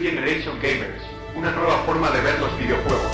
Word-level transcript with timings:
Generation 0.00 0.58
Gamers, 0.62 1.02
una 1.36 1.50
nueva 1.50 1.76
forma 1.84 2.10
de 2.10 2.22
ver 2.22 2.40
los 2.40 2.58
videojuegos. 2.58 3.12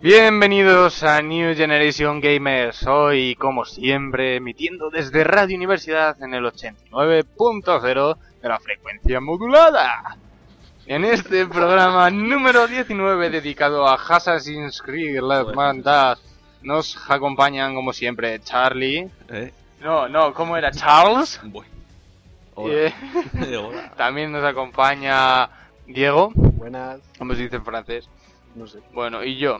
Bienvenidos 0.00 1.02
a 1.02 1.20
New 1.22 1.56
Generation 1.56 2.20
Gamers, 2.20 2.86
hoy 2.86 3.34
como 3.34 3.64
siempre 3.64 4.36
emitiendo 4.36 4.90
desde 4.90 5.24
Radio 5.24 5.56
Universidad 5.56 6.22
en 6.22 6.34
el 6.34 6.44
89.0 6.44 8.16
de 8.42 8.48
la 8.48 8.60
frecuencia 8.60 9.20
modulada. 9.20 10.18
En 10.86 11.04
este 11.04 11.46
programa 11.46 12.10
número 12.10 12.66
19 12.66 13.30
dedicado 13.30 13.86
a 13.86 13.94
Assassin's 13.94 14.82
Creed 14.82 15.20
La 15.20 15.40
Hermandad 15.40 16.18
nos 16.62 16.98
acompañan 17.08 17.74
como 17.74 17.92
siempre 17.92 18.40
Charlie. 18.40 19.08
¿Eh? 19.28 19.52
No, 19.80 20.08
no, 20.08 20.34
¿cómo 20.34 20.56
era? 20.56 20.70
Charles. 20.70 21.40
Eh, 21.44 21.62
Hola. 22.54 22.94
Hola. 23.60 23.92
también 23.96 24.32
nos 24.32 24.44
acompaña 24.44 25.48
Diego, 25.86 26.32
Buenas, 26.34 27.00
como 27.18 27.34
se 27.34 27.42
dice 27.42 27.56
en 27.56 27.64
francés. 27.64 28.08
no 28.54 28.66
sé. 28.66 28.78
Bueno, 28.92 29.24
y 29.24 29.36
yo. 29.38 29.58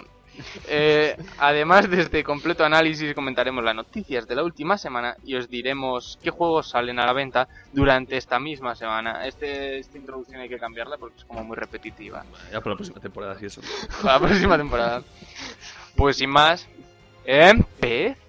Eh, 0.66 1.16
además 1.38 1.91
de 1.91 2.00
este 2.00 2.25
completo 2.25 2.64
análisis, 2.64 3.14
comentaremos 3.14 3.62
las 3.62 3.75
noticias 3.75 4.27
de 4.27 4.34
la 4.34 4.42
última 4.42 4.78
semana 4.78 5.16
y 5.25 5.34
os 5.34 5.48
diremos 5.48 6.19
qué 6.22 6.30
juegos 6.30 6.70
salen 6.70 6.98
a 6.98 7.06
la 7.06 7.12
venta 7.12 7.48
durante 7.72 8.16
esta 8.16 8.38
misma 8.38 8.75
semana. 8.75 9.27
Este, 9.27 9.78
esta 9.78 9.98
introducción 9.98 10.41
hay 10.41 10.48
que 10.48 10.58
cambiarla 10.58 10.97
porque 10.98 11.19
es 11.19 11.25
como 11.25 11.44
muy 11.44 11.56
repetitiva. 11.56 12.25
Ya 12.50 12.60
por 12.60 12.72
la 12.72 12.77
próxima 12.77 13.00
temporada, 13.00 13.38
sí, 13.38 13.47
eso. 13.47 13.60
Para 14.03 14.14
la 14.14 14.20
próxima 14.27 14.56
temporada. 14.56 15.03
Pues 15.97 16.16
sin 16.16 16.30
más, 16.30 16.66
¡empecemos! 17.25 18.22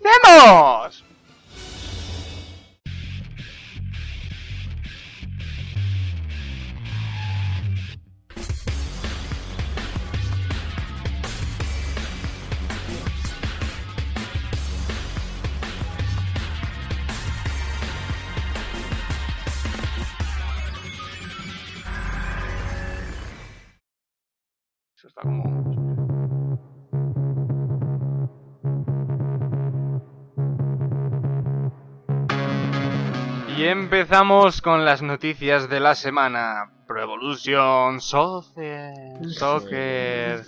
Empezamos 33.74 34.62
con 34.62 34.86
las 34.86 35.02
noticias 35.02 35.68
de 35.68 35.80
la 35.80 35.96
semana. 35.96 36.70
Pro 36.88 37.02
Evolution 37.02 38.00
Soccer. 38.00 38.94
Soccer. 39.32 40.44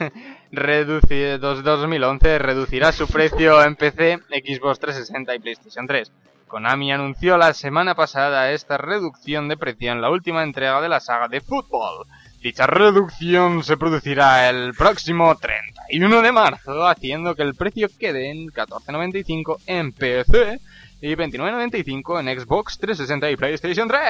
Reduci- 0.52 1.38
dos- 1.38 1.62
2011 1.62 2.38
reducirá 2.40 2.90
su 2.92 3.06
precio 3.06 3.62
en 3.62 3.76
PC, 3.76 4.18
Xbox 4.28 4.80
360 4.80 5.34
y 5.34 5.38
PlayStation 5.38 5.86
3. 5.86 6.10
Konami 6.48 6.92
anunció 6.92 7.38
la 7.38 7.54
semana 7.54 7.94
pasada 7.94 8.50
esta 8.50 8.76
reducción 8.76 9.48
de 9.48 9.56
precio 9.56 9.92
en 9.92 10.00
la 10.00 10.10
última 10.10 10.42
entrega 10.42 10.80
de 10.80 10.88
la 10.88 10.98
saga 11.00 11.28
de 11.28 11.40
fútbol. 11.40 12.06
Dicha 12.42 12.66
reducción 12.66 13.62
se 13.62 13.76
producirá 13.76 14.48
el 14.48 14.74
próximo 14.74 15.34
31 15.36 16.22
de 16.22 16.32
marzo, 16.32 16.86
haciendo 16.86 17.34
que 17.36 17.42
el 17.42 17.54
precio 17.54 17.88
quede 17.98 18.30
en 18.30 18.48
14.95 18.48 19.58
en 19.66 19.92
PC 19.92 20.60
y 21.00 21.14
29.95 21.14 22.20
en 22.20 22.40
Xbox 22.40 22.78
360 22.78 23.30
y 23.30 23.36
PlayStation 23.36 23.88
3. 23.88 24.00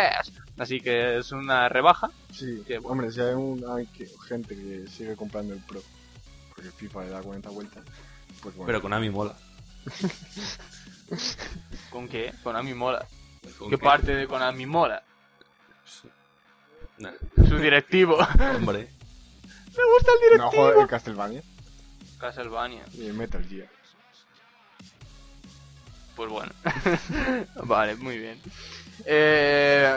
Así 0.58 0.80
que 0.80 1.18
es 1.18 1.32
una 1.32 1.68
rebaja. 1.68 2.10
Sí, 2.32 2.62
bueno. 2.66 2.88
hombre, 2.88 3.12
si 3.12 3.20
hay, 3.20 3.34
un, 3.34 3.64
hay 3.68 3.86
que- 3.86 4.08
gente 4.28 4.54
que 4.56 4.86
sigue 4.88 5.16
comprando 5.16 5.54
el 5.54 5.60
Pro, 5.60 5.82
porque 6.48 6.68
el 6.68 6.72
FIFA 6.72 7.04
le 7.04 7.10
da 7.10 7.22
40 7.22 7.48
vueltas, 7.50 7.84
pues 8.42 8.54
bueno. 8.54 8.66
Pero 8.66 8.82
Konami 8.82 9.10
mola. 9.10 9.36
¿Con 11.90 12.08
qué? 12.08 12.32
Konami 12.42 12.74
mola. 12.74 13.06
¿Con 13.58 13.70
¿Qué 13.70 13.78
parte 13.78 14.14
de 14.14 14.26
Konami 14.26 14.66
mola? 14.66 15.02
Nah, 16.98 17.12
Su 17.48 17.58
directivo. 17.58 18.16
hombre. 18.56 18.88
Me 19.76 19.82
gusta 19.92 20.12
el 20.32 20.38
no 20.38 20.50
juega 20.50 20.80
el 20.82 20.88
Castlevania 20.88 21.42
Castlevania. 22.18 22.82
y 22.94 23.06
el 23.06 23.14
Metal 23.14 23.44
Gear. 23.46 23.68
Pues 26.16 26.30
bueno. 26.30 26.50
vale, 27.64 27.94
muy 27.96 28.18
bien. 28.18 28.40
Eh, 29.04 29.94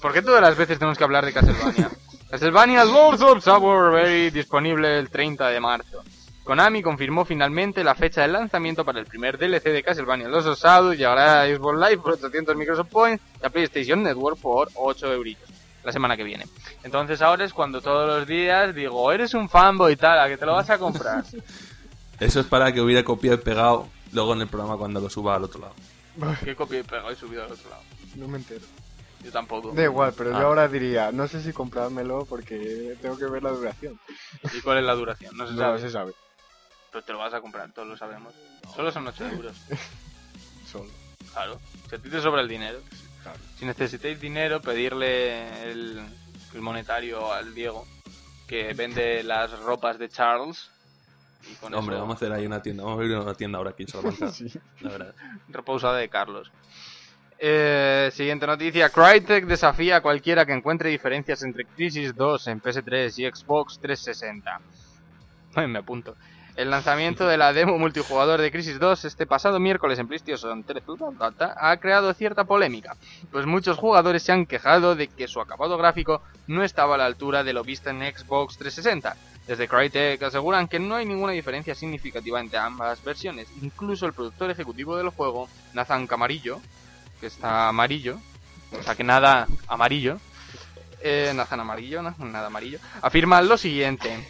¿Por 0.00 0.12
qué 0.12 0.20
todas 0.20 0.42
las 0.42 0.56
veces 0.56 0.78
tenemos 0.78 0.98
que 0.98 1.04
hablar 1.04 1.24
de 1.24 1.32
Castlevania? 1.32 1.90
Castlevania 2.30 2.84
Lords 2.84 3.22
of 3.22 3.42
Sowerberry 3.42 4.30
disponible 4.30 4.98
el 4.98 5.08
30 5.08 5.48
de 5.48 5.60
marzo. 5.60 6.04
Konami 6.44 6.82
confirmó 6.82 7.24
finalmente 7.24 7.82
la 7.82 7.94
fecha 7.94 8.20
de 8.20 8.28
lanzamiento 8.28 8.84
para 8.84 9.00
el 9.00 9.06
primer 9.06 9.38
DLC 9.38 9.64
de 9.64 9.82
Castlevania 9.82 10.28
Lords 10.28 10.46
of 10.46 10.58
Shadow. 10.58 10.92
Llegará 10.92 11.42
a 11.42 11.46
Xbox 11.46 11.78
Live 11.78 11.98
por 11.98 12.12
800 12.12 12.56
Microsoft 12.56 12.90
Points 12.90 13.24
y 13.42 13.46
a 13.46 13.48
PlayStation 13.48 14.02
Network 14.02 14.38
por 14.38 14.68
8 14.74 15.12
euritos. 15.14 15.48
La 15.82 15.92
semana 15.92 16.16
que 16.16 16.24
viene. 16.24 16.44
Entonces 16.82 17.22
ahora 17.22 17.44
es 17.44 17.54
cuando 17.54 17.80
todos 17.80 18.06
los 18.06 18.28
días 18.28 18.74
digo, 18.74 19.10
eres 19.10 19.32
un 19.32 19.48
fanboy 19.48 19.96
tal, 19.96 20.18
a 20.18 20.28
que 20.28 20.36
te 20.36 20.44
lo 20.44 20.52
vas 20.52 20.68
a 20.68 20.76
comprar. 20.78 21.24
Eso 22.20 22.40
es 22.40 22.46
para 22.46 22.72
que 22.72 22.80
hubiera 22.80 23.02
copiado 23.02 23.38
y 23.38 23.40
pegado 23.40 23.88
luego 24.14 24.32
en 24.32 24.40
el 24.42 24.48
programa 24.48 24.76
cuando 24.78 25.00
lo 25.00 25.10
suba 25.10 25.34
al 25.36 25.44
otro 25.44 25.60
lado. 25.60 25.74
¿Qué 26.44 26.54
copia 26.56 26.80
y 26.80 26.82
pegado 26.84 27.12
y 27.12 27.16
subido 27.16 27.44
al 27.44 27.52
otro 27.52 27.68
lado? 27.70 27.82
No 28.16 28.28
me 28.28 28.38
entero. 28.38 28.64
Yo 29.22 29.32
tampoco. 29.32 29.72
Da 29.72 29.82
igual, 29.84 30.12
pero 30.16 30.36
Ah. 30.36 30.40
yo 30.40 30.46
ahora 30.46 30.68
diría, 30.68 31.10
no 31.12 31.26
sé 31.26 31.42
si 31.42 31.52
comprármelo 31.52 32.24
porque 32.26 32.96
tengo 33.02 33.16
que 33.18 33.24
ver 33.26 33.42
la 33.42 33.50
duración. 33.50 33.98
¿Y 34.52 34.60
cuál 34.60 34.78
es 34.78 34.84
la 34.84 34.94
duración? 34.94 35.36
No 35.36 35.46
se 35.46 35.54
No 35.54 35.58
sabe. 35.60 35.80
se 35.80 35.90
sabe, 35.90 36.12
Pero 36.92 37.04
te 37.04 37.12
lo 37.12 37.18
vas 37.18 37.34
a 37.34 37.40
comprar, 37.40 37.72
todos 37.72 37.88
lo 37.88 37.96
sabemos. 37.96 38.32
Solo 38.76 38.92
son 38.92 39.06
8 39.08 39.26
euros. 39.28 39.56
solo. 40.70 40.90
Claro. 41.32 41.58
Si 41.88 41.94
a 41.96 41.98
ti 41.98 42.10
te 42.10 42.20
sobra 42.20 42.40
el 42.42 42.48
dinero. 42.48 42.78
Claro. 43.22 43.38
Si 43.58 43.64
necesitáis 43.64 44.20
dinero, 44.20 44.60
pedirle 44.60 45.70
el, 45.70 46.04
el 46.52 46.60
monetario 46.60 47.32
al 47.32 47.54
Diego, 47.54 47.86
que 48.46 48.74
vende 48.74 49.22
las 49.24 49.58
ropas 49.60 49.98
de 49.98 50.08
Charles. 50.10 50.70
Y 51.50 51.54
con 51.56 51.74
Hombre, 51.74 51.96
eso, 51.96 52.02
vamos 52.02 52.14
a 52.14 52.16
hacer 52.16 52.32
ahí 52.32 52.46
una 52.46 52.62
tienda. 52.62 52.84
Vamos 52.84 52.98
a 52.98 53.02
abrir 53.02 53.18
una 53.18 53.34
tienda 53.34 53.58
ahora 53.58 53.70
aquí 53.70 53.82
en 53.82 53.88
Salamanca. 53.88 54.28
Sí. 54.32 54.46
La 54.80 54.90
verdad. 54.90 55.14
ropa 55.48 55.72
usada 55.72 55.98
de 55.98 56.08
Carlos. 56.08 56.50
Eh, 57.38 58.10
siguiente 58.12 58.46
noticia. 58.46 58.88
Crytek 58.90 59.46
desafía 59.46 59.96
a 59.96 60.00
cualquiera 60.00 60.46
que 60.46 60.52
encuentre 60.52 60.90
diferencias 60.90 61.42
entre 61.42 61.64
Crisis 61.64 62.14
2 62.14 62.48
en 62.48 62.62
PS3 62.62 63.18
y 63.18 63.30
Xbox 63.30 63.78
360. 63.80 64.60
Ay, 65.54 65.66
me 65.68 65.80
apunto. 65.80 66.16
El 66.56 66.70
lanzamiento 66.70 67.26
de 67.26 67.36
la 67.36 67.52
demo 67.52 67.78
multijugador 67.78 68.40
de 68.40 68.52
Crisis 68.52 68.78
2 68.78 69.04
este 69.04 69.26
pasado 69.26 69.58
miércoles 69.58 69.98
en 69.98 70.06
PlayStation 70.06 70.62
3 70.62 70.82
ha 71.56 71.76
creado 71.78 72.14
cierta 72.14 72.44
polémica, 72.44 72.96
pues 73.32 73.44
muchos 73.44 73.76
jugadores 73.76 74.22
se 74.22 74.32
han 74.32 74.46
quejado 74.46 74.94
de 74.94 75.08
que 75.08 75.26
su 75.26 75.40
acabado 75.40 75.76
gráfico 75.76 76.22
no 76.46 76.62
estaba 76.62 76.94
a 76.94 76.98
la 76.98 77.06
altura 77.06 77.42
de 77.42 77.52
lo 77.52 77.64
visto 77.64 77.90
en 77.90 78.00
Xbox 78.00 78.56
360. 78.56 79.16
Desde 79.46 79.68
Crytek 79.68 80.22
aseguran 80.22 80.68
que 80.68 80.78
no 80.78 80.96
hay 80.96 81.04
ninguna 81.04 81.32
diferencia 81.32 81.74
significativa 81.74 82.40
entre 82.40 82.58
ambas 82.58 83.02
versiones. 83.04 83.48
Incluso 83.60 84.06
el 84.06 84.14
productor 84.14 84.50
ejecutivo 84.50 84.96
del 84.96 85.10
juego, 85.10 85.48
Nathan 85.74 86.06
Camarillo, 86.06 86.60
que 87.20 87.26
está 87.26 87.68
amarillo, 87.68 88.18
o 88.72 88.82
sea 88.82 88.94
que 88.94 89.04
nada 89.04 89.46
amarillo, 89.68 90.18
eh, 91.00 91.32
Nathan 91.34 91.60
Amarillo, 91.60 92.02
no, 92.02 92.14
nada 92.18 92.46
amarillo, 92.46 92.78
afirma 93.02 93.42
lo 93.42 93.58
siguiente. 93.58 94.26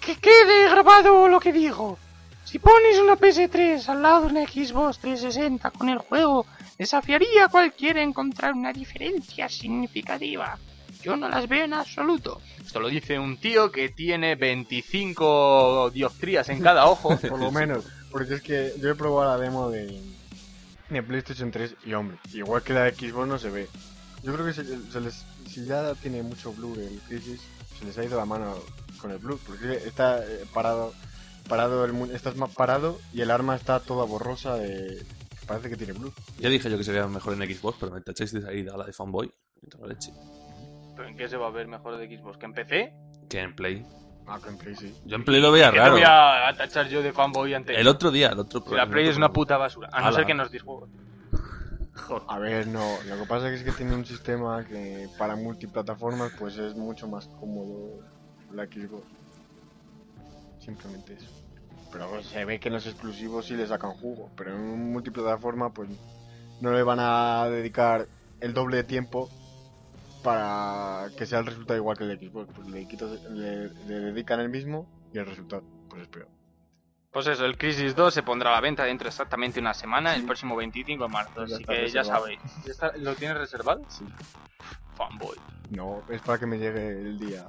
Que 0.00 0.16
quede 0.16 0.70
grabado 0.70 1.26
lo 1.26 1.40
que 1.40 1.52
digo. 1.52 1.98
Si 2.44 2.60
pones 2.60 2.98
una 2.98 3.16
PS3 3.16 3.88
al 3.88 4.00
lado 4.00 4.20
de 4.22 4.26
una 4.28 4.46
Xbox 4.46 5.00
360 5.00 5.70
con 5.72 5.88
el 5.88 5.98
juego, 5.98 6.46
desafiaría 6.78 7.46
a 7.46 7.48
cualquiera 7.48 8.00
encontrar 8.00 8.54
una 8.54 8.72
diferencia 8.72 9.48
significativa. 9.48 10.56
Yo 11.08 11.16
no 11.16 11.26
las 11.28 11.48
veo 11.48 11.64
en 11.64 11.72
absoluto. 11.72 12.42
Esto 12.62 12.80
lo 12.80 12.88
dice 12.88 13.18
un 13.18 13.38
tío 13.38 13.72
que 13.72 13.88
tiene 13.88 14.34
25 14.36 15.90
dioptrías 15.90 16.50
en 16.50 16.60
cada 16.60 16.84
ojo. 16.86 17.16
Por 17.28 17.38
lo 17.40 17.50
menos, 17.50 17.86
porque 18.10 18.34
es 18.34 18.42
que 18.42 18.74
yo 18.78 18.90
he 18.90 18.94
probado 18.94 19.30
la 19.38 19.42
demo 19.42 19.70
de, 19.70 20.02
de 20.90 21.02
PlayStation 21.02 21.50
3 21.50 21.76
y 21.86 21.94
hombre, 21.94 22.18
igual 22.34 22.62
que 22.62 22.74
la 22.74 22.82
de 22.84 22.92
Xbox 22.94 23.26
no 23.26 23.38
se 23.38 23.48
ve. 23.48 23.68
Yo 24.22 24.34
creo 24.34 24.44
que 24.44 24.52
se, 24.52 24.64
se 24.92 25.00
les, 25.00 25.24
si 25.48 25.64
ya 25.64 25.94
tiene 25.94 26.22
mucho 26.22 26.52
blur 26.52 26.78
el 26.78 27.00
Crisis, 27.08 27.40
se 27.78 27.86
les 27.86 27.96
ha 27.96 28.04
ido 28.04 28.18
la 28.18 28.26
mano 28.26 28.54
con 29.00 29.10
el 29.10 29.16
blur, 29.18 29.38
porque 29.46 29.76
está 29.86 30.18
eh, 30.22 30.44
parado, 30.52 30.92
parado 31.48 31.86
el, 31.86 31.94
mu- 31.94 32.12
estás 32.12 32.36
más 32.36 32.50
parado 32.54 32.98
y 33.14 33.22
el 33.22 33.30
arma 33.30 33.56
está 33.56 33.80
toda 33.80 34.04
borrosa 34.04 34.56
de... 34.56 35.02
Parece 35.46 35.70
que 35.70 35.76
tiene 35.76 35.94
blur. 35.94 36.12
Ya 36.38 36.50
dije 36.50 36.68
yo 36.70 36.76
que 36.76 36.84
se 36.84 36.92
veía 36.92 37.06
mejor 37.06 37.32
en 37.40 37.48
Xbox, 37.56 37.78
pero 37.80 37.92
me 37.92 38.02
tacháis 38.02 38.32
de 38.32 38.46
ahí 38.46 38.66
a 38.68 38.76
la 38.76 38.84
de 38.84 38.92
fanboy. 38.92 39.32
Leche. 39.86 40.12
¿Pero 40.98 41.10
en 41.10 41.16
qué 41.16 41.28
se 41.28 41.36
va 41.36 41.46
a 41.46 41.50
ver 41.50 41.68
mejor 41.68 41.96
de 41.96 42.08
Xbox? 42.08 42.38
¿Que 42.38 42.46
en 42.46 42.54
PC? 42.54 42.92
Que 43.30 43.38
en 43.38 43.54
Play. 43.54 43.86
Ah, 44.26 44.40
que 44.42 44.48
en 44.48 44.58
Play 44.58 44.74
sí. 44.74 44.92
Yo 45.06 45.14
en 45.14 45.24
Play 45.24 45.40
lo 45.40 45.52
veía 45.52 45.66
¿Qué 45.70 45.76
te 45.76 45.78
raro. 45.78 45.92
voy 45.92 46.02
a, 46.04 46.52
tachar 46.58 46.88
yo 46.88 47.02
de 47.02 47.12
fanboy 47.12 47.54
ante 47.54 47.80
El 47.80 47.86
otro 47.86 48.10
día, 48.10 48.30
el 48.30 48.40
otro 48.40 48.64
Si 48.68 48.74
la 48.74 48.88
Play 48.88 49.06
es 49.06 49.16
una 49.16 49.32
puta 49.32 49.56
basura. 49.56 49.90
A 49.92 50.00
no 50.00 50.06
Ala. 50.08 50.16
ser 50.16 50.26
que 50.26 50.34
nos 50.34 50.50
dis 50.50 50.60
juegos. 50.60 50.90
A 52.26 52.38
ver, 52.40 52.66
no. 52.66 52.96
Lo 53.06 53.16
que 53.16 53.26
pasa 53.28 53.48
es 53.48 53.62
que 53.62 53.70
tiene 53.70 53.94
un 53.94 54.04
sistema 54.04 54.64
que 54.64 55.08
para 55.16 55.36
multiplataformas 55.36 56.32
pues 56.36 56.58
es 56.58 56.74
mucho 56.74 57.06
más 57.06 57.28
cómodo 57.28 58.00
la 58.52 58.64
Xbox. 58.64 59.06
Simplemente 60.58 61.14
eso. 61.14 61.30
Pero 61.92 62.10
pues, 62.10 62.26
se 62.26 62.44
ve 62.44 62.58
que 62.58 62.70
en 62.70 62.74
los 62.74 62.88
exclusivos 62.88 63.46
sí 63.46 63.54
le 63.54 63.68
sacan 63.68 63.92
jugo. 63.92 64.30
Pero 64.36 64.56
en 64.56 64.62
un 64.62 64.92
multiplataforma 64.92 65.72
pues 65.72 65.90
no 66.60 66.72
le 66.72 66.82
van 66.82 66.98
a 66.98 67.48
dedicar 67.48 68.08
el 68.40 68.52
doble 68.52 68.78
de 68.78 68.82
tiempo 68.82 69.30
para 70.22 71.08
que 71.16 71.26
sea 71.26 71.38
el 71.40 71.46
resultado 71.46 71.76
igual 71.76 71.96
que 71.96 72.04
el 72.04 72.18
de 72.18 72.28
Xbox. 72.28 72.52
Pues 72.54 72.68
le, 72.68 72.86
quitas- 72.88 73.22
le, 73.30 73.68
le 73.68 74.00
dedican 74.00 74.40
el 74.40 74.48
mismo 74.48 74.86
y 75.12 75.18
el 75.18 75.26
resultado 75.26 75.62
pues 75.88 76.02
es 76.02 76.08
peor. 76.08 76.28
Pues 77.10 77.26
eso, 77.26 77.46
el 77.46 77.56
Crisis 77.56 77.96
2 77.96 78.12
se 78.12 78.22
pondrá 78.22 78.50
a 78.50 78.52
la 78.54 78.60
venta 78.60 78.84
dentro 78.84 79.04
de 79.06 79.08
exactamente 79.08 79.58
una 79.60 79.72
semana, 79.74 80.14
el 80.14 80.24
próximo 80.24 80.54
25 80.56 81.04
de 81.04 81.08
marzo. 81.08 81.46
Ya 81.46 81.54
Así 81.56 81.64
que 81.64 81.72
ya 81.88 82.02
reservado. 82.02 82.20
sabéis. 82.22 82.40
¿Ya 82.64 82.70
está- 82.72 82.96
¿Lo 82.98 83.14
tienes 83.14 83.38
reservado? 83.38 83.82
Sí. 83.88 84.04
Fanboy. 84.94 85.38
No, 85.70 86.02
es 86.10 86.20
para 86.22 86.38
que 86.38 86.46
me 86.46 86.58
llegue 86.58 86.88
el 86.90 87.18
día. 87.18 87.46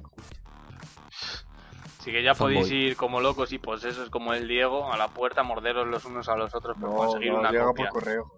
Así 1.98 2.10
que 2.10 2.22
ya 2.22 2.34
Fanboy. 2.34 2.54
podéis 2.54 2.72
ir 2.72 2.96
como 2.96 3.20
locos 3.20 3.52
y 3.52 3.58
posesos 3.58 4.08
como 4.08 4.32
el 4.32 4.48
Diego 4.48 4.90
a 4.92 4.96
la 4.96 5.08
puerta, 5.08 5.42
morderos 5.42 5.86
los 5.86 6.04
unos 6.06 6.28
a 6.28 6.36
los 6.36 6.54
otros 6.54 6.78
por 6.78 6.88
No, 6.90 6.96
conseguir 6.96 7.32
no, 7.32 7.40
una 7.40 7.50
llega 7.50 7.64
copia. 7.64 7.88
por 7.90 8.00
correo 8.02 8.32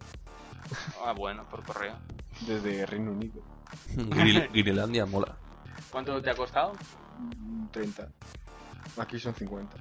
Ah, 1.04 1.12
bueno, 1.12 1.44
por 1.48 1.62
correo. 1.62 1.94
desde 2.46 2.84
Reino 2.86 3.12
Unido. 3.12 3.42
Guinilandia 4.52 5.06
mola. 5.06 5.36
¿Cuánto 5.90 6.20
te 6.20 6.30
ha 6.30 6.34
costado? 6.34 6.72
Mm, 7.18 7.66
30. 7.70 8.08
Aquí 8.98 9.18
son 9.18 9.34
50. 9.34 9.76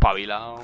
Pabilao. 0.00 0.62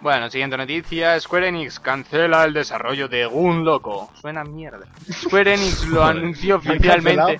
Bueno, 0.00 0.30
siguiente 0.30 0.56
noticia. 0.56 1.20
Square 1.20 1.48
Enix 1.48 1.78
cancela 1.78 2.44
el 2.44 2.54
desarrollo 2.54 3.08
de 3.08 3.26
Gun 3.26 3.64
Loco. 3.64 4.10
Suena 4.20 4.44
mierda. 4.44 4.86
Square 5.10 5.54
Enix 5.54 5.86
lo 5.88 6.02
anunció 6.02 6.56
oficialmente. 6.56 7.38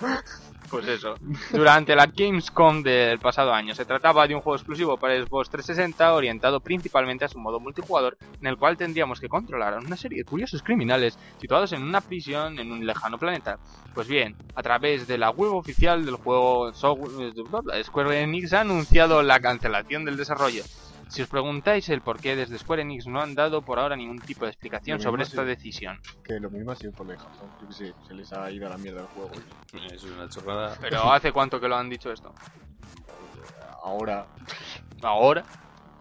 Pues 0.70 0.86
eso, 0.86 1.16
durante 1.50 1.96
la 1.96 2.06
Gamescom 2.06 2.82
del 2.82 3.18
pasado 3.18 3.52
año. 3.52 3.74
Se 3.74 3.84
trataba 3.84 4.28
de 4.28 4.36
un 4.36 4.40
juego 4.40 4.56
exclusivo 4.56 4.96
para 4.96 5.14
Xbox 5.20 5.50
360 5.50 6.14
orientado 6.14 6.60
principalmente 6.60 7.24
a 7.24 7.28
su 7.28 7.38
modo 7.40 7.58
multijugador, 7.58 8.16
en 8.40 8.46
el 8.46 8.56
cual 8.56 8.76
tendríamos 8.76 9.18
que 9.20 9.28
controlar 9.28 9.74
a 9.74 9.78
una 9.78 9.96
serie 9.96 10.18
de 10.18 10.24
curiosos 10.24 10.62
criminales 10.62 11.18
situados 11.40 11.72
en 11.72 11.82
una 11.82 12.00
prisión 12.00 12.58
en 12.60 12.70
un 12.70 12.86
lejano 12.86 13.18
planeta. 13.18 13.58
Pues 13.94 14.06
bien, 14.06 14.36
a 14.54 14.62
través 14.62 15.08
de 15.08 15.18
la 15.18 15.30
web 15.30 15.54
oficial 15.54 16.04
del 16.04 16.14
juego, 16.14 16.72
so- 16.72 16.96
Square 17.82 18.22
Enix 18.22 18.52
ha 18.52 18.60
anunciado 18.60 19.22
la 19.22 19.40
cancelación 19.40 20.04
del 20.04 20.16
desarrollo. 20.16 20.62
Si 21.10 21.22
os 21.22 21.28
preguntáis 21.28 21.88
el 21.88 22.02
por 22.02 22.20
qué 22.20 22.36
desde 22.36 22.56
Square 22.56 22.82
Enix 22.82 23.08
no 23.08 23.20
han 23.20 23.34
dado 23.34 23.62
por 23.62 23.80
ahora 23.80 23.96
ningún 23.96 24.20
tipo 24.20 24.44
de 24.44 24.52
explicación 24.52 24.98
Lo 24.98 25.02
sobre 25.02 25.24
esta 25.24 25.42
decisión. 25.44 26.00
Que 26.22 26.38
lo 26.38 26.50
mismo 26.50 26.70
ha 26.70 26.76
sido 26.76 26.92
por 26.92 27.04
la 27.06 27.14
de 27.14 27.18
Japón. 27.18 27.50
Yo 27.60 27.66
que 27.66 27.74
sé, 27.74 27.94
se 28.06 28.14
les 28.14 28.32
ha 28.32 28.48
ido 28.48 28.68
a 28.68 28.70
la 28.70 28.78
mierda 28.78 29.00
el 29.00 29.06
juego. 29.08 29.32
Eso 29.74 30.06
es 30.06 30.12
una 30.12 30.28
chorrada. 30.28 30.76
Pero 30.80 31.02
¿hace 31.12 31.32
cuánto 31.32 31.60
que 31.60 31.66
lo 31.66 31.76
han 31.76 31.90
dicho 31.90 32.12
esto? 32.12 32.32
Ahora, 33.82 34.26
¿Ahora? 35.02 35.44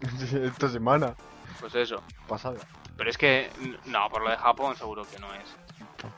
esta 0.00 0.68
semana 0.68 1.14
Pues 1.58 1.74
eso. 1.74 2.02
pasada. 2.28 2.58
Pero 2.96 3.10
es 3.10 3.18
que, 3.18 3.50
no, 3.86 4.08
por 4.10 4.22
lo 4.22 4.30
de 4.30 4.36
Japón 4.36 4.76
seguro 4.76 5.02
que 5.04 5.18
no 5.18 5.26
es. 5.34 5.56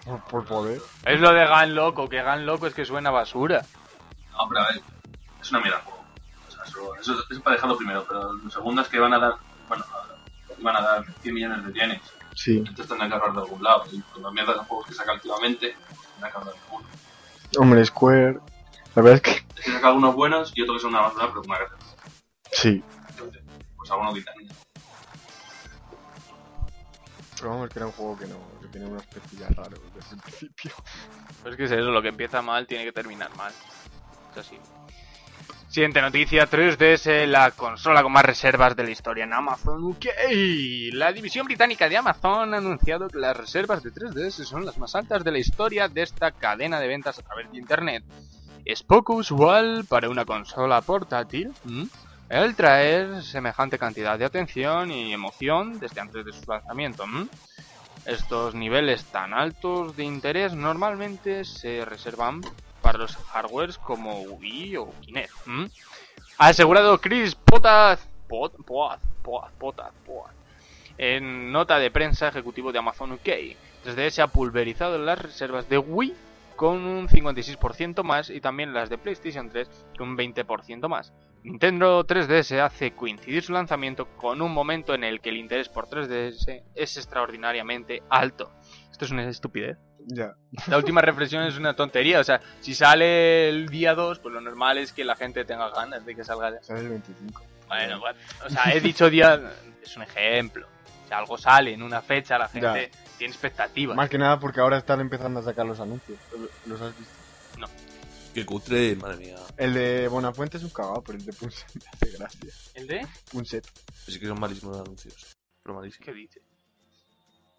Por, 0.05 0.21
por 0.25 0.44
poder. 0.44 0.83
Es 1.06 1.19
lo 1.19 1.33
de 1.33 1.47
Gan 1.47 1.75
Loco, 1.75 2.09
que 2.11 2.23
Gan 2.23 2.44
Loco 2.44 2.67
es 2.67 2.75
que 2.75 2.85
suena 2.85 3.09
a 3.09 3.12
basura. 3.12 3.62
No, 4.33 4.49
pero 4.49 4.61
a 4.61 4.67
ver, 4.69 4.83
es 5.41 5.50
una 5.50 5.61
mierda 5.61 5.79
el 5.79 5.85
O 6.62 6.94
eso, 6.94 6.94
eso, 6.97 7.12
eso 7.12 7.26
es 7.31 7.41
para 7.41 7.56
dejarlo 7.56 7.76
primero, 7.76 8.05
pero 8.06 8.32
lo 8.32 8.50
segundo 8.50 8.82
es 8.82 8.88
que 8.88 8.99
van 8.99 9.14
a 9.14 9.19
dar, 9.19 9.37
bueno, 9.69 9.85
van 10.62 10.76
a 10.76 10.81
dar 10.81 11.05
100 11.23 11.35
millones 11.35 11.67
de 11.67 11.73
yenes. 11.73 12.00
Sí. 12.35 12.59
Entonces 12.59 12.87
tendrán 12.87 13.11
que 13.11 13.17
ahorrar 13.17 13.35
de 13.35 13.41
algún 13.41 13.62
lado. 13.62 13.85
Y 13.91 14.00
con 14.00 14.23
las 14.23 14.32
mierdas 14.32 14.56
de 14.56 14.64
juegos 14.64 14.87
que 14.87 14.94
saca 14.94 15.12
últimamente, 15.12 15.76
tendrán 16.12 16.32
que 16.32 16.38
ahorrar 16.38 16.55
de 16.55 16.61
alguno. 16.61 16.88
Hombre, 17.59 17.85
Square. 17.85 18.41
La 18.94 19.03
verdad 19.03 19.14
es 19.14 19.23
que. 19.23 19.31
Es 19.31 19.64
que 19.64 19.73
saca 19.73 19.88
algunos 19.88 20.14
buenos 20.14 20.53
y 20.55 20.62
otros 20.62 20.79
que 20.79 20.82
son 20.82 20.91
una 20.91 21.03
basura, 21.03 21.29
pero 21.29 21.43
una 21.43 21.59
gracia. 21.59 21.76
Sí. 22.53 22.82
Entonces, 23.11 23.43
pues 23.76 23.91
alguno 23.91 24.15
quitan. 24.15 24.35
Pero 27.37 27.50
vamos, 27.50 27.70
que 27.70 27.79
era 27.79 27.87
un 27.87 27.93
juego 27.93 28.19
que 28.19 28.26
no. 28.26 28.37
que 28.61 28.69
tiene 28.69 28.87
unos 28.87 29.05
perfiles 29.06 29.56
raros 29.56 29.81
desde 29.94 30.15
el 30.15 30.23
principio. 30.23 30.73
Pues 31.43 31.53
es 31.53 31.56
que 31.56 31.65
es 31.65 31.70
eso, 31.73 31.91
lo 31.91 32.00
que 32.00 32.08
empieza 32.08 32.41
mal 32.41 32.67
tiene 32.67 32.85
que 32.85 32.93
terminar 32.93 33.35
mal. 33.37 33.53
Es 34.32 34.38
así. 34.38 34.58
Siguiente 35.72 36.02
noticia, 36.02 36.50
3DS, 36.50 37.24
la 37.24 37.50
consola 37.52 38.02
con 38.02 38.12
más 38.12 38.26
reservas 38.26 38.76
de 38.76 38.84
la 38.84 38.90
historia 38.90 39.24
en 39.24 39.32
Amazon 39.32 39.82
UK. 39.82 40.04
La 40.92 41.10
división 41.14 41.46
británica 41.46 41.88
de 41.88 41.96
Amazon 41.96 42.52
ha 42.52 42.58
anunciado 42.58 43.08
que 43.08 43.19
las 43.19 43.34
reservas 43.34 43.82
de 43.82 43.90
3DS 43.90 44.44
son 44.44 44.66
las 44.66 44.76
más 44.76 44.94
altas 44.94 45.24
de 45.24 45.32
la 45.32 45.38
historia 45.38 45.88
de 45.88 46.02
esta 46.02 46.30
cadena 46.30 46.78
de 46.78 46.88
ventas 46.88 47.19
a 47.19 47.22
través 47.22 47.50
de 47.50 47.56
Internet. 47.56 48.04
Es 48.66 48.82
poco 48.82 49.14
usual 49.14 49.86
para 49.88 50.10
una 50.10 50.26
consola 50.26 50.82
portátil 50.82 51.54
el 52.28 52.54
traer 52.54 53.22
semejante 53.22 53.78
cantidad 53.78 54.19
de 54.19 54.26
atención 54.26 54.90
y 54.90 55.14
emoción 55.14 55.80
desde 55.80 56.02
antes 56.02 56.22
de 56.26 56.34
su 56.34 56.50
lanzamiento. 56.50 57.06
Estos 58.04 58.54
niveles 58.54 59.06
tan 59.06 59.32
altos 59.32 59.96
de 59.96 60.04
interés 60.04 60.52
normalmente 60.52 61.46
se 61.46 61.86
reservan 61.86 62.42
los 62.99 63.17
hardwares 63.17 63.79
como 63.79 64.23
Wii 64.23 64.77
o 64.77 64.93
Kinect. 65.00 65.33
Ha 66.39 66.47
asegurado 66.49 66.99
Chris 67.00 67.35
Potaz, 67.35 68.09
Pot, 68.29 68.55
en 70.99 71.53
nota 71.53 71.79
de 71.79 71.91
prensa 71.91 72.29
ejecutivo 72.29 72.73
de 72.73 72.79
Amazon 72.79 73.12
UK. 73.12 73.29
Desde 73.85 74.11
se 74.11 74.23
ha 74.23 74.29
pulverizado 74.29 74.99
las 74.99 75.21
reservas 75.21 75.69
de 75.69 75.79
Wii 75.79 76.15
con 76.56 76.84
un 76.84 77.08
56% 77.08 78.03
más 78.03 78.31
y 78.31 78.41
también 78.41 78.72
las 78.72 78.89
de 78.89 78.99
PlayStation 78.99 79.51
3 79.51 79.69
con 79.99 80.11
un 80.11 80.17
20% 80.17 80.89
más. 80.89 81.13
Nintendo 81.43 82.06
3DS 82.06 82.61
hace 82.61 82.93
coincidir 82.93 83.43
su 83.43 83.53
lanzamiento 83.53 84.06
con 84.17 84.41
un 84.41 84.53
momento 84.53 84.94
en 84.94 85.03
el 85.03 85.20
que 85.20 85.31
el 85.31 85.39
interés 85.39 85.69
por 85.69 85.89
3DS 85.89 86.63
es 86.75 86.96
extraordinariamente 86.96 88.03
alto. 88.08 88.53
Esto 88.93 89.06
es 89.06 89.11
una 89.11 89.29
estupidez. 89.29 89.77
Ya. 90.06 90.35
La 90.67 90.77
última 90.77 91.01
reflexión 91.01 91.44
es 91.44 91.56
una 91.56 91.75
tontería. 91.75 92.21
O 92.21 92.25
sea, 92.25 92.41
si 92.61 92.75
sale 92.75 93.49
el 93.49 93.69
día 93.69 93.94
2, 93.94 94.19
pues 94.19 94.35
lo 94.35 94.41
normal 94.41 94.79
es 94.79 94.93
que 94.93 95.05
la 95.05 95.17
gente 95.17 95.44
tenga 95.44 95.71
ganas 95.71 96.05
de 96.05 96.15
que 96.15 96.25
salga. 96.25 96.63
Sale 96.63 96.81
el 96.81 96.89
25. 96.89 97.43
Bueno, 97.69 98.01
bueno, 98.01 98.19
o 98.44 98.51
sea, 98.51 98.73
he 98.75 98.81
dicho 98.81 99.09
día. 99.09 99.41
Es 99.82 99.97
un 99.97 100.03
ejemplo. 100.03 100.67
Si 101.09 101.15
algo 101.15 101.39
sale 101.39 101.73
en 101.73 101.82
una 101.82 102.03
fecha, 102.03 102.39
la 102.39 102.49
gente 102.49 102.91
tiene 103.19 103.32
expectativas. 103.32 103.97
Más 103.97 104.09
que 104.09 104.19
nada 104.19 104.39
porque 104.39 104.61
ahora 104.61 104.79
están 104.79 105.01
empezando 105.01 105.41
a 105.41 105.43
sacar 105.43 105.67
los 105.67 105.81
anuncios. 105.81 106.19
¿Los 106.67 106.81
has 106.81 106.97
visto? 106.97 107.23
Qué 108.35 108.47
cutre, 108.47 108.97
madre 108.97 109.19
mía. 109.19 109.37
El 109.59 109.75
de 109.75 110.09
Bonafuente 110.09 110.56
es 110.56 110.65
un 110.65 110.71
cagado, 110.71 111.03
pero 111.03 111.19
el 111.19 111.25
de 111.25 111.32
Punset 111.35 111.69
me 111.75 111.82
hace 111.93 112.17
gracia. 112.17 112.51
¿El 112.75 112.87
de? 112.87 113.06
Punset. 113.31 113.67
Pues 113.87 114.06
sí 114.06 114.19
que 114.19 114.27
son 114.27 114.41
malísimos 114.41 114.77
los 114.77 114.87
anuncios. 114.87 115.37
Pero 115.63 115.75
malísimos. 115.75 116.06
¿Qué 116.06 116.13
dice? 116.15 116.41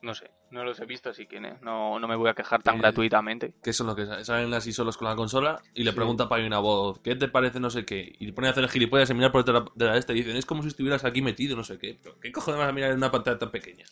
No 0.01 0.15
sé, 0.15 0.31
no 0.53 0.63
los 0.63 0.79
he 0.79 0.85
visto, 0.85 1.09
así 1.09 1.25
que 1.25 1.39
no, 1.39 1.99
no 1.99 2.07
me 2.07 2.15
voy 2.15 2.29
a 2.29 2.33
quejar 2.33 2.61
tan 2.63 2.75
Eh, 2.75 2.79
gratuitamente. 2.79 3.53
Que 3.63 3.73
son 3.73 3.87
los 3.87 3.95
que 3.95 4.05
sa- 4.05 4.23
salen 4.23 4.53
así 4.53 4.71
solos 4.71 4.95
con 4.97 5.07
la 5.09 5.15
consola 5.15 5.61
y 5.73 5.83
le 5.83 5.91
Sí. 5.91 5.95
pregunta 5.95 6.29
para 6.29 6.45
una 6.45 6.59
voz, 6.59 6.99
¿qué 6.99 7.15
te 7.15 7.27
parece 7.27 7.59
no 7.59 7.69
sé 7.69 7.83
qué? 7.85 8.15
Y 8.19 8.27
le 8.27 8.33
pone 8.33 8.47
a 8.47 8.51
hacer 8.51 8.63
el 8.63 8.69
gilipollas 8.69 9.09
y 9.09 9.13
mirar 9.15 9.31
por 9.31 9.43
detrás 9.43 9.63
de 9.75 9.85
la 9.85 9.97
este 9.97 10.13
y 10.13 10.17
dicen, 10.17 10.35
es 10.37 10.45
como 10.45 10.61
si 10.61 10.69
estuvieras 10.69 11.03
aquí 11.03 11.21
metido, 11.21 11.55
no 11.57 11.63
sé 11.63 11.77
qué. 11.77 11.97
Pero, 12.01 12.19
¿Qué 12.19 12.31
cojones 12.31 12.59
vas 12.59 12.69
a 12.69 12.71
mirar 12.71 12.91
en 12.91 12.97
una 12.97 13.11
pantalla 13.11 13.37
tan 13.39 13.51
pequeña? 13.51 13.85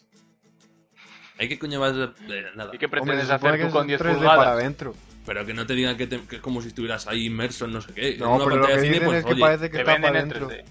Hay 1.39 1.49
que 1.49 1.57
coño 1.57 1.79
más 1.79 1.95
de, 1.95 2.07
de 2.27 2.55
nada. 2.55 2.69
¿Y 2.73 2.77
qué 2.77 2.85
Hombre, 2.85 3.01
pretendes 3.01 3.27
supone 3.27 3.53
hacer 3.55 3.67
que 3.67 3.71
con 3.73 3.81
es 3.81 3.87
10 3.87 4.01
3D 4.01 4.13
pulgadas? 4.15 4.37
para 4.37 4.51
adentro. 4.51 4.93
Pero 5.25 5.45
que 5.45 5.53
no 5.53 5.65
te 5.65 5.73
digan 5.73 5.97
que, 5.97 6.07
te- 6.07 6.21
que 6.25 6.35
es 6.35 6.41
como 6.41 6.61
si 6.61 6.67
estuvieras 6.69 7.07
ahí 7.07 7.25
inmerso 7.25 7.65
en 7.65 7.73
no 7.73 7.81
sé 7.81 7.93
qué. 7.93 8.13
en 8.13 8.19
No, 8.19 8.35
una 8.35 8.43
pero 8.45 8.55
lo 8.57 8.61
que 8.67 8.67
pantalla 8.73 8.81
de 8.81 8.93
cine, 8.93 9.05
pues 9.05 9.17
es 9.19 9.25
que 9.25 9.31
oye. 9.33 9.41
parece 9.41 9.65
que 9.65 9.77
Te 9.77 9.79
está 9.79 9.95
para 9.95 10.07
en 10.09 10.15
adentro. 10.15 10.47
3D. 10.49 10.63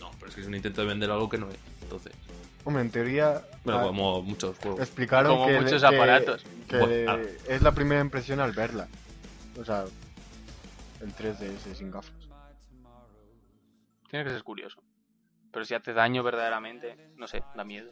No, 0.00 0.10
pero 0.18 0.28
es 0.28 0.34
que 0.34 0.40
es 0.42 0.46
un 0.46 0.54
intento 0.54 0.80
de 0.82 0.86
vender 0.86 1.10
algo 1.10 1.28
que 1.28 1.38
no 1.38 1.48
es. 1.48 1.56
Entonces, 1.82 2.12
Hombre, 2.64 2.82
en 2.82 2.90
teoría 2.90 3.42
bueno, 3.64 3.80
ah, 3.80 3.82
como 3.84 4.22
muchos 4.22 4.58
juegos. 4.58 4.80
explicaron 4.80 5.36
Como 5.36 5.46
que, 5.46 5.60
muchos 5.60 5.84
aparatos. 5.84 6.44
que 6.68 6.78
Bueno, 6.78 7.12
ah. 7.12 7.18
es 7.48 7.62
la 7.62 7.72
primera 7.72 8.00
impresión 8.00 8.40
al 8.40 8.52
verla. 8.52 8.88
O 9.58 9.64
sea, 9.64 9.84
el 11.00 11.14
3DS 11.14 11.74
sin 11.74 11.90
gafas. 11.90 12.12
Tiene 14.08 14.24
que 14.24 14.30
ser 14.30 14.42
curioso. 14.42 14.82
Pero 15.52 15.64
si 15.64 15.74
hace 15.74 15.92
daño 15.92 16.22
verdaderamente, 16.22 17.12
no 17.16 17.26
sé, 17.26 17.42
da 17.54 17.64
miedo. 17.64 17.90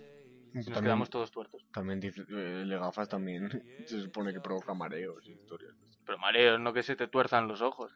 Si 0.53 0.71
nos 0.71 0.81
quedamos 0.81 1.11
todos 1.11 1.31
tuertos. 1.31 1.65
también 1.73 2.01
dice, 2.01 2.25
eh, 2.29 2.65
gafas 2.67 3.09
también 3.09 3.49
se 3.87 4.01
supone 4.01 4.33
que 4.33 4.41
provoca 4.41 4.75
mareos 4.75 5.25
y 5.27 5.33
historias. 5.33 5.75
Pero 6.05 6.19
mareos, 6.19 6.59
no 6.59 6.73
que 6.73 6.83
se 6.83 6.97
te 6.97 7.07
tuerzan 7.07 7.47
los 7.47 7.61
ojos. 7.61 7.93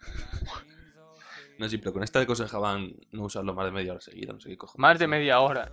No, 1.59 1.69
sí, 1.69 1.79
pero 1.79 1.93
con 1.93 2.03
esta 2.03 2.19
de 2.19 2.25
aconsejaban 2.25 2.95
no 3.13 3.25
usarlo 3.25 3.55
más 3.55 3.67
de 3.67 3.73
media 3.73 3.93
hora 3.93 4.01
seguida, 4.01 4.33
no 4.33 4.41
sé 4.41 4.51
qué 4.51 4.57
cojones. 4.57 4.81
Más 4.81 4.99
de 4.99 5.07
media 5.07 5.41
hora. 5.41 5.73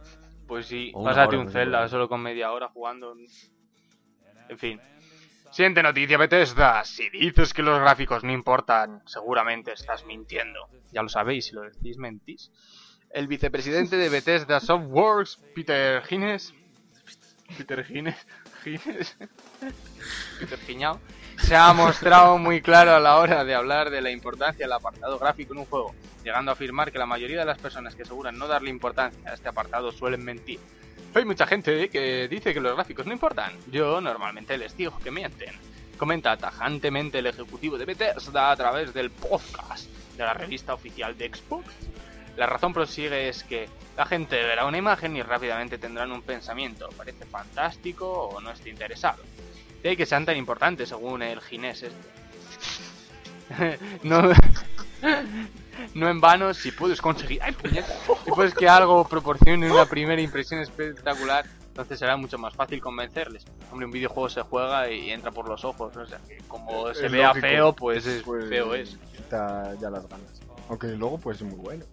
Pues 0.51 0.65
sí, 0.65 0.91
O 0.93 1.01
pásate 1.01 1.37
un 1.37 1.49
Zelda 1.49 1.87
solo 1.87 2.09
con 2.09 2.21
media 2.21 2.51
hora 2.51 2.67
jugando. 2.67 3.15
En 4.49 4.57
fin. 4.57 4.81
Siguiente 5.49 5.81
noticia, 5.81 6.17
Bethesda. 6.17 6.83
Si 6.83 7.09
dices 7.09 7.53
que 7.53 7.63
los 7.63 7.79
gráficos 7.79 8.25
no 8.25 8.33
importan, 8.33 9.01
seguramente 9.05 9.71
estás 9.71 10.05
mintiendo. 10.05 10.67
Ya 10.91 11.03
lo 11.03 11.07
sabéis, 11.07 11.45
si 11.45 11.55
lo 11.55 11.61
decís, 11.61 11.97
mentís. 11.97 12.51
El 13.11 13.27
vicepresidente 13.27 13.95
de 13.95 14.09
Bethesda 14.09 14.59
Softworks, 14.59 15.37
Peter 15.55 16.03
Hines... 16.09 16.53
Peter 17.57 17.85
Hines... 17.89 18.27
Se 21.37 21.55
ha 21.55 21.73
mostrado 21.73 22.37
muy 22.37 22.61
claro 22.61 22.91
a 22.91 22.99
la 22.99 23.17
hora 23.17 23.43
de 23.43 23.55
hablar 23.55 23.89
de 23.89 24.01
la 24.01 24.11
importancia 24.11 24.65
del 24.65 24.73
apartado 24.73 25.17
gráfico 25.17 25.53
en 25.53 25.59
un 25.59 25.65
juego, 25.65 25.95
llegando 26.23 26.51
a 26.51 26.53
afirmar 26.53 26.91
que 26.91 26.99
la 26.99 27.05
mayoría 27.05 27.39
de 27.39 27.45
las 27.45 27.57
personas 27.57 27.95
que 27.95 28.03
aseguran 28.03 28.37
no 28.37 28.47
darle 28.47 28.69
importancia 28.69 29.29
a 29.29 29.33
este 29.33 29.49
apartado 29.49 29.91
suelen 29.91 30.23
mentir. 30.23 30.59
Hay 31.13 31.25
mucha 31.25 31.45
gente 31.45 31.89
que 31.89 32.27
dice 32.27 32.53
que 32.53 32.61
los 32.61 32.75
gráficos 32.75 33.05
no 33.05 33.13
importan. 33.13 33.53
Yo 33.69 33.99
normalmente 33.99 34.57
les 34.57 34.77
digo 34.77 34.97
que 35.03 35.11
mienten. 35.11 35.53
Comenta 35.97 36.37
tajantemente 36.37 37.19
el 37.19 37.27
ejecutivo 37.27 37.77
de 37.77 37.85
Bethesda 37.85 38.51
a 38.51 38.55
través 38.55 38.93
del 38.93 39.11
podcast 39.11 39.89
de 40.15 40.23
la 40.23 40.33
revista 40.33 40.73
oficial 40.73 41.17
de 41.17 41.29
Xbox. 41.29 41.65
La 42.37 42.45
razón 42.45 42.73
prosigue 42.73 43.29
es 43.29 43.43
que 43.43 43.69
la 43.97 44.05
gente 44.05 44.35
verá 44.43 44.65
una 44.65 44.77
imagen 44.77 45.15
y 45.15 45.21
rápidamente 45.21 45.77
tendrán 45.77 46.11
un 46.11 46.21
pensamiento. 46.21 46.89
Parece 46.97 47.25
fantástico 47.25 48.09
o 48.09 48.39
no 48.41 48.51
está 48.51 48.69
interesado. 48.69 49.21
De 49.83 49.89
ahí 49.89 49.97
que 49.97 50.05
sean 50.05 50.25
tan 50.25 50.37
importantes 50.37 50.89
según 50.89 51.21
el 51.21 51.41
ginés 51.41 51.83
este. 51.83 52.11
no, 54.03 54.21
no 55.95 56.09
en 56.09 56.21
vano, 56.21 56.53
si 56.53 56.71
puedes 56.71 57.01
conseguir... 57.01 57.41
¡Ay, 57.43 57.51
puñeta! 57.53 57.93
Si 58.23 58.31
puedes 58.31 58.53
que 58.53 58.69
algo 58.69 59.07
proporcione 59.07 59.69
una 59.69 59.85
primera 59.85 60.21
impresión 60.21 60.61
espectacular, 60.61 61.45
entonces 61.67 61.99
será 61.99 62.15
mucho 62.17 62.37
más 62.37 62.53
fácil 62.53 62.79
convencerles. 62.79 63.45
Hombre, 63.71 63.85
un 63.85 63.91
videojuego 63.91 64.29
se 64.29 64.41
juega 64.41 64.89
y 64.89 65.11
entra 65.11 65.31
por 65.31 65.47
los 65.49 65.65
ojos, 65.65 65.95
o 65.97 66.05
sea, 66.05 66.19
que 66.27 66.37
como 66.47 66.89
Es 66.89 66.97
se 66.97 67.09
vea 67.09 67.29
lógico. 67.29 67.47
feo, 67.47 67.73
pues, 67.73 68.05
es, 68.05 68.23
Pues, 68.23 68.47
feo 68.47 68.73
es. 68.75 68.97
Quita 69.15 69.73
ya 69.79 69.89
las 69.89 70.07
ganas. 70.07 70.41
Aunque 70.69 70.87
luego 70.87 71.17
puede 71.17 71.37
ser 71.37 71.47
muy 71.47 71.57
bueno. 71.57 71.85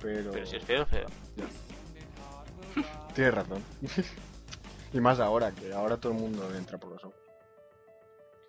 Pero, 0.00 0.32
Pero 0.32 0.46
si 0.46 0.56
es 0.56 0.64
feo, 0.64 0.86
feo. 0.86 1.06
tienes 3.14 3.34
razón. 3.34 3.62
y 4.92 5.00
más 5.00 5.20
ahora, 5.20 5.50
que 5.52 5.72
ahora 5.72 5.96
todo 5.96 6.12
el 6.12 6.18
mundo 6.18 6.48
entra 6.54 6.78
por 6.78 6.92
los 6.92 7.04
ojos. 7.04 7.16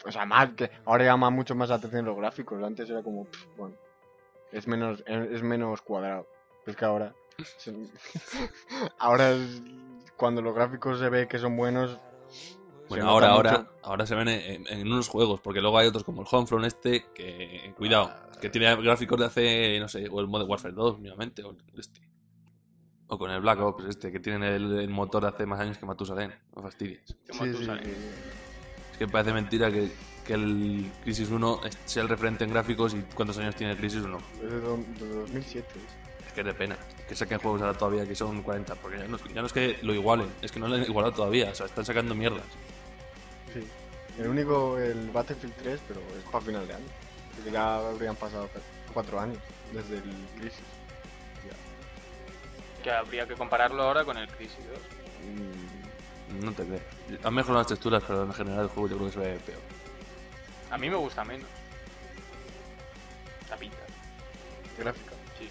O 0.05 0.11
sea, 0.11 0.25
más 0.25 0.51
que 0.53 0.71
ahora 0.85 1.03
llama 1.05 1.29
mucho 1.29 1.55
más 1.55 1.69
la 1.69 1.75
atención 1.75 2.05
los 2.05 2.15
gráficos. 2.17 2.63
Antes 2.63 2.89
era 2.89 3.01
como, 3.03 3.25
pff, 3.25 3.45
bueno, 3.57 3.75
es 4.51 4.67
menos, 4.67 5.03
es 5.05 5.41
menos 5.41 5.81
cuadrado. 5.81 6.25
Es 6.65 6.75
que 6.75 6.85
ahora, 6.85 7.13
ahora 8.99 9.31
es- 9.31 9.61
cuando 10.15 10.41
los 10.41 10.53
gráficos 10.53 10.99
se 10.99 11.09
ve 11.09 11.27
que 11.27 11.39
son 11.39 11.55
buenos. 11.57 11.97
Bueno, 12.89 13.08
ahora, 13.10 13.27
mucho. 13.29 13.38
ahora, 13.50 13.67
ahora 13.84 14.05
se 14.08 14.15
ven 14.15 14.27
en, 14.29 14.67
en 14.67 14.91
unos 14.91 15.08
juegos, 15.08 15.39
porque 15.41 15.62
luego 15.62 15.77
hay 15.77 15.88
otros 15.88 16.03
como 16.03 16.22
el 16.24 16.27
Homefront 16.31 16.65
este, 16.65 17.05
que, 17.13 17.74
cuidado, 17.77 18.12
que 18.41 18.50
tiene 18.50 18.75
gráficos 18.77 19.19
de 19.19 19.25
hace, 19.25 19.79
no 19.79 19.88
sé, 19.88 20.08
o 20.10 20.19
el 20.19 20.27
Modern 20.27 20.50
Warfare 20.50 20.74
2, 20.74 20.98
mínimamente, 21.00 21.43
o 21.43 21.51
el 21.51 21.58
este. 21.79 22.01
O 23.08 23.17
con 23.17 23.31
el 23.31 23.41
Black 23.41 23.60
Ops 23.60 23.86
este, 23.86 24.12
que 24.12 24.19
tienen 24.19 24.43
el, 24.43 24.79
el 24.79 24.89
motor 24.89 25.24
de 25.24 25.29
hace 25.29 25.46
más 25.46 25.60
años 25.60 25.77
que 25.77 25.86
Matusalén, 25.86 26.31
no 26.55 26.62
fastidies. 26.62 27.01
Sí, 27.08 27.15
sí, 27.39 27.53
sí. 27.65 27.72
Es 28.91 28.98
que 29.00 29.08
parece 29.08 29.34
mentira 29.34 29.72
que, 29.72 29.91
que 30.25 30.34
el 30.34 30.91
Crisis 31.03 31.29
1 31.31 31.62
es- 31.65 31.77
sea 31.86 32.03
el 32.03 32.10
referente 32.10 32.43
en 32.43 32.51
gráficos 32.51 32.93
y 32.93 33.01
cuántos 33.15 33.38
años 33.39 33.55
tiene 33.55 33.74
el 33.74 33.79
Crisis 33.79 34.01
1. 34.03 34.17
Es 34.43 34.51
de, 34.51 34.62
do- 34.62 34.77
de 35.00 35.13
2007. 35.22 35.67
Es 36.27 36.34
que 36.34 36.41
es 36.41 36.46
de 36.46 36.53
pena 36.53 36.77
que 37.08 37.15
saquen 37.15 37.39
juegos 37.39 37.62
ahora 37.63 37.75
todavía 37.75 38.05
que 38.08 38.13
son 38.13 38.43
40, 38.43 38.75
porque 38.75 39.00
ya 39.00 39.08
no, 39.08 39.15
es- 39.15 39.24
ya 39.34 39.41
no 39.41 39.48
es 39.48 39.53
que 39.53 39.79
lo 39.81 39.96
igualen, 39.96 40.29
es 40.43 40.51
que 40.51 40.60
no 40.60 40.67
lo 40.67 40.75
han 40.75 40.84
igualado 40.84 41.13
todavía, 41.15 41.50
o 41.50 41.55
sea, 41.55 41.65
están 41.65 41.86
sacando 41.86 42.13
mierdas. 42.13 42.46
Sí. 43.53 43.67
El 44.19 44.27
único, 44.27 44.77
el 44.77 45.09
Battlefield 45.11 45.53
3, 45.61 45.79
pero 45.87 45.99
es 46.17 46.23
para 46.31 46.43
final 46.43 46.67
de 46.67 46.73
año. 46.73 46.85
Porque 47.35 47.51
ya 47.51 47.75
habrían 47.77 48.15
pasado 48.15 48.47
cu- 48.49 48.59
cuatro 48.93 49.19
años 49.19 49.37
desde 49.73 49.97
el 49.97 50.03
Crisis. 50.37 50.59
Que 52.83 52.91
habría 52.91 53.27
que 53.27 53.33
compararlo 53.35 53.83
ahora 53.83 54.05
con 54.05 54.17
el 54.17 54.27
Crisis 54.29 54.57
2. 54.69 54.79
Mm, 56.39 56.45
No 56.45 56.51
te 56.53 56.63
creo. 56.63 56.79
Han 57.23 57.33
mejorado 57.33 57.59
las 57.59 57.67
texturas, 57.67 58.01
pero 58.07 58.23
en 58.23 58.33
general 58.33 58.61
el 58.61 58.67
juego 58.69 58.87
yo 58.87 58.95
creo 58.97 59.07
que 59.07 59.13
se 59.13 59.19
ve 59.19 59.39
peor. 59.45 59.59
A 60.71 60.77
mí 60.77 60.89
me 60.89 60.95
gusta 60.95 61.23
menos. 61.25 61.47
La 63.49 63.57
pinta. 63.57 63.77
gráfica. 64.77 65.11
Sí. 65.37 65.49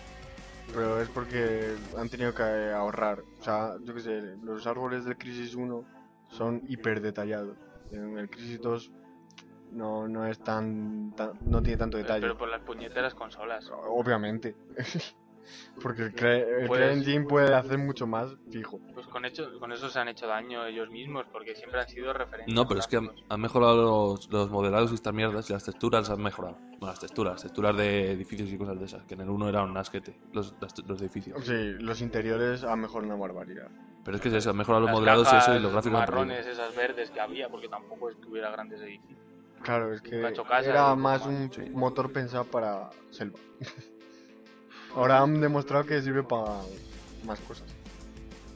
Pero 0.72 1.02
es 1.02 1.08
porque 1.10 1.74
han 1.98 2.08
tenido 2.08 2.32
que 2.34 2.42
ahorrar. 2.72 3.22
O 3.40 3.44
sea, 3.44 3.74
yo 3.84 3.94
qué 3.94 4.00
sé, 4.00 4.20
los 4.42 4.66
árboles 4.66 5.04
del 5.04 5.18
Crisis 5.18 5.54
1 5.54 5.84
son 6.30 6.62
hiper 6.68 7.02
detallados. 7.02 7.56
En 7.90 8.18
el 8.18 8.28
Crisis 8.30 8.60
2 8.60 8.92
no, 9.72 10.08
no 10.08 10.26
es 10.26 10.38
tan, 10.38 11.12
tan- 11.16 11.38
no 11.46 11.62
tiene 11.62 11.76
tanto 11.78 11.96
detalle. 11.98 12.20
Pero 12.20 12.36
por 12.38 12.48
las 12.48 12.60
puñeteras 12.62 13.14
consolas. 13.14 13.70
Obviamente. 13.88 14.56
porque 15.82 16.02
el, 16.02 16.14
Cre- 16.14 16.60
el 16.62 16.66
Pues- 16.66 16.80
CryEngine 16.80 17.24
puede 17.26 17.54
hacer 17.54 17.78
mucho 17.78 18.06
más 18.06 18.34
fijo. 18.50 18.80
Pues 18.94 19.06
con, 19.06 19.24
hecho, 19.24 19.58
con 19.58 19.72
eso 19.72 19.88
se 19.88 19.98
han 19.98 20.08
hecho 20.08 20.26
daño 20.26 20.64
ellos 20.66 20.90
mismos, 20.90 21.26
porque 21.32 21.54
siempre 21.54 21.80
han 21.80 21.88
sido 21.88 22.12
referentes. 22.12 22.54
No, 22.54 22.66
pero 22.66 22.80
es 22.80 22.86
que 22.86 22.96
han, 22.96 23.10
han 23.28 23.40
mejorado 23.40 23.76
los, 24.12 24.30
los 24.30 24.50
modelados 24.50 24.90
y 24.92 24.94
estas 24.94 25.14
mierdas 25.14 25.48
y 25.50 25.52
las 25.52 25.64
texturas 25.64 26.10
han 26.10 26.22
mejorado. 26.22 26.56
Bueno, 26.78 26.86
las 26.92 27.00
texturas, 27.00 27.34
las 27.34 27.42
texturas 27.42 27.76
de 27.76 28.12
edificios 28.12 28.48
y 28.50 28.58
cosas 28.58 28.78
de 28.78 28.84
esas, 28.84 29.04
que 29.06 29.14
en 29.14 29.22
el 29.22 29.30
1 29.30 29.48
era 29.48 29.62
un 29.62 29.76
asquete, 29.76 30.16
los, 30.32 30.54
las- 30.60 30.78
los 30.86 31.00
edificios. 31.00 31.44
Sí, 31.44 31.72
los 31.80 32.00
interiores 32.00 32.64
han 32.64 32.80
mejorado 32.80 33.12
una 33.12 33.20
barbaridad. 33.20 33.68
Pero 34.04 34.16
es 34.16 34.22
que 34.22 34.28
es 34.28 34.34
eso, 34.34 34.50
han 34.50 34.56
mejorado 34.56 34.82
los 34.82 34.90
Las 34.90 34.94
modelados 35.00 35.32
y 35.32 35.36
eso 35.36 35.54
y 35.56 35.60
los 35.60 35.72
gráficos 35.72 35.94
han 36.00 36.00
marrones, 36.08 36.46
esas 36.46 36.74
verdes 36.74 37.10
que 37.10 37.20
había, 37.20 37.48
porque 37.48 37.68
tampoco 37.68 38.08
es 38.10 38.16
que 38.16 38.26
hubiera 38.28 38.50
grandes 38.50 38.80
edificios. 38.80 39.18
Claro, 39.62 39.92
es 39.92 40.00
que 40.00 40.20
era 40.20 40.94
más 40.94 41.20
más, 41.20 41.26
un 41.26 41.50
sí. 41.52 41.62
motor 41.70 42.12
pensado 42.12 42.44
para 42.44 42.90
selva. 43.10 43.38
Ahora 44.94 45.20
han 45.20 45.40
demostrado 45.40 45.84
que 45.84 46.02
sirve 46.02 46.22
para 46.22 46.60
más 47.24 47.38
cosas. 47.40 47.66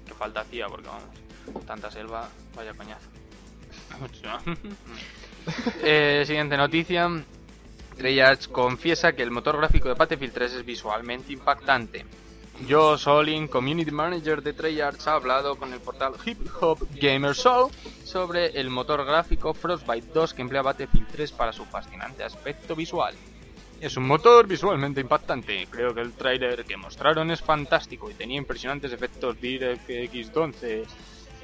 Que 0.06 0.14
falta 0.14 0.40
hacía, 0.40 0.66
porque 0.66 0.88
vamos, 0.88 1.66
tanta 1.66 1.90
selva, 1.90 2.28
vaya 2.54 2.72
coñazo. 2.74 3.08
Eh, 5.82 6.22
siguiente 6.24 6.56
noticia. 6.56 7.08
Treyarch 7.96 8.48
confiesa 8.50 9.12
que 9.12 9.22
el 9.22 9.30
motor 9.30 9.56
gráfico 9.58 9.88
de 9.88 9.94
Battlefield 9.94 10.32
3 10.32 10.52
es 10.54 10.64
visualmente 10.64 11.32
impactante. 11.32 12.06
Joe 12.68 12.96
Solin, 12.96 13.48
community 13.48 13.90
manager 13.90 14.42
de 14.42 14.52
Treyarch, 14.52 15.06
ha 15.08 15.14
hablado 15.14 15.56
con 15.56 15.72
el 15.72 15.80
portal 15.80 16.12
Hip 16.24 16.38
Hop 16.60 16.86
Gamer 16.94 17.34
Show 17.34 17.70
sobre 18.04 18.58
el 18.60 18.70
motor 18.70 19.04
gráfico 19.04 19.52
Frostbite 19.52 20.08
2 20.14 20.34
que 20.34 20.42
emplea 20.42 20.62
Battlefield 20.62 21.08
3 21.10 21.32
para 21.32 21.52
su 21.52 21.64
fascinante 21.64 22.22
aspecto 22.24 22.76
visual. 22.76 23.14
Es 23.82 23.96
un 23.96 24.06
motor 24.06 24.46
visualmente 24.46 25.00
impactante. 25.00 25.66
Creo 25.68 25.92
que 25.92 26.02
el 26.02 26.12
trailer 26.12 26.64
que 26.64 26.76
mostraron 26.76 27.32
es 27.32 27.40
fantástico 27.40 28.08
y 28.08 28.14
tenía 28.14 28.38
impresionantes 28.38 28.92
efectos 28.92 29.40
DirectX 29.40 30.36
11 30.36 30.84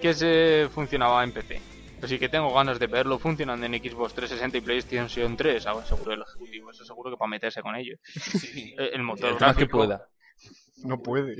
que 0.00 0.14
se 0.14 0.68
funcionaba 0.72 1.24
en 1.24 1.32
PC. 1.32 1.60
Así 2.00 2.16
que 2.16 2.28
tengo 2.28 2.54
ganas 2.54 2.78
de 2.78 2.86
verlo 2.86 3.18
funcionando 3.18 3.66
en 3.66 3.72
Xbox 3.72 4.14
360 4.14 4.56
y 4.56 4.60
PlayStation 4.60 5.36
3, 5.36 5.66
ahora 5.66 5.84
seguro 5.84 6.12
el 6.12 6.22
ejecutivo, 6.22 6.70
eso 6.70 6.84
seguro 6.84 7.10
que 7.10 7.16
para 7.16 7.28
meterse 7.28 7.60
con 7.60 7.74
ello. 7.74 7.96
Eh, 8.54 8.90
El 8.92 9.02
motor 9.02 9.30
El 9.30 9.32
es 9.32 9.38
que 9.38 9.44
gráfico, 9.44 9.78
pueda. 9.78 10.08
No 10.84 11.02
puede. 11.02 11.38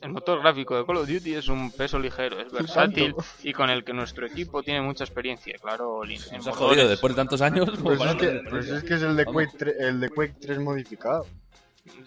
El 0.00 0.10
motor 0.10 0.40
gráfico 0.40 0.76
de 0.76 0.84
Call 0.84 0.96
of 0.96 1.08
Duty 1.08 1.34
es 1.34 1.48
un 1.48 1.70
peso 1.70 1.98
ligero, 1.98 2.40
es 2.40 2.50
versátil 2.50 3.14
y 3.42 3.52
con 3.52 3.70
el 3.70 3.84
que 3.84 3.92
nuestro 3.92 4.26
equipo 4.26 4.62
tiene 4.62 4.80
mucha 4.80 5.04
experiencia, 5.04 5.56
claro, 5.60 6.02
Lin- 6.04 6.20
Nos 6.32 6.46
ha 6.48 6.52
jodido 6.52 6.88
después 6.88 7.12
de 7.14 7.16
tantos 7.16 7.40
años. 7.40 7.70
Pues 7.82 8.00
es, 8.00 8.14
que, 8.16 8.42
pues 8.50 8.68
es 8.68 8.82
que 8.84 8.94
es 8.94 9.02
el 9.02 9.16
de. 9.16 9.24
Quake 9.24 9.52
3, 9.58 9.74
el 9.80 10.00
de 10.00 10.08
Quake 10.10 10.34
3 10.40 10.58
modificado. 10.58 11.26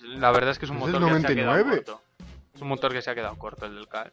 La 0.08 0.32
verdad 0.32 0.51
es 0.51 0.60
que 0.60 0.65
es 0.65 0.72
un 0.72 0.77
Es 0.77 0.84
motor 0.88 1.01
del 1.01 1.13
que 1.13 1.22
se 1.22 1.27
ha 1.27 1.36
quedado 1.36 1.51
99. 1.58 1.75
corto. 1.86 2.01
Es 2.56 2.62
un 2.62 2.68
motor 2.70 2.92
que 2.94 3.01
se 3.01 3.10
ha 3.12 3.15
quedado 3.15 3.36
corto 3.38 3.65
el 3.65 3.75
del 3.75 3.88
CAL. 3.88 4.12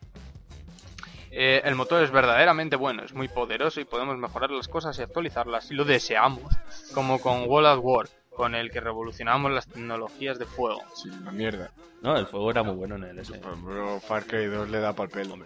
Eh, 1.34 1.62
el 1.64 1.74
motor 1.76 2.02
es 2.02 2.10
verdaderamente 2.10 2.76
bueno, 2.76 3.02
es 3.04 3.14
muy 3.14 3.26
poderoso 3.28 3.80
y 3.80 3.84
podemos 3.86 4.18
mejorar 4.18 4.50
las 4.50 4.68
cosas 4.68 4.98
y 4.98 5.02
actualizarlas 5.02 5.66
si 5.68 5.74
lo 5.74 5.84
deseamos, 5.84 6.52
como 6.92 7.20
con 7.20 7.44
World 7.48 7.68
at 7.68 7.78
War, 7.80 8.06
con 8.36 8.54
el 8.54 8.70
que 8.70 8.80
revolucionamos 8.80 9.50
las 9.52 9.66
tecnologías 9.66 10.38
de 10.38 10.46
fuego. 10.46 10.80
Sí, 10.94 11.08
una 11.10 11.30
mierda. 11.32 11.70
No, 12.00 12.16
el 12.16 12.26
fuego 12.26 12.50
era 12.50 12.62
muy 12.62 12.74
bueno 12.74 12.96
en 12.96 13.04
el 13.04 13.18
S. 13.18 13.32
Pero 13.66 14.00
Far 14.00 14.24
Cry 14.26 14.46
2 14.46 14.70
le 14.70 14.80
da 14.80 14.92
para 14.94 15.06
el 15.06 15.10
pelo. 15.10 15.36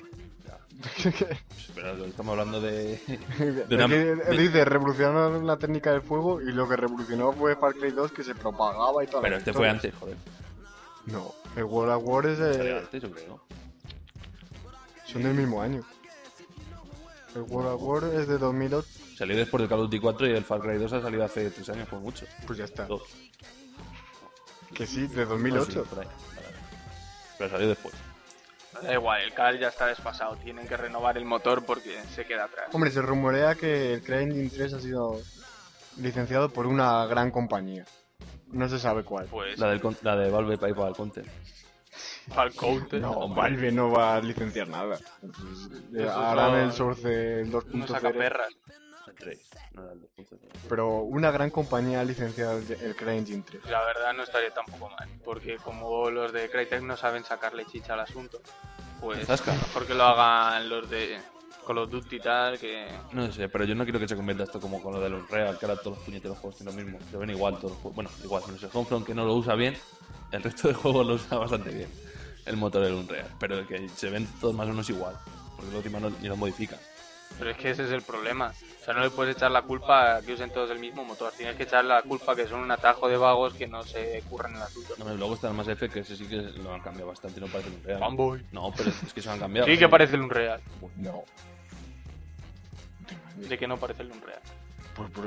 Pero 1.75 2.05
estamos 2.05 2.33
hablando 2.33 2.61
de. 2.61 2.95
Es 3.39 3.71
una- 3.71 3.89
de- 3.89 4.37
Dice, 4.37 4.65
revolucionaron 4.65 5.47
la 5.47 5.57
técnica 5.57 5.93
del 5.93 6.03
fuego 6.03 6.41
y 6.41 6.53
lo 6.53 6.69
que 6.69 6.77
revolucionó 6.77 7.33
fue 7.33 7.57
Far 7.57 7.75
Cry 7.75 7.91
2 7.91 8.13
que 8.13 8.23
se 8.25 8.35
propagaba 8.35 9.03
y 9.03 9.07
todo. 9.07 9.21
Pero 9.23 9.37
este 9.37 9.53
fue 9.53 9.69
antes, 9.69 9.95
joder. 9.95 10.17
No, 11.07 11.35
el 11.57 11.65
World 11.65 11.93
of 11.95 12.03
War 12.05 12.27
es 12.27 12.39
Salió 12.39 12.63
de, 12.65 12.79
antes, 12.79 13.03
yo 13.03 13.11
creo. 13.11 13.41
son 15.07 15.23
del 15.23 15.35
mismo 15.35 15.63
año. 15.63 15.83
El 17.35 17.43
World 17.43 17.69
of 17.73 17.83
War 17.83 18.05
es 18.15 18.27
de 18.29 18.39
2008. 18.39 18.87
Salió 19.17 19.37
después 19.37 19.61
del 19.63 19.69
Call 19.69 19.79
of 19.81 19.85
Duty 19.87 19.99
4 20.01 20.27
y 20.27 20.31
el 20.33 20.45
Far 20.45 20.61
Cry 20.61 20.77
2 20.79 20.93
ha 20.93 21.01
salido 21.01 21.25
hace 21.25 21.51
3 21.51 21.69
años, 21.71 21.89
por 21.89 22.01
mucho. 22.01 22.27
Pues 22.47 22.59
ya 22.59 22.65
está. 22.67 22.85
Dos. 22.87 23.03
Que 24.75 24.87
sí, 24.87 25.07
de 25.07 25.25
No, 25.25 25.31
2008. 25.31 25.73
sí, 25.73 25.89
por 25.89 26.01
ahí. 26.01 26.07
Vale, 26.07 26.47
vale. 26.47 26.57
Pero 27.39 27.51
salió 27.51 27.69
después. 27.69 27.95
Da 28.83 28.93
igual, 28.93 29.23
el 29.23 29.33
CAL 29.33 29.59
ya 29.59 29.69
está 29.69 29.87
desfasado. 29.87 30.37
Tienen 30.37 30.69
que 30.69 30.77
renovar 30.77 31.17
el 31.17 31.25
motor 31.25 31.65
porque 31.65 31.99
se 32.15 32.27
queda 32.27 32.45
atrás. 32.45 32.69
Hombre, 32.75 32.91
se 32.91 33.01
rumorea 33.01 33.55
que 33.55 33.95
el 33.95 34.03
CryEngine 34.03 34.51
3 34.51 34.75
ha 34.75 34.81
sido 34.81 35.19
licenciado 35.97 36.51
por 36.51 36.67
una 36.67 37.07
gran 37.07 37.31
compañía. 37.31 37.87
No 38.49 38.69
se 38.69 38.79
sabe 38.79 39.03
cuál. 39.03 39.27
Pues 39.27 39.59
La, 39.59 39.71
del, 39.71 39.81
con- 39.81 39.97
la 40.03 40.15
de 40.17 40.31
Valve 40.31 40.59
para 40.59 40.71
ir 40.71 40.77
para 40.77 40.89
el 40.91 40.95
Content. 40.95 41.27
al 42.37 42.53
counter. 42.55 43.01
No, 43.01 43.29
Valve 43.31 43.73
no 43.73 43.91
va 43.91 44.17
a 44.17 44.21
licenciar 44.21 44.69
nada. 44.69 44.99
Entonces, 45.23 45.71
eh, 45.95 46.03
Eso 46.03 46.13
harán 46.15 46.55
el 46.57 46.73
Source 46.73 47.41
el 47.41 47.51
No 47.51 47.87
saca 47.87 48.11
2.0. 48.11 48.19
perras. 48.19 48.49
El 49.19 49.25
3. 49.25 49.51
No 49.73 49.83
era 49.85 49.93
el 49.93 50.01
2.0. 50.01 50.39
Pero 50.69 51.01
una 51.01 51.31
gran 51.31 51.51
compañía 51.51 52.01
ha 52.01 52.05
licenciado 52.05 52.59
el, 52.59 52.97
CryEngine 52.97 53.43
3. 53.43 53.67
La 53.67 53.83
verdad 53.85 54.13
no 54.15 54.23
estaría 54.23 54.53
tampoco 54.53 54.91
mal, 54.91 55.09
porque 55.25 55.57
como 55.57 56.11
los 56.11 56.33
de 56.33 56.51
Crytek 56.51 56.83
no 56.83 56.97
saben 56.97 57.25
sacarle 57.25 57.65
chicha 57.67 57.95
al 57.95 58.01
asunto, 58.01 58.41
pues 59.01 59.29
mejor 59.29 59.87
que 59.87 59.95
lo 59.95 60.05
hagan 60.05 60.69
los 60.69 60.89
de 60.91 61.19
Call 61.67 61.79
of 61.79 61.91
Duty 61.91 62.17
y 62.17 62.21
tal, 62.21 62.59
que... 62.59 62.87
No 63.13 63.31
sé, 63.33 63.49
pero 63.49 63.65
yo 63.65 63.75
no 63.75 63.85
quiero 63.85 63.99
que 63.99 64.09
se 64.09 64.17
convierta 64.17 64.45
esto 64.45 64.61
como 64.61 64.81
con 64.83 64.93
lo 64.95 65.01
de 65.01 65.11
los 65.11 65.29
Real, 65.29 65.59
que 65.59 65.67
ahora 65.67 65.81
todos 65.81 65.97
los 65.97 66.07
puñeteros 66.07 66.39
juegos 66.39 66.59
tienen 66.59 66.77
lo 66.77 66.83
mismo. 66.83 66.99
Se 67.11 67.17
ven 67.17 67.31
igual 67.31 67.57
todos 67.57 67.73
los 67.73 67.81
juegos. 67.81 67.95
Bueno, 67.97 68.11
igual, 68.23 68.43
menos 68.47 68.63
el 68.63 68.71
Homefront 68.73 69.07
que 69.07 69.15
no 69.15 69.25
lo 69.25 69.35
usa 69.35 69.55
bien, 69.55 69.77
el 70.33 70.43
resto 70.43 70.69
de 70.69 70.75
juegos 70.75 71.07
lo 71.07 71.15
usa 71.15 71.39
bastante 71.39 71.71
bien. 71.71 71.89
El 72.45 72.57
motor 72.57 72.85
del 72.85 72.95
Unreal. 72.95 73.29
Pero 73.41 73.67
que 73.67 73.89
se 73.89 74.09
ven 74.09 74.29
todos 74.41 74.55
más 74.55 74.67
o 74.67 74.71
menos 74.71 74.89
igual. 74.89 75.17
Porque 75.57 75.73
lo 75.73 75.79
encima 75.79 75.99
no, 75.99 76.11
ni 76.11 76.29
lo 76.29 76.37
modifican. 76.37 76.79
Pero 77.39 77.51
es 77.51 77.57
que 77.59 77.71
ese 77.71 77.85
es 77.85 77.91
el 77.93 78.03
problema. 78.03 78.53
O 78.81 78.85
sea, 78.85 78.95
no 78.95 79.01
le 79.01 79.11
puedes 79.11 79.37
echar 79.37 79.51
la 79.51 79.63
culpa 79.63 80.17
a 80.17 80.23
que 80.23 80.33
usen 80.33 80.51
todos 80.51 80.71
el 80.71 80.79
mismo 80.79 81.05
motor. 81.05 81.33
Tienes 81.37 81.57
que 81.57 81.65
echar 81.65 81.85
la 81.85 82.03
culpa 82.03 82.33
a 82.33 82.37
que 82.37 82.47
son 82.47 82.61
un 82.61 82.71
atajo 82.71 83.09
de 83.09 83.17
vagos 83.17 83.53
que 83.55 83.67
no 83.67 83.83
se 83.83 84.23
curran 84.31 84.55
el 84.55 84.63
asunto. 84.63 84.95
No, 84.99 85.13
luego 85.15 85.35
está 85.35 85.49
el 85.49 85.55
Mass 85.55 85.69
Effect, 85.69 85.93
que 85.95 86.01
ese 86.01 86.17
sí 86.17 86.27
que 86.27 86.37
lo 86.37 86.73
han 86.73 86.81
cambiado 86.81 87.09
bastante, 87.09 87.41
no 87.41 87.47
parece 87.49 87.69
el 87.71 87.75
Unreal. 87.77 87.99
Fanboy. 88.01 88.47
No, 88.53 88.73
pero 88.77 88.91
es 88.91 89.13
que 89.13 89.21
se 89.21 89.27
lo 89.29 89.33
han 89.35 89.41
cambiado. 89.41 89.67
Sí 89.69 89.77
que 89.77 89.89
parece 89.89 90.15
el 90.17 90.23
Unreal. 90.23 90.61
No. 90.97 91.25
De 93.37 93.59
que 93.59 93.67
no 93.67 93.77
parece 93.77 94.03
el 94.03 94.13
Unreal. 94.13 94.41
Por- 94.95 95.11
por- 95.11 95.25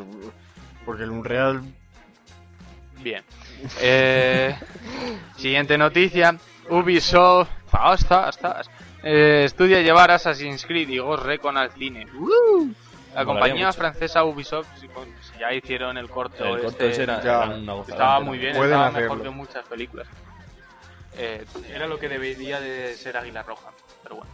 porque 0.85 1.03
el 1.03 1.11
Unreal 1.11 1.61
Bien. 3.03 3.23
Eh, 3.81 4.57
siguiente 5.37 5.77
noticia. 5.77 6.35
Ubisoft. 6.69 7.49
Hasta, 7.71 8.27
hasta. 8.27 8.61
Eh, 9.03 9.43
estudia 9.45 9.81
llevar 9.81 10.11
Assassin's 10.11 10.65
Creed 10.65 10.89
y 10.89 10.97
Ghost 10.99 11.23
Recon 11.23 11.57
al 11.57 11.71
cine. 11.71 12.05
¡Uh! 12.13 12.71
La 13.15 13.25
compañía 13.25 13.71
francesa 13.73 14.23
Ubisoft 14.23 14.67
pues, 14.93 15.07
ya 15.39 15.53
hicieron 15.53 15.97
el 15.97 16.09
corto. 16.09 16.43
El 16.45 16.61
corto 16.61 16.67
este, 16.67 16.89
ese 16.91 17.03
era, 17.03 17.23
ya. 17.23 17.43
era 17.43 17.55
una. 17.55 17.81
Estaba 17.81 18.19
muy 18.19 18.37
bien, 18.37 18.55
Pueden 18.55 18.71
estaba 18.73 18.87
hacerlo. 18.87 19.09
mejor 19.09 19.23
que 19.23 19.29
muchas 19.29 19.65
películas. 19.65 20.07
Eh, 21.17 21.43
era 21.73 21.87
lo 21.87 21.97
que 21.97 22.07
debería 22.07 22.61
de 22.61 22.95
ser 22.95 23.17
Águila 23.17 23.41
Roja, 23.43 23.71
pero 24.03 24.17
bueno. 24.17 24.31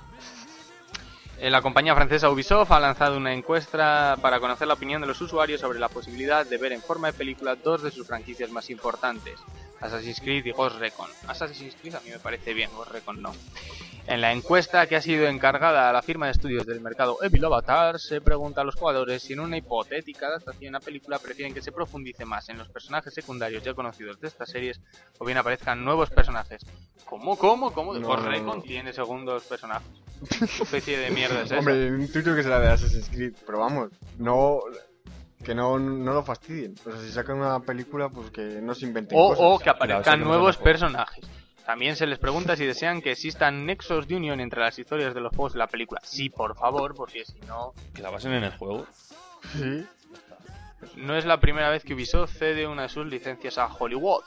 Eh, 1.39 1.49
La 1.49 1.61
compañía 1.61 1.95
francesa 1.95 2.29
Ubisoft 2.29 2.71
ha 2.71 2.79
lanzado 2.79 3.17
una 3.17 3.33
encuesta 3.33 4.17
para 4.21 4.39
conocer 4.39 4.67
la 4.67 4.73
opinión 4.75 5.01
de 5.01 5.07
los 5.07 5.19
usuarios 5.21 5.61
sobre 5.61 5.79
la 5.79 5.89
posibilidad 5.89 6.45
de 6.45 6.57
ver 6.57 6.73
en 6.73 6.81
forma 6.81 7.07
de 7.07 7.13
película 7.13 7.55
dos 7.55 7.81
de 7.81 7.91
sus 7.91 8.05
franquicias 8.07 8.49
más 8.51 8.69
importantes, 8.69 9.35
Assassin's 9.81 10.19
Creed 10.21 10.45
y 10.45 10.51
Ghost 10.51 10.77
Recon. 10.79 11.09
Assassin's 11.27 11.75
Creed 11.81 11.95
a 11.95 12.01
mí 12.01 12.09
me 12.09 12.19
parece 12.19 12.53
bien, 12.53 12.69
Ghost 12.75 12.91
Recon 12.91 13.21
no. 13.21 13.33
En 14.07 14.21
la 14.21 14.31
encuesta 14.31 14.85
que 14.85 14.95
ha 14.95 15.01
sido 15.01 15.27
encargada 15.27 15.89
a 15.89 15.93
la 15.93 16.03
firma 16.03 16.27
de 16.27 16.33
estudios 16.33 16.65
del 16.67 16.79
mercado 16.79 17.17
Evil 17.23 17.45
Avatar, 17.45 17.99
se 17.99 18.21
pregunta 18.21 18.61
a 18.61 18.63
los 18.63 18.75
jugadores 18.75 19.23
si 19.23 19.33
en 19.33 19.39
una 19.39 19.57
hipotética 19.57 20.27
adaptación 20.27 20.75
a 20.75 20.79
película 20.79 21.17
prefieren 21.17 21.55
que 21.55 21.61
se 21.63 21.71
profundice 21.71 22.23
más 22.23 22.47
en 22.49 22.59
los 22.59 22.69
personajes 22.69 23.13
secundarios 23.13 23.63
ya 23.63 23.73
conocidos 23.73 24.19
de 24.19 24.27
estas 24.27 24.49
series 24.49 24.79
o 25.17 25.25
bien 25.25 25.39
aparezcan 25.39 25.83
nuevos 25.83 26.11
personajes. 26.11 26.61
¿Cómo, 27.05 27.35
cómo, 27.35 27.73
cómo? 27.73 27.95
No, 27.95 28.07
Ghost 28.07 28.25
no, 28.27 28.55
no. 28.55 28.61
tiene 28.61 28.93
segundos 28.93 29.43
personajes. 29.45 29.87
¿Qué 30.37 30.45
especie 30.63 30.99
de 30.99 31.09
mierda 31.09 31.39
es 31.41 31.45
esa? 31.47 31.57
Hombre, 31.57 31.87
intuyo 31.87 32.35
que 32.35 32.43
será 32.43 32.59
de 32.59 32.67
Assassin's 32.67 33.09
Creed, 33.09 33.33
pero 33.43 33.59
vamos, 33.59 33.89
no 34.19 34.59
que 35.43 35.55
no, 35.55 35.79
no 35.79 36.13
lo 36.13 36.23
fastidien. 36.23 36.75
O 36.85 36.91
sea, 36.91 37.01
si 37.01 37.11
sacan 37.11 37.37
una 37.37 37.59
película, 37.59 38.09
pues 38.09 38.29
que 38.29 38.61
no 38.61 38.75
se 38.75 38.85
inventen 38.85 39.17
O, 39.19 39.29
cosas. 39.29 39.43
o 39.45 39.59
que 39.59 39.69
aparezcan 39.69 40.21
nuevos 40.21 40.57
personajes. 40.57 41.25
También 41.65 41.95
se 41.95 42.05
les 42.05 42.19
pregunta 42.19 42.55
si 42.55 42.65
desean 42.65 43.01
que 43.01 43.11
existan 43.11 43.65
nexos 43.65 44.07
de 44.07 44.15
unión 44.15 44.39
entre 44.39 44.61
las 44.61 44.77
historias 44.77 45.13
de 45.15 45.21
los 45.21 45.35
juegos 45.35 45.55
y 45.55 45.57
la 45.57 45.67
película. 45.67 45.99
Sí, 46.03 46.29
por 46.29 46.55
favor, 46.55 46.93
porque 46.93 47.25
si 47.25 47.39
no... 47.47 47.73
Que 47.93 48.01
la 48.03 48.11
basen 48.11 48.33
en 48.33 48.43
el 48.43 48.51
juego. 48.57 48.85
Sí. 49.53 49.85
No 50.97 51.15
es 51.15 51.25
la 51.25 51.39
primera 51.39 51.69
vez 51.69 51.83
que 51.83 51.93
Ubisoft 51.95 52.37
cede 52.37 52.67
una 52.67 52.83
de 52.83 52.89
sus 52.89 53.07
licencias 53.07 53.57
a 53.57 53.65
Hollywood, 53.67 54.21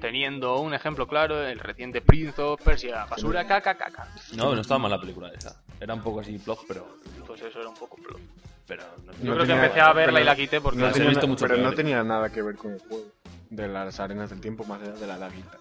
teniendo 0.00 0.58
un 0.58 0.74
ejemplo 0.74 1.06
claro 1.06 1.40
el 1.46 1.60
reciente 1.60 2.00
Prince 2.00 2.40
of 2.42 2.60
Persia, 2.62 3.04
basura 3.04 3.46
caca 3.46 3.76
caca. 3.76 4.08
No, 4.34 4.52
no 4.54 4.60
estaba 4.60 4.78
mal 4.78 4.90
la 4.90 5.00
película 5.00 5.30
esa. 5.36 5.62
Era 5.78 5.94
un 5.94 6.02
poco 6.02 6.20
así 6.20 6.38
plog, 6.38 6.58
pero. 6.66 6.96
Pues 7.26 7.40
eso 7.42 7.60
era 7.60 7.68
un 7.68 7.76
poco 7.76 7.96
plot. 7.96 8.20
pero 8.66 8.82
no, 9.06 9.12
Yo 9.12 9.18
No 9.24 9.34
creo 9.34 9.46
que 9.46 9.52
empecé 9.52 9.80
a 9.80 9.92
verla 9.92 10.20
y 10.20 10.24
la 10.24 10.34
quité 10.34 10.60
porque 10.60 10.80
No 10.80 10.88
he 10.88 10.92
tenía 10.92 11.08
visto 11.10 11.28
mucho 11.28 11.42
pero 11.44 11.56
no 11.56 11.62
peores. 11.62 11.76
tenía 11.76 12.02
nada 12.02 12.30
que 12.30 12.42
ver 12.42 12.56
con 12.56 12.72
el 12.72 12.80
juego. 12.80 13.04
De 13.50 13.68
las 13.68 13.98
arenas 14.00 14.30
del 14.30 14.40
tiempo 14.40 14.64
más 14.64 14.80
allá 14.82 14.92
de 14.92 15.06
la 15.06 15.16
laguita. 15.16 15.58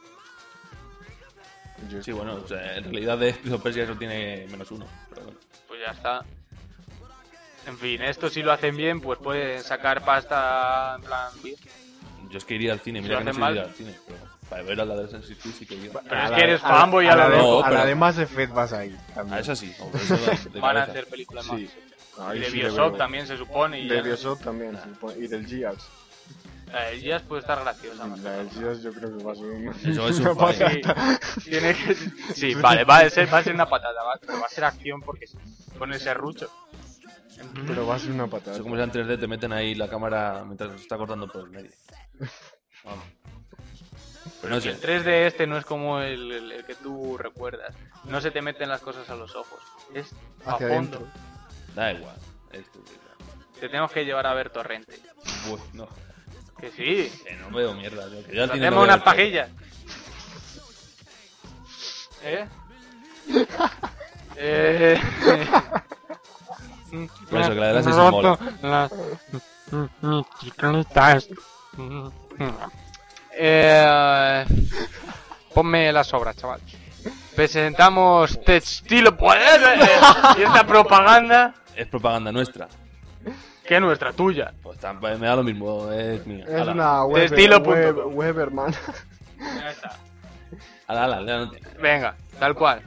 Yo- 1.89 2.03
Sí, 2.03 2.11
bueno, 2.11 2.35
o 2.43 2.47
sea, 2.47 2.77
en 2.77 2.83
realidad 2.85 3.17
de 3.17 3.33
Prince 3.33 3.53
of 3.55 3.61
Persia 3.61 3.83
eso 3.83 3.95
tiene 3.95 4.45
menos 4.51 4.69
uno. 4.71 4.85
Pero 5.09 5.23
bueno. 5.25 5.39
pues 5.67 5.79
ya 5.85 5.91
está. 5.91 6.25
En 7.67 7.77
fin, 7.77 8.01
esto 8.01 8.29
si 8.29 8.41
lo 8.41 8.51
hacen 8.51 8.75
bien, 8.75 8.99
pues 9.01 9.19
pueden 9.19 9.61
sacar 9.61 10.03
pasta 10.03 10.95
en 10.95 11.01
plan 11.03 11.31
bien. 11.43 11.55
Yo 12.31 12.37
es 12.37 12.45
que 12.45 12.55
iría 12.55 12.73
al 12.73 12.79
cine, 12.79 13.01
mira 13.01 13.17
que 13.19 13.23
no 13.25 13.33
soy 13.33 13.41
de 13.41 13.49
ir 13.49 13.55
mal. 13.55 13.65
al 13.65 13.73
cine. 13.75 13.95
Pero 14.07 14.19
para 14.49 14.63
ver 14.63 14.81
a 14.81 14.85
la 14.85 14.95
de 14.95 15.03
Assassin's 15.05 15.37
Creed 15.39 15.53
sí 15.55 15.65
que 15.65 15.75
iría. 15.75 15.91
Pero 15.91 16.15
a 16.19 16.23
es 16.25 16.29
la- 16.31 16.35
que 16.37 16.43
eres 16.43 16.61
fanboy 16.61 17.07
a 17.07 17.13
a 17.13 17.15
la 17.15 17.29
de. 17.29 17.37
No, 17.37 17.63
a 17.63 17.69
la 17.71 17.85
de 17.85 17.95
Mass 17.95 18.17
Effect 18.17 18.53
vas 18.53 18.73
ahí. 18.73 18.95
también. 19.13 19.37
A 19.37 19.41
esa 19.41 19.55
sí, 19.55 19.73
de, 20.53 20.59
Van 20.59 20.77
a 20.77 20.83
hacer 20.83 21.05
películas 21.07 21.45
Sí. 21.45 21.51
más. 22.17 22.27
Ahí 22.29 22.37
Y 22.37 22.41
de 22.41 22.45
sí 22.51 22.57
Bioshock 22.57 22.97
también 22.97 23.25
se 23.27 23.37
supone. 23.37 23.79
Y 23.81 23.87
De 23.87 23.95
ya- 23.97 24.01
Bioshock 24.01 24.41
también. 24.43 24.75
se 24.77 24.83
supone, 24.89 25.13
Y 25.19 25.27
del 25.27 25.47
Gears. 25.47 25.87
Eh, 26.71 27.01
Jazz 27.01 27.23
puede 27.23 27.41
estar 27.41 27.59
graciosa. 27.61 28.05
más. 28.05 28.19
La 28.19 28.43
yo 28.43 28.93
creo 28.93 29.17
que 29.17 29.23
va 29.23 29.31
a 29.31 29.35
ser 29.35 29.45
un... 29.45 29.67
Eso 29.69 30.07
es 30.07 30.19
una 30.19 30.35
patata. 30.35 31.19
Sí, 31.41 31.49
tiene 31.49 31.73
que... 31.75 31.95
sí, 32.35 32.53
vale, 32.55 32.83
va 32.83 32.99
a, 32.99 33.09
ser, 33.09 33.31
va 33.33 33.39
a 33.39 33.43
ser 33.43 33.55
una 33.55 33.67
patata, 33.67 34.03
va, 34.03 34.17
pero 34.21 34.39
va 34.39 34.45
a 34.45 34.49
ser 34.49 34.63
acción 34.65 35.01
porque 35.01 35.25
con 35.77 35.91
ese 35.93 36.13
rucho. 36.13 36.49
Pero 37.65 37.87
va 37.87 37.95
a 37.95 37.99
ser 37.99 38.11
una 38.11 38.27
patata. 38.27 38.53
Eso 38.53 38.63
como 38.63 38.75
sea 38.75 38.83
en 38.85 38.91
3D 38.91 39.19
te 39.19 39.27
meten 39.27 39.51
ahí 39.53 39.73
la 39.73 39.89
cámara 39.89 40.43
mientras 40.45 40.71
se 40.71 40.77
está 40.77 40.97
cortando 40.97 41.27
por 41.27 41.41
el 41.45 41.49
medio. 41.49 41.71
Vamos. 42.83 43.03
Pero 44.41 44.55
no 44.55 44.61
Y 44.63 44.67
el 44.67 44.77
sé. 44.77 44.87
3D 45.03 45.07
este 45.27 45.47
no 45.47 45.57
es 45.57 45.65
como 45.65 45.99
el, 46.01 46.31
el- 46.31 46.51
el 46.51 46.65
que 46.65 46.75
tú 46.75 47.17
recuerdas. 47.17 47.73
No 48.05 48.21
se 48.21 48.29
te 48.31 48.41
meten 48.41 48.69
las 48.69 48.81
cosas 48.81 49.09
a 49.09 49.15
los 49.15 49.35
ojos. 49.35 49.59
Es 49.93 50.11
a 50.45 50.51
fondo. 50.57 50.65
adentro. 50.67 51.07
Da 51.75 51.93
igual. 51.93 52.15
Esto, 52.51 52.79
Te 53.59 53.67
tenemos 53.67 53.91
que 53.91 54.05
llevar 54.05 54.27
a 54.27 54.33
ver 54.33 54.49
Torrente. 54.49 54.99
Uy, 55.51 55.59
no. 55.73 55.87
Que 56.59 56.71
sí. 56.71 57.11
Que 57.25 57.35
no 57.35 57.49
veo 57.51 57.73
mierda. 57.73 58.07
Yo, 58.09 58.25
que 58.25 58.35
ya 58.35 58.47
Nos 58.47 58.59
al 58.59 58.71
no 58.71 58.81
unas 58.81 59.01
pajillas. 59.01 59.49
¿Eh? 62.23 62.45
eh... 64.35 64.99
Por 67.29 67.41
eso, 67.41 67.49
que 67.49 67.55
la 67.59 67.67
de 67.67 67.73
las 67.73 67.87
es 67.87 67.95
mola. 67.95 68.39
Las 68.61 68.91
chicanitas. 70.41 71.29
Eh, 73.31 74.45
ponme 75.53 75.91
las 75.93 76.13
obras, 76.13 76.35
chaval. 76.35 76.59
Presentamos 77.35 78.43
Textilo 78.43 79.15
y 80.37 80.41
esta 80.41 80.65
propaganda 80.65 81.53
Es 81.75 81.87
propaganda 81.87 82.31
nuestra. 82.31 82.67
Que 83.69 83.75
es 83.75 83.81
nuestra 83.81 84.11
tuya. 84.13 84.51
Pues 84.63 84.79
tam- 84.81 84.99
me 84.99 85.27
da 85.27 85.35
lo 85.35 85.43
mismo, 85.43 85.91
es 85.91 86.25
mía. 86.25 86.43
Es 86.47 86.55
Ala, 86.61 86.71
una 86.71 87.05
web, 87.05 87.23
estilo 87.25 87.59
web, 87.59 87.85
punto 87.93 88.03
com. 88.05 88.13
web, 88.15 88.39
hermano. 88.39 88.73
Ya 89.37 89.69
está. 89.69 89.95
ala, 90.87 91.03
ala, 91.03 91.45
no- 91.45 91.51
Venga, 91.79 92.15
tal 92.39 92.55
cual. 92.55 92.81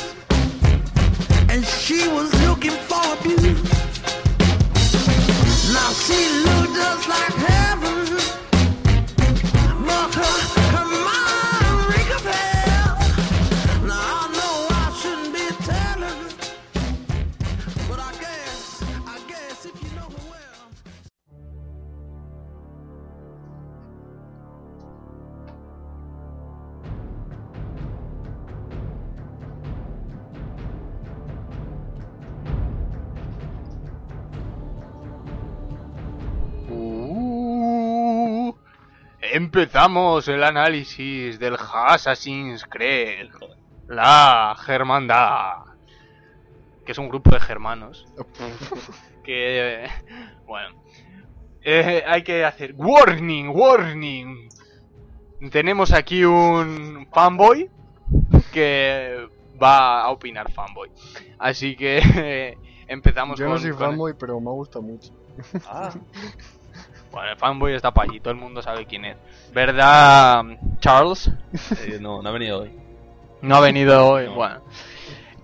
and 1.50 1.66
she 1.66 2.06
was 2.10 2.32
looking 2.46 2.70
for 2.70 3.02
abuse. 3.18 3.60
Now 5.72 5.90
she 5.94 6.28
looked 6.44 6.76
just 6.76 7.08
like 7.08 7.34
heaven, 7.34 8.06
empezamos 39.34 40.28
el 40.28 40.44
análisis 40.44 41.38
del 41.40 41.56
Assassin's 41.56 42.64
Creed. 42.64 43.30
La 43.88 44.54
Germandad. 44.58 45.64
Que 46.86 46.92
es 46.92 46.98
un 46.98 47.08
grupo 47.08 47.30
de 47.30 47.40
germanos. 47.40 48.06
que. 49.24 49.88
Bueno. 50.46 50.76
Eh, 51.62 52.04
hay 52.06 52.22
que 52.22 52.44
hacer. 52.44 52.74
Warning, 52.76 53.48
warning. 53.48 54.48
Tenemos 55.50 55.92
aquí 55.92 56.24
un 56.24 57.08
fanboy. 57.12 57.70
Que 58.52 59.26
va 59.60 60.02
a 60.02 60.10
opinar 60.10 60.52
fanboy. 60.52 60.90
Así 61.38 61.74
que. 61.74 62.56
empezamos 62.86 63.38
Yo 63.38 63.46
con. 63.46 63.54
no 63.54 63.60
soy 63.60 63.70
con- 63.70 63.80
fanboy, 63.80 64.14
pero 64.18 64.38
me 64.40 64.50
gusta 64.50 64.80
mucho. 64.80 65.12
Ah, 65.66 65.92
Bueno, 67.14 67.30
el 67.30 67.36
fanboy 67.36 67.74
está 67.74 67.94
para 67.94 68.10
allí, 68.10 68.18
todo 68.18 68.32
el 68.32 68.40
mundo 68.40 68.60
sabe 68.60 68.86
quién 68.86 69.04
es. 69.04 69.16
¿Verdad, 69.52 70.42
Charles? 70.80 71.30
eh, 71.86 71.98
no, 72.00 72.20
no 72.20 72.28
ha 72.28 72.32
venido 72.32 72.62
hoy. 72.62 72.72
No 73.40 73.54
ha 73.54 73.60
venido 73.60 74.04
hoy. 74.04 74.26
No. 74.26 74.34
Bueno. 74.34 74.62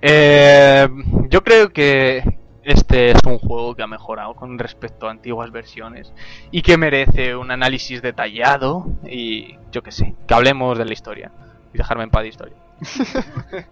Eh, 0.02 0.88
yo 1.28 1.44
creo 1.44 1.68
que 1.68 2.24
este 2.64 3.12
es 3.12 3.18
un 3.24 3.38
juego 3.38 3.76
que 3.76 3.84
ha 3.84 3.86
mejorado 3.86 4.34
con 4.34 4.58
respecto 4.58 5.06
a 5.06 5.12
antiguas 5.12 5.52
versiones 5.52 6.12
y 6.50 6.62
que 6.62 6.76
merece 6.76 7.36
un 7.36 7.52
análisis 7.52 8.02
detallado 8.02 8.86
y 9.08 9.56
yo 9.70 9.84
qué 9.84 9.92
sé, 9.92 10.16
que 10.26 10.34
hablemos 10.34 10.76
de 10.76 10.86
la 10.86 10.92
historia 10.92 11.30
y 11.72 11.78
dejarme 11.78 12.02
en 12.02 12.10
paz 12.10 12.22
de 12.22 12.28
historia. 12.28 12.56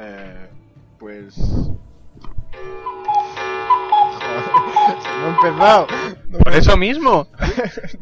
Eh, 0.00 0.48
pues. 0.96 1.34
Joder, 4.14 4.98
no 5.20 5.26
he 5.26 5.30
empezado. 5.30 5.86
Por 6.30 6.52
eso 6.52 6.76
mismo. 6.76 7.28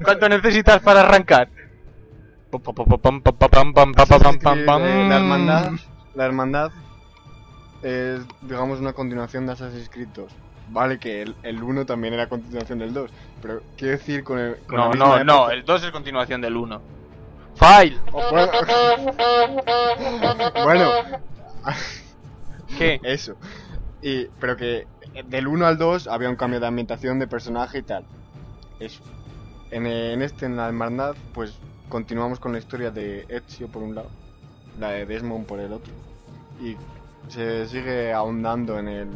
¿Cuánto 0.02 0.28
necesitas 0.28 0.80
para 0.80 1.00
arrancar? 1.00 1.48
Eh, 4.86 5.08
la 5.08 5.16
hermandad, 5.16 5.72
la 6.14 6.24
hermandad 6.24 6.70
es, 7.82 8.20
digamos, 8.42 8.80
una 8.80 8.92
continuación 8.92 9.46
de 9.46 9.52
Assassin's 9.52 9.88
Creed 9.88 10.08
2. 10.14 10.32
Vale 10.68 10.98
que 10.98 11.22
el, 11.22 11.36
el 11.42 11.62
1 11.62 11.86
también 11.86 12.14
era 12.14 12.28
continuación 12.28 12.80
del 12.80 12.92
2, 12.92 13.10
pero 13.40 13.62
quiero 13.76 13.92
decir 13.98 14.24
con 14.24 14.38
el... 14.38 14.56
con 14.66 14.76
No, 14.78 14.92
no, 14.92 15.22
no, 15.22 15.50
el 15.50 15.64
2 15.64 15.84
es 15.84 15.90
continuación 15.92 16.40
del 16.40 16.56
1. 16.56 16.80
File. 17.54 17.98
bueno, 20.64 20.90
¿Qué? 22.76 23.00
eso. 23.04 23.36
Y, 24.02 24.26
pero 24.40 24.56
que 24.56 24.86
del 25.24 25.46
1 25.46 25.66
al 25.66 25.78
2 25.78 26.08
había 26.08 26.28
un 26.28 26.36
cambio 26.36 26.60
de 26.60 26.66
ambientación, 26.66 27.18
de 27.18 27.26
personaje 27.26 27.78
y 27.78 27.82
tal. 27.82 28.04
Eso. 28.80 29.02
En, 29.70 29.86
en 29.86 30.22
este, 30.22 30.46
en 30.46 30.56
la 30.56 30.66
hermandad, 30.66 31.14
pues 31.32 31.58
continuamos 31.88 32.40
con 32.40 32.52
la 32.52 32.58
historia 32.58 32.90
de 32.90 33.26
Ezio 33.28 33.68
por 33.68 33.82
un 33.82 33.94
lado, 33.94 34.10
la 34.78 34.90
de 34.90 35.06
Desmond 35.06 35.46
por 35.46 35.60
el 35.60 35.72
otro. 35.72 35.92
Y 36.60 36.76
se 37.28 37.66
sigue 37.66 38.12
ahondando 38.12 38.78
en, 38.78 38.88
el, 38.88 39.08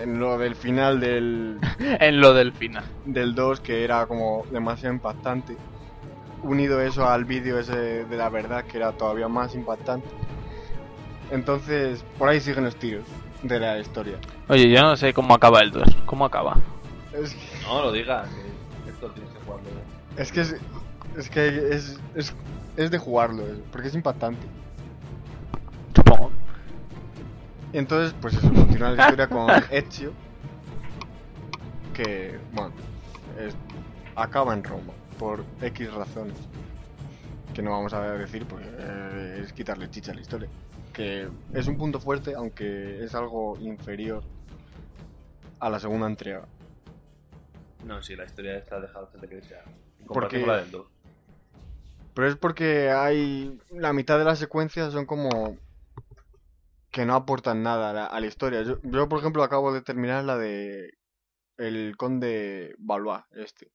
en 0.00 0.18
lo 0.18 0.38
del 0.38 0.56
final 0.56 1.00
del, 1.00 1.58
En 1.78 2.20
lo 2.20 2.34
del 2.34 2.52
final. 2.52 2.84
del 3.04 3.34
2 3.34 3.60
que 3.60 3.84
era 3.84 4.06
como 4.06 4.44
demasiado 4.50 4.94
impactante. 4.94 5.56
Unido 6.42 6.80
eso 6.80 7.08
al 7.08 7.24
vídeo 7.24 7.58
ese 7.58 8.04
de 8.04 8.16
la 8.16 8.28
verdad 8.28 8.64
que 8.64 8.78
era 8.78 8.92
todavía 8.92 9.28
más 9.28 9.54
impactante. 9.54 10.08
Entonces, 11.30 12.04
por 12.18 12.28
ahí 12.28 12.40
siguen 12.40 12.64
los 12.64 12.76
tiros 12.76 13.04
de 13.42 13.58
la 13.60 13.78
historia. 13.78 14.16
Oye, 14.48 14.70
yo 14.70 14.82
no 14.82 14.96
sé 14.96 15.12
cómo 15.12 15.34
acaba 15.34 15.60
el 15.60 15.70
2. 15.70 15.82
¿Cómo 16.06 16.24
acaba? 16.24 16.56
Es, 17.12 17.36
No 17.66 17.82
lo 17.82 17.92
digas, 17.92 18.28
que 18.84 18.90
esto 18.90 19.10
tienes 19.10 19.32
que 19.32 19.40
jugarlo. 19.44 19.68
es 20.16 20.32
que 20.32 20.40
es, 20.40 20.56
es 21.16 21.28
que 21.30 21.74
es, 21.74 22.00
es, 22.14 22.34
es 22.76 22.90
de 22.90 22.98
jugarlo, 22.98 23.42
porque 23.70 23.88
es 23.88 23.94
impactante. 23.94 24.46
Supongo. 25.94 26.30
Y 27.72 27.78
entonces, 27.78 28.14
pues 28.20 28.34
eso, 28.34 28.52
continúa 28.52 28.90
la 28.90 29.02
historia 29.02 29.26
con 29.28 29.50
Ezio, 29.70 30.12
que, 31.94 32.38
bueno, 32.52 32.72
es- 33.38 33.56
acaba 34.16 34.54
en 34.54 34.62
Roma, 34.64 34.92
por 35.18 35.44
X 35.60 35.92
razones, 35.92 36.36
que 37.54 37.62
no 37.62 37.70
vamos 37.72 37.92
a 37.92 38.00
decir, 38.12 38.46
porque 38.46 38.66
eh, 38.68 39.40
es 39.44 39.52
quitarle 39.52 39.90
chicha 39.90 40.12
a 40.12 40.14
la 40.14 40.20
historia. 40.20 40.48
Que 40.92 41.28
es 41.54 41.66
un 41.68 41.78
punto 41.78 42.00
fuerte, 42.00 42.34
aunque 42.34 43.02
es 43.02 43.14
algo 43.14 43.56
inferior 43.60 44.22
a 45.58 45.70
la 45.70 45.80
segunda 45.80 46.06
entrega. 46.06 46.46
No, 47.86 48.02
sí, 48.02 48.14
la 48.14 48.24
historia 48.24 48.56
esta 48.58 48.78
deja 48.80 49.00
bastante 49.00 49.28
que. 49.28 49.36
En 49.38 50.06
Porque- 50.06 50.40
comparación 50.40 50.42
con 50.42 50.48
la 50.48 50.56
del 50.62 50.70
2. 50.70 50.86
Pero 52.14 52.28
es 52.28 52.36
porque 52.36 52.90
hay. 52.90 53.58
La 53.70 53.92
mitad 53.92 54.18
de 54.18 54.24
las 54.24 54.38
secuencias 54.38 54.92
son 54.92 55.06
como. 55.06 55.56
que 56.90 57.06
no 57.06 57.14
aportan 57.14 57.62
nada 57.62 57.88
a 57.90 57.92
la, 57.94 58.06
a 58.06 58.20
la 58.20 58.26
historia. 58.26 58.62
Yo, 58.62 58.78
yo, 58.82 59.08
por 59.08 59.18
ejemplo, 59.20 59.42
acabo 59.42 59.72
de 59.72 59.80
terminar 59.80 60.24
la 60.24 60.36
de. 60.36 60.90
El 61.56 61.96
conde 61.96 62.74
Valois, 62.78 63.22
este. 63.32 63.70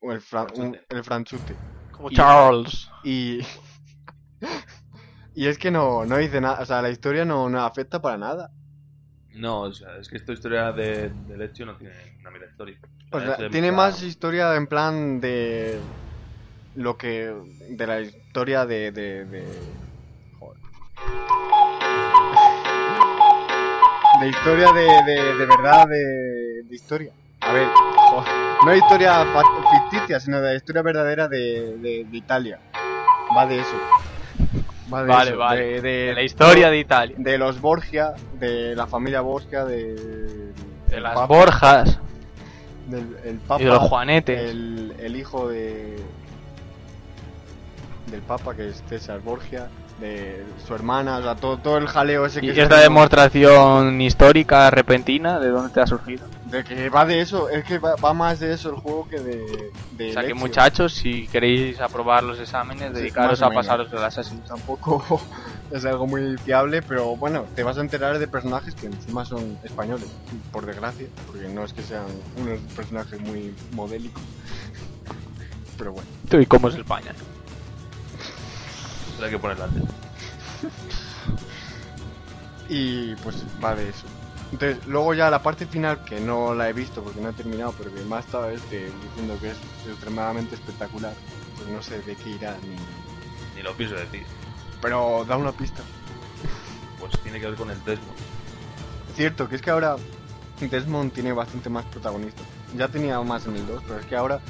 O 0.00 0.10
el, 0.12 0.20
Fra- 0.20 0.46
un- 0.56 0.76
el 0.88 1.04
Franchute. 1.04 1.54
Como 1.92 2.10
Y- 2.10 2.14
Charles. 2.16 2.88
Y. 3.04 3.40
y 5.34 5.46
es 5.46 5.58
que 5.58 5.70
no, 5.70 6.04
no 6.04 6.16
dice 6.16 6.40
nada. 6.40 6.60
O 6.60 6.66
sea, 6.66 6.82
la 6.82 6.90
historia 6.90 7.24
no, 7.24 7.48
no 7.48 7.62
afecta 7.62 8.00
para 8.02 8.18
nada. 8.18 8.50
No, 9.34 9.62
o 9.62 9.72
sea, 9.72 9.96
es 9.96 10.08
que 10.08 10.16
esta 10.18 10.32
historia 10.32 10.72
de, 10.72 11.10
del 11.26 11.42
Ezio 11.42 11.64
no 11.64 11.76
tiene 11.76 11.94
una 12.20 12.30
de 12.38 12.46
historia. 12.46 12.78
O 13.10 13.20
sea, 13.20 13.36
tiene 13.36 13.68
plan- 13.68 13.74
más 13.76 14.02
historia 14.02 14.54
en 14.56 14.66
plan 14.66 15.20
de. 15.20 15.78
Lo 16.74 16.96
que. 16.96 17.34
De 17.70 17.86
la 17.86 18.00
historia 18.00 18.66
de. 18.66 18.92
de, 18.92 19.24
de... 19.24 19.44
Joder. 20.38 20.60
De 24.20 24.28
historia 24.28 24.72
de, 24.72 24.82
de, 24.82 25.34
de 25.34 25.46
verdad, 25.46 25.86
de, 25.88 26.62
de 26.64 26.74
historia. 26.74 27.12
A 27.40 27.52
ver, 27.52 27.68
joder, 28.10 28.32
no 28.64 28.74
historia 28.74 29.26
ficticia, 29.90 30.20
sino 30.20 30.40
de 30.40 30.50
la 30.50 30.54
historia 30.54 30.82
verdadera 30.82 31.26
de, 31.26 31.76
de, 31.78 32.06
de 32.08 32.16
Italia. 32.16 32.60
Va 33.36 33.46
de 33.46 33.58
eso. 33.60 33.76
Va 34.92 35.02
de 35.02 35.08
Vale, 35.08 35.30
eso, 35.30 35.38
vale. 35.38 35.60
De, 35.60 35.80
de- 35.80 35.90
De 36.08 36.14
la 36.14 36.22
historia 36.22 36.70
de 36.70 36.78
Italia. 36.78 37.16
de 37.18 37.38
los 37.38 37.60
Borgia, 37.60 38.14
de 38.38 38.74
la 38.76 38.86
familia 38.86 39.20
Borgia, 39.20 39.64
de. 39.64 40.52
De 40.88 41.00
las 41.00 41.14
Papa- 41.14 41.26
Borjas. 41.26 41.98
Del 42.88 43.16
el 43.24 43.36
Papa. 43.38 43.62
Y 43.62 43.64
de 43.64 43.70
los 43.70 43.78
Juanetes. 43.88 44.50
El, 44.50 44.94
el 45.00 45.16
hijo 45.16 45.48
de. 45.48 45.96
Del 48.10 48.20
Papa, 48.22 48.54
que 48.54 48.68
es 48.68 48.82
César 48.88 49.20
Borgia. 49.20 49.68
de 50.00 50.42
su 50.66 50.74
hermana, 50.74 51.18
o 51.18 51.22
sea, 51.22 51.34
todo, 51.36 51.58
todo 51.58 51.78
el 51.78 51.86
jaleo 51.86 52.26
ese 52.26 52.40
que 52.40 52.46
¿Y 52.48 52.58
esta 52.60 52.80
demostración 52.80 54.00
histórica, 54.00 54.68
repentina, 54.70 55.38
de 55.38 55.48
dónde 55.48 55.72
te 55.72 55.80
ha 55.80 55.86
surgido? 55.86 56.26
De 56.52 56.62
que 56.64 56.90
va 56.90 57.06
de 57.06 57.22
eso, 57.22 57.48
es 57.48 57.64
que 57.64 57.78
va, 57.78 57.96
va 57.96 58.12
más 58.12 58.38
de 58.38 58.52
eso 58.52 58.68
el 58.68 58.76
juego 58.76 59.08
que 59.08 59.20
de... 59.20 59.72
de 59.92 60.10
O 60.10 60.12
sea 60.12 60.22
que 60.22 60.34
muchachos, 60.34 60.92
si 60.92 61.26
queréis 61.28 61.80
aprobar 61.80 62.22
los 62.22 62.38
exámenes, 62.38 62.88
Sí, 62.88 62.94
dedicaros 62.94 63.40
a 63.40 63.48
pasaros 63.48 63.90
el 63.90 64.04
Assassin's. 64.04 64.44
Tampoco 64.44 65.02
es 65.70 65.82
algo 65.86 66.06
muy 66.06 66.36
fiable, 66.36 66.82
pero 66.82 67.16
bueno, 67.16 67.46
te 67.56 67.62
vas 67.62 67.78
a 67.78 67.80
enterar 67.80 68.18
de 68.18 68.28
personajes 68.28 68.74
que 68.74 68.84
encima 68.84 69.24
son 69.24 69.56
españoles, 69.64 70.08
por 70.52 70.66
desgracia, 70.66 71.06
porque 71.26 71.48
no 71.48 71.64
es 71.64 71.72
que 71.72 71.80
sean 71.80 72.04
unos 72.36 72.60
personajes 72.76 73.18
muy 73.20 73.54
modélicos. 73.72 74.22
Pero 75.78 75.92
bueno. 75.94 76.08
Tú, 76.28 76.38
¿Y 76.38 76.44
cómo 76.44 76.68
es 76.68 76.74
España? 76.74 77.14
Hay 79.22 79.30
que 79.30 79.38
ponerla 79.38 79.64
antes. 79.64 79.82
Y 82.68 83.14
pues 83.16 83.42
va 83.64 83.74
de 83.74 83.88
eso. 83.88 84.04
Entonces, 84.52 84.86
luego 84.86 85.14
ya 85.14 85.30
la 85.30 85.42
parte 85.42 85.66
final, 85.66 86.04
que 86.04 86.20
no 86.20 86.54
la 86.54 86.68
he 86.68 86.72
visto 86.74 87.02
porque 87.02 87.20
no 87.20 87.30
he 87.30 87.32
terminado, 87.32 87.72
pero 87.76 87.92
que 87.92 88.02
más 88.04 88.26
estaba 88.26 88.52
este, 88.52 88.90
diciendo 89.02 89.38
que 89.40 89.50
es 89.50 89.56
extremadamente 89.88 90.54
espectacular, 90.54 91.14
pues 91.56 91.68
no 91.68 91.80
sé 91.82 92.02
de 92.02 92.14
qué 92.16 92.30
irá 92.30 92.56
ni... 92.62 92.76
Ni 93.56 93.62
lo 93.62 93.74
pienso 93.74 93.96
decir. 93.96 94.26
Pero 94.82 95.24
da 95.26 95.36
una 95.38 95.52
pista. 95.52 95.82
Pues 97.00 97.12
tiene 97.22 97.40
que 97.40 97.46
ver 97.46 97.54
con 97.56 97.70
el 97.70 97.82
Desmond. 97.84 98.18
Cierto, 99.16 99.48
que 99.48 99.56
es 99.56 99.62
que 99.62 99.70
ahora 99.70 99.96
Desmond 100.60 101.12
tiene 101.12 101.32
bastante 101.32 101.70
más 101.70 101.84
protagonistas. 101.86 102.44
Ya 102.76 102.88
tenía 102.88 103.20
más 103.22 103.46
en 103.46 103.56
el 103.56 103.66
2, 103.66 103.82
pero 103.86 104.00
es 104.00 104.06
que 104.06 104.16
ahora, 104.16 104.40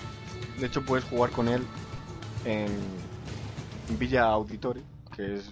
de 0.58 0.66
hecho, 0.66 0.82
puedes 0.82 1.04
jugar 1.04 1.30
con 1.30 1.48
él 1.48 1.64
en 2.44 2.70
Villa 3.98 4.24
Auditore, 4.24 4.82
que 5.16 5.36
es, 5.36 5.50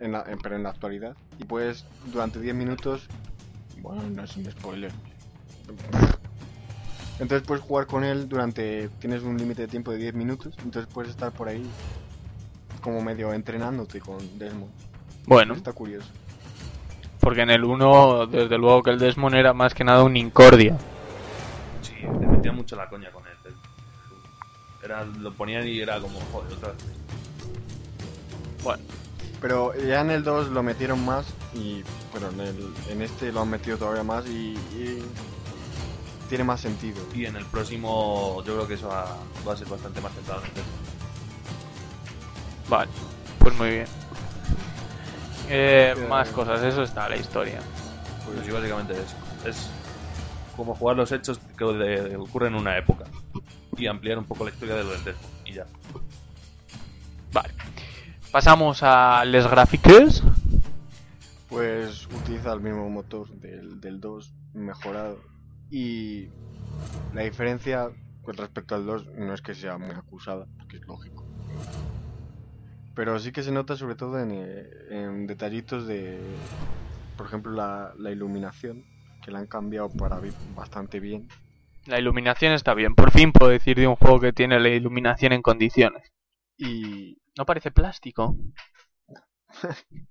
en 0.00 0.12
la- 0.12 0.24
en- 0.26 0.38
pero 0.38 0.56
en 0.56 0.64
la 0.64 0.70
actualidad. 0.70 1.14
Y 1.38 1.44
puedes, 1.44 1.84
durante 2.12 2.40
10 2.40 2.54
minutos, 2.54 3.06
bueno, 3.84 4.02
no 4.10 4.24
es 4.24 4.36
un 4.36 4.50
spoiler. 4.50 4.90
Entonces 7.20 7.46
puedes 7.46 7.62
jugar 7.62 7.86
con 7.86 8.02
él 8.02 8.28
durante, 8.28 8.88
tienes 8.98 9.22
un 9.22 9.36
límite 9.38 9.62
de 9.62 9.68
tiempo 9.68 9.92
de 9.92 9.98
10 9.98 10.14
minutos, 10.14 10.54
entonces 10.64 10.92
puedes 10.92 11.10
estar 11.10 11.30
por 11.32 11.48
ahí 11.48 11.64
como 12.80 13.00
medio 13.02 13.32
entrenándote 13.32 14.00
con 14.00 14.18
Desmond. 14.38 14.72
Bueno, 15.26 15.54
Está 15.54 15.72
curioso. 15.72 16.08
porque 17.20 17.42
en 17.42 17.50
el 17.50 17.62
1, 17.64 18.26
desde 18.26 18.58
luego 18.58 18.82
que 18.82 18.90
el 18.90 18.98
Desmond 18.98 19.36
era 19.36 19.52
más 19.52 19.74
que 19.74 19.84
nada 19.84 20.02
un 20.02 20.16
Incordia. 20.16 20.76
Sí, 21.82 21.94
te 22.00 22.26
metía 22.26 22.52
mucho 22.52 22.74
la 22.76 22.88
coña 22.88 23.10
con 23.10 23.22
él. 23.26 23.32
Era, 24.82 25.04
lo 25.04 25.32
ponían 25.32 25.66
y 25.66 25.78
era 25.78 25.98
como, 26.00 26.18
joder, 26.32 26.52
otra 26.52 26.72
vez. 26.72 26.78
Bueno, 28.62 28.82
Pero 29.44 29.74
ya 29.74 30.00
en 30.00 30.10
el 30.10 30.24
2 30.24 30.52
lo 30.52 30.62
metieron 30.62 31.04
más 31.04 31.26
y 31.52 31.84
bueno, 32.12 32.30
en, 32.30 32.40
el, 32.40 32.74
en 32.88 33.02
este 33.02 33.30
lo 33.30 33.42
han 33.42 33.50
metido 33.50 33.76
todavía 33.76 34.02
más 34.02 34.26
y, 34.26 34.54
y 34.74 35.04
tiene 36.30 36.44
más 36.44 36.62
sentido. 36.62 37.02
Y 37.14 37.26
en 37.26 37.36
el 37.36 37.44
próximo, 37.44 38.42
yo 38.46 38.54
creo 38.54 38.66
que 38.66 38.72
eso 38.72 38.88
va, 38.88 39.18
va 39.46 39.52
a 39.52 39.56
ser 39.58 39.68
bastante 39.68 40.00
más 40.00 40.14
centrado 40.14 40.40
en 40.40 40.46
el 40.46 40.62
vale, 42.70 42.90
pues 43.38 43.54
muy 43.58 43.68
bien. 43.68 43.86
Eh, 45.50 45.94
más 46.08 46.30
cosas, 46.30 46.62
eso 46.62 46.82
está 46.82 47.06
la 47.10 47.16
historia. 47.16 47.60
Pues 48.24 48.46
sí, 48.46 48.50
básicamente 48.50 48.94
es, 48.94 49.46
es 49.46 49.68
como 50.56 50.74
jugar 50.74 50.96
los 50.96 51.12
hechos 51.12 51.38
que 51.58 51.64
ocurren 52.16 52.54
en 52.54 52.60
una 52.60 52.78
época 52.78 53.04
y 53.76 53.88
ampliar 53.88 54.16
un 54.16 54.24
poco 54.24 54.44
la 54.44 54.52
historia 54.52 54.76
de 54.76 54.84
lo 54.84 54.92
del 54.92 55.04
Desmond. 55.04 55.28
Y 55.44 55.52
ya. 55.52 55.66
Vale. 57.30 57.52
Pasamos 58.34 58.82
a 58.82 59.24
Les 59.24 59.46
Graphiques. 59.46 60.20
Pues 61.48 62.06
utiliza 62.06 62.52
el 62.52 62.60
mismo 62.60 62.90
motor 62.90 63.28
del, 63.28 63.80
del 63.80 64.00
2 64.00 64.34
mejorado 64.54 65.20
y 65.70 66.30
la 67.14 67.22
diferencia 67.22 67.90
con 68.22 68.36
respecto 68.36 68.74
al 68.74 68.86
2 68.86 69.06
no 69.18 69.34
es 69.34 69.40
que 69.40 69.54
sea 69.54 69.78
muy 69.78 69.92
acusada, 69.92 70.48
porque 70.58 70.78
es 70.78 70.82
lógico. 70.84 71.24
Pero 72.96 73.20
sí 73.20 73.30
que 73.30 73.44
se 73.44 73.52
nota 73.52 73.76
sobre 73.76 73.94
todo 73.94 74.18
en, 74.18 74.32
en 74.32 75.28
detallitos 75.28 75.86
de, 75.86 76.18
por 77.16 77.26
ejemplo, 77.26 77.52
la, 77.52 77.92
la 77.96 78.10
iluminación, 78.10 78.84
que 79.24 79.30
la 79.30 79.38
han 79.38 79.46
cambiado 79.46 79.90
para 79.90 80.20
bastante 80.56 80.98
bien. 80.98 81.28
La 81.86 82.00
iluminación 82.00 82.52
está 82.52 82.74
bien. 82.74 82.96
Por 82.96 83.12
fin 83.12 83.30
puedo 83.30 83.52
decir 83.52 83.76
de 83.76 83.86
un 83.86 83.94
juego 83.94 84.18
que 84.18 84.32
tiene 84.32 84.58
la 84.58 84.70
iluminación 84.70 85.32
en 85.32 85.40
condiciones. 85.40 86.10
Y 86.58 87.18
No 87.36 87.44
parece 87.46 87.70
plástico. 87.70 88.36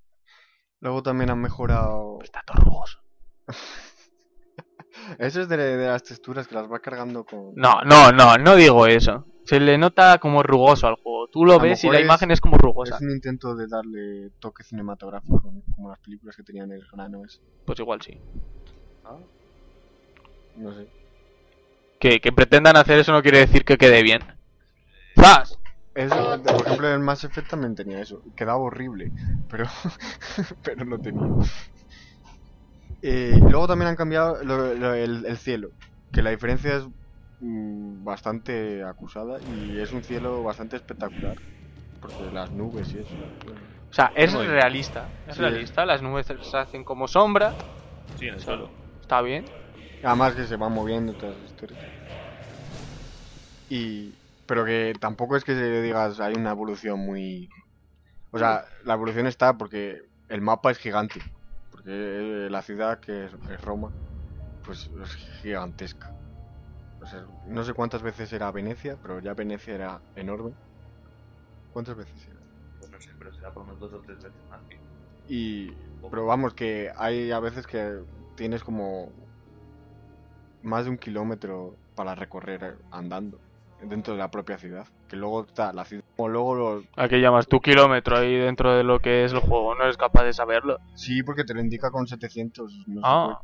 luego 0.79 1.01
también 1.03 1.29
han 1.29 1.41
mejorado... 1.41 2.19
Está 2.23 2.41
todo 2.45 2.57
rugoso. 2.63 2.99
Eso 5.17 5.41
es 5.41 5.49
de, 5.49 5.57
de 5.57 5.87
las 5.87 6.03
texturas 6.03 6.47
que 6.47 6.55
las 6.55 6.71
va 6.71 6.79
cargando 6.79 7.25
con... 7.25 7.53
No, 7.55 7.81
no, 7.83 8.11
no, 8.11 8.37
no 8.37 8.55
digo 8.55 8.85
eso. 8.85 9.25
Se 9.43 9.59
le 9.59 9.77
nota 9.77 10.19
como 10.19 10.43
rugoso 10.43 10.87
al 10.87 10.95
juego. 10.95 11.27
Tú 11.29 11.45
lo 11.45 11.53
A 11.55 11.57
ves 11.57 11.83
y 11.83 11.89
la 11.89 11.97
es- 11.97 12.05
imagen 12.05 12.29
es 12.31 12.39
como 12.39 12.57
rugosa. 12.57 12.95
Es 12.95 13.01
un 13.01 13.09
intento 13.11 13.55
de 13.55 13.67
darle 13.67 14.29
toque 14.39 14.63
cinematográfico, 14.63 15.41
como 15.75 15.89
las 15.89 15.99
películas 15.99 16.35
que 16.37 16.43
tenían 16.43 16.71
el 16.71 16.85
grano 16.91 17.25
ese. 17.25 17.39
Pues 17.65 17.79
igual 17.79 18.01
sí. 18.01 18.21
No 20.57 20.73
sé. 20.73 20.87
Que, 21.99 22.21
que 22.21 22.31
pretendan 22.31 22.77
hacer 22.77 22.99
eso 22.99 23.11
no 23.11 23.21
quiere 23.23 23.39
decir 23.39 23.65
que 23.65 23.77
quede 23.77 24.03
bien. 24.03 24.21
¡Zas! 25.19 25.57
Eso, 25.95 26.41
por 26.55 26.65
ejemplo, 26.67 26.87
el 26.89 26.99
Mass 26.99 27.23
Effect 27.23 27.49
también 27.49 27.75
tenía 27.75 28.01
eso. 28.01 28.21
Quedaba 28.35 28.59
horrible, 28.59 29.13
pero, 29.47 29.65
pero 30.63 30.85
lo 30.85 30.99
tenía. 30.99 31.33
Eh, 33.01 33.43
luego 33.47 33.67
también 33.67 33.89
han 33.89 33.95
cambiado 33.95 34.43
lo- 34.43 34.73
lo- 34.75 34.93
el, 34.93 35.25
el 35.25 35.37
cielo, 35.37 35.69
que 36.11 36.21
la 36.21 36.29
diferencia 36.31 36.77
es 36.77 36.83
mm, 37.39 38.03
bastante 38.03 38.83
acusada 38.83 39.39
y 39.43 39.79
es 39.79 39.91
un 39.91 40.03
cielo 40.03 40.41
bastante 40.43 40.77
espectacular. 40.77 41.35
Porque 41.99 42.23
las 42.31 42.51
nubes 42.53 42.93
y 42.93 42.99
eso. 42.99 43.15
O 43.91 43.93
sea, 43.95 44.11
es 44.15 44.33
Muy 44.33 44.47
realista. 44.47 45.11
Es 45.25 45.37
Sí. 45.37 45.41
realista. 45.43 45.85
Las 45.85 46.01
nubes 46.01 46.27
se 46.27 46.57
hacen 46.57 46.83
como 46.83 47.07
sombra. 47.07 47.55
Sí, 48.15 48.27
en 48.27 48.35
el 48.35 48.39
suelo. 48.39 48.71
Está 49.01 49.21
bien. 49.21 49.45
Además 50.03 50.35
que 50.35 50.45
se 50.45 50.55
van 50.55 50.71
moviendo 50.71 51.15
todas 51.15 51.37
las 51.37 51.45
historias. 51.45 51.81
Y... 53.69 54.13
Pero 54.45 54.65
que 54.65 54.93
tampoco 54.99 55.35
es 55.35 55.43
que 55.43 55.53
se 55.53 55.81
digas 55.81 56.19
hay 56.19 56.33
una 56.35 56.51
evolución 56.51 56.99
muy... 56.99 57.49
O 58.31 58.39
sea, 58.39 58.65
la 58.83 58.95
evolución 58.95 59.27
está 59.27 59.57
porque 59.57 60.01
el 60.27 60.41
mapa 60.41 60.71
es 60.71 60.77
gigante. 60.77 61.21
Porque 61.71 62.47
la 62.49 62.61
ciudad, 62.61 62.99
que 62.99 63.25
es, 63.25 63.61
Roma, 63.61 63.91
pues 64.65 64.89
es 65.01 65.15
gigantesca. 65.41 66.11
O 67.01 67.05
sea, 67.05 67.25
no 67.47 67.63
sé 67.63 67.73
cuántas 67.73 68.01
veces 68.01 68.31
era 68.33 68.51
Venecia, 68.51 68.97
pero 69.01 69.19
ya 69.19 69.33
Venecia 69.33 69.75
era 69.75 70.01
enorme. 70.15 70.53
¿Cuántas 71.71 71.95
veces 71.95 72.27
era? 72.27 72.39
Pues 72.79 72.91
no 72.91 72.99
sé, 72.99 73.11
pero 73.17 73.33
será 73.33 73.53
por 73.53 73.63
unos 73.63 73.79
dos 73.79 73.93
o 73.93 73.99
tres 74.01 74.17
veces 74.17 74.31
más. 74.49 74.61
tío. 74.67 74.79
Y... 75.27 75.71
Pero 76.09 76.25
vamos, 76.25 76.53
que 76.53 76.91
hay 76.97 77.31
a 77.31 77.39
veces 77.39 77.65
que 77.65 78.01
tienes 78.35 78.63
como 78.63 79.09
más 80.63 80.85
de 80.85 80.91
un 80.91 80.97
kilómetro 80.97 81.75
para 81.95 82.15
recorrer 82.15 82.63
eh, 82.63 82.75
andando 82.91 83.39
dentro 83.87 84.13
de 84.13 84.19
la 84.19 84.29
propia 84.31 84.57
ciudad. 84.57 84.87
Que 85.07 85.15
luego 85.15 85.45
está 85.45 85.71
la 85.73 85.85
ciudad. 85.85 86.03
O 86.17 86.27
luego 86.27 86.55
los... 86.55 86.85
¿A 86.95 87.07
qué 87.07 87.19
llamas 87.21 87.47
tu 87.47 87.59
kilómetro 87.61 88.17
ahí 88.17 88.35
dentro 88.35 88.73
de 88.75 88.83
lo 88.83 88.99
que 88.99 89.23
es 89.25 89.33
el 89.33 89.39
juego? 89.39 89.75
¿No 89.75 89.83
eres 89.83 89.97
capaz 89.97 90.23
de 90.23 90.33
saberlo? 90.33 90.77
Sí, 90.95 91.23
porque 91.23 91.43
te 91.43 91.53
lo 91.53 91.61
indica 91.61 91.91
con 91.91 92.07
700. 92.07 92.73
No 92.87 92.93
sé 92.95 93.01
Ah, 93.03 93.39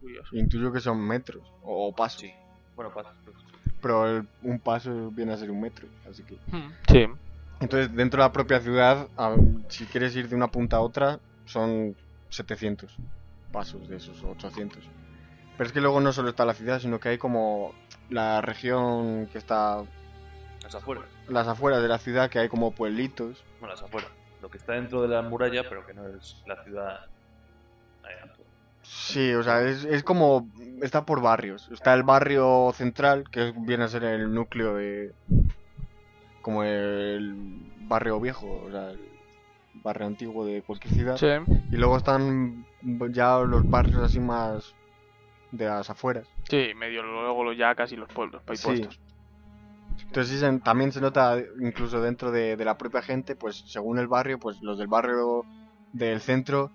curioso. 0.00 0.36
Intuyo 0.36 0.72
que 0.72 0.80
son 0.80 1.00
metros 1.06 1.42
o, 1.62 1.88
o 1.88 1.94
pasos. 1.94 2.20
Sí. 2.22 2.32
Bueno, 2.76 2.92
pasa. 2.94 3.12
pues, 3.24 3.36
Pero 3.82 4.06
el- 4.06 4.28
un 4.42 4.58
paso 4.60 5.10
viene 5.10 5.32
a 5.32 5.36
ser 5.36 5.50
un 5.50 5.60
metro. 5.60 5.86
Así 6.08 6.22
que. 6.24 6.38
Sí. 6.88 7.06
Entonces, 7.60 7.94
dentro 7.94 8.22
de 8.22 8.28
la 8.28 8.32
propia 8.32 8.60
ciudad, 8.60 9.08
a- 9.18 9.36
si 9.68 9.84
quieres 9.86 10.16
ir 10.16 10.28
de 10.28 10.36
una 10.36 10.48
punta 10.48 10.76
a 10.78 10.80
otra, 10.80 11.20
son 11.44 11.94
700 12.30 12.96
pasos 13.52 13.86
de 13.88 13.96
esos, 13.96 14.22
800. 14.22 14.82
Pero 15.60 15.68
es 15.68 15.74
que 15.74 15.82
luego 15.82 16.00
no 16.00 16.10
solo 16.14 16.30
está 16.30 16.46
la 16.46 16.54
ciudad, 16.54 16.78
sino 16.78 16.98
que 17.00 17.10
hay 17.10 17.18
como 17.18 17.74
la 18.08 18.40
región 18.40 19.26
que 19.26 19.36
está 19.36 19.82
Las 20.62 20.74
afueras. 20.74 21.04
las 21.28 21.48
afueras 21.48 21.82
de 21.82 21.88
la 21.88 21.98
ciudad, 21.98 22.30
que 22.30 22.38
hay 22.38 22.48
como 22.48 22.70
pueblitos. 22.70 23.44
Bueno, 23.58 23.74
las 23.74 23.82
afueras. 23.82 24.10
Lo 24.40 24.48
que 24.50 24.56
está 24.56 24.72
dentro 24.72 25.02
de 25.02 25.08
la 25.08 25.20
muralla, 25.20 25.68
pero 25.68 25.86
que 25.86 25.92
no 25.92 26.08
es 26.08 26.42
la 26.46 26.64
ciudad. 26.64 27.00
Sí, 28.80 29.34
o 29.34 29.42
sea, 29.42 29.60
es, 29.60 29.84
es 29.84 30.02
como. 30.02 30.48
Está 30.80 31.04
por 31.04 31.20
barrios. 31.20 31.68
Está 31.70 31.92
el 31.92 32.04
barrio 32.04 32.72
central, 32.74 33.28
que 33.30 33.52
viene 33.54 33.84
a 33.84 33.88
ser 33.88 34.04
el 34.04 34.32
núcleo 34.32 34.76
de. 34.76 35.12
Como 36.40 36.64
el 36.64 37.34
barrio 37.80 38.18
viejo, 38.18 38.62
o 38.66 38.70
sea, 38.70 38.92
el 38.92 39.10
barrio 39.74 40.06
antiguo 40.06 40.46
de 40.46 40.62
cualquier 40.62 40.94
ciudad. 40.94 41.16
Sí. 41.18 41.26
Y 41.70 41.76
luego 41.76 41.98
están 41.98 42.64
ya 43.10 43.40
los 43.40 43.68
barrios 43.68 44.02
así 44.02 44.20
más 44.20 44.74
de 45.52 45.66
las 45.66 45.90
afueras. 45.90 46.28
Sí, 46.48 46.72
medio 46.76 47.02
luego 47.02 47.44
los 47.44 47.56
yacas 47.56 47.92
y 47.92 47.96
los 47.96 48.08
pueblos 48.08 48.42
ahí 48.46 48.56
Sí. 48.56 48.64
puestos. 48.66 49.00
Entonces 50.06 50.44
también 50.64 50.92
se 50.92 51.00
nota 51.00 51.36
incluso 51.60 52.00
dentro 52.00 52.30
de, 52.32 52.56
de 52.56 52.64
la 52.64 52.76
propia 52.76 53.02
gente, 53.02 53.36
pues 53.36 53.62
según 53.66 53.98
el 53.98 54.08
barrio, 54.08 54.38
pues 54.38 54.60
los 54.60 54.78
del 54.78 54.88
barrio 54.88 55.44
del 55.92 56.20
centro 56.20 56.72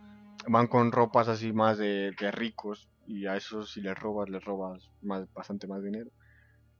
van 0.47 0.67
con 0.67 0.91
ropas 0.91 1.27
así 1.27 1.51
más 1.51 1.77
de, 1.77 2.11
de 2.19 2.31
ricos 2.31 2.87
y 3.07 3.25
a 3.25 3.35
esos 3.35 3.71
si 3.71 3.81
les 3.81 3.97
robas, 3.97 4.29
les 4.29 4.43
robas 4.43 4.89
más, 5.01 5.31
bastante 5.33 5.67
más 5.67 5.83
dinero 5.83 6.11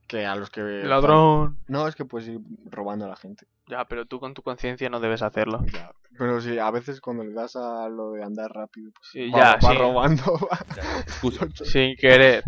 que 0.06 0.24
a 0.26 0.34
los 0.36 0.50
que... 0.50 0.60
Ladrón. 0.60 1.58
No, 1.68 1.86
es 1.88 1.94
que 1.96 2.04
puedes 2.04 2.28
ir 2.28 2.40
robando 2.70 3.04
a 3.04 3.08
la 3.08 3.16
gente. 3.16 3.46
Ya, 3.68 3.84
pero 3.86 4.06
tú 4.06 4.20
con 4.20 4.32
tu 4.34 4.42
conciencia 4.42 4.88
no 4.88 5.00
debes 5.00 5.22
hacerlo. 5.22 5.60
Ya. 5.72 5.92
Pero 6.18 6.40
sí, 6.40 6.58
a 6.58 6.70
veces 6.70 7.00
cuando 7.00 7.24
le 7.24 7.32
das 7.32 7.56
a 7.56 7.88
lo 7.88 8.12
de 8.12 8.22
andar 8.22 8.50
rápido, 8.52 8.90
pues 8.92 9.08
Sí, 9.12 9.30
va, 9.30 9.38
ya, 9.38 9.58
va 9.66 9.72
sí. 9.72 9.78
robando. 9.78 10.22
Ya, 10.76 11.00
excusa. 11.00 11.46
Sin 11.64 11.96
querer. 11.96 12.44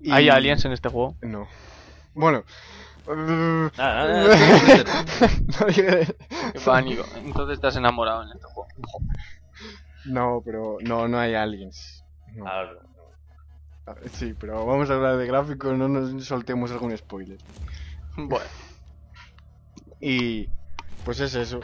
Y- 0.00 0.10
¿Hay 0.12 0.28
aliens 0.28 0.64
en 0.64 0.72
este 0.72 0.88
juego? 0.88 1.16
No. 1.22 1.46
Bueno. 2.14 2.44
Nada, 3.06 3.74
nada, 3.76 4.36
nada, 4.36 5.66
Qué 6.52 6.60
pánico. 6.64 7.04
Entonces 7.16 7.54
estás 7.56 7.76
enamorado 7.76 8.22
en 8.22 8.28
este 8.30 8.44
juego. 8.44 8.68
No, 10.06 10.40
pero 10.44 10.76
no, 10.82 11.08
no 11.08 11.18
hay 11.18 11.34
aliens. 11.34 12.04
No. 12.34 12.46
Ah, 12.46 12.70
Sí, 14.12 14.34
pero 14.38 14.64
vamos 14.66 14.90
a 14.90 14.94
hablar 14.94 15.16
de 15.16 15.26
gráficos, 15.26 15.76
no 15.76 15.88
nos 15.88 16.24
soltemos 16.24 16.70
algún 16.70 16.96
spoiler. 16.96 17.38
Bueno. 18.16 18.46
Y 20.00 20.48
pues 21.04 21.20
es 21.20 21.34
eso. 21.34 21.60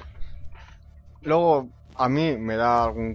Luego, 1.23 1.69
a 1.97 2.09
mí 2.09 2.37
me 2.37 2.57
da 2.57 2.85
algún. 2.85 3.15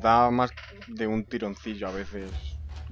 da 0.00 0.30
más 0.30 0.50
de 0.88 1.06
un 1.06 1.24
tironcillo 1.24 1.88
a 1.88 1.92
veces 1.92 2.30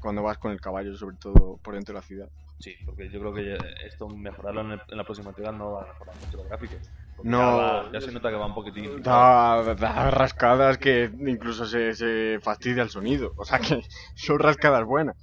cuando 0.01 0.23
vas 0.23 0.39
con 0.39 0.51
el 0.53 0.61
caballo, 0.61 0.97
sobre 0.97 1.17
todo 1.17 1.59
por 1.63 1.75
dentro 1.75 1.95
de 1.95 2.01
la 2.01 2.07
ciudad. 2.07 2.29
Sí, 2.59 2.75
porque 2.85 3.09
yo 3.11 3.21
creo 3.21 3.35
que 3.35 3.59
esto 3.87 4.09
mejorarlo 4.09 4.63
en, 4.63 4.73
el- 4.73 4.83
en 4.89 4.97
la 4.99 5.05
próxima 5.05 5.31
entrega 5.31 5.53
no 5.53 5.73
va 5.73 5.83
a 5.83 5.87
mejorar 5.87 6.17
mucho 6.17 6.37
los 6.39 6.49
gráficos. 6.49 6.79
No. 7.25 7.39
Ya, 7.39 7.47
va- 7.47 7.93
ya 7.93 8.01
se 8.01 8.13
nota 8.13 8.31
que 8.31 8.37
va 8.37 8.47
un 8.47 8.55
poquitín. 8.55 9.03
Da, 9.03 9.75
da 9.75 10.11
rascadas 10.11 10.79
que 10.79 11.11
incluso 11.27 11.67
se, 11.67 11.95
se 11.95 12.39
fastidia 12.41 12.83
el 12.83 12.89
sonido. 12.91 13.33
O 13.37 13.45
sea 13.45 13.59
que 13.61 13.83
son 14.15 14.39
rascadas 14.39 14.85
buenas. 14.85 15.17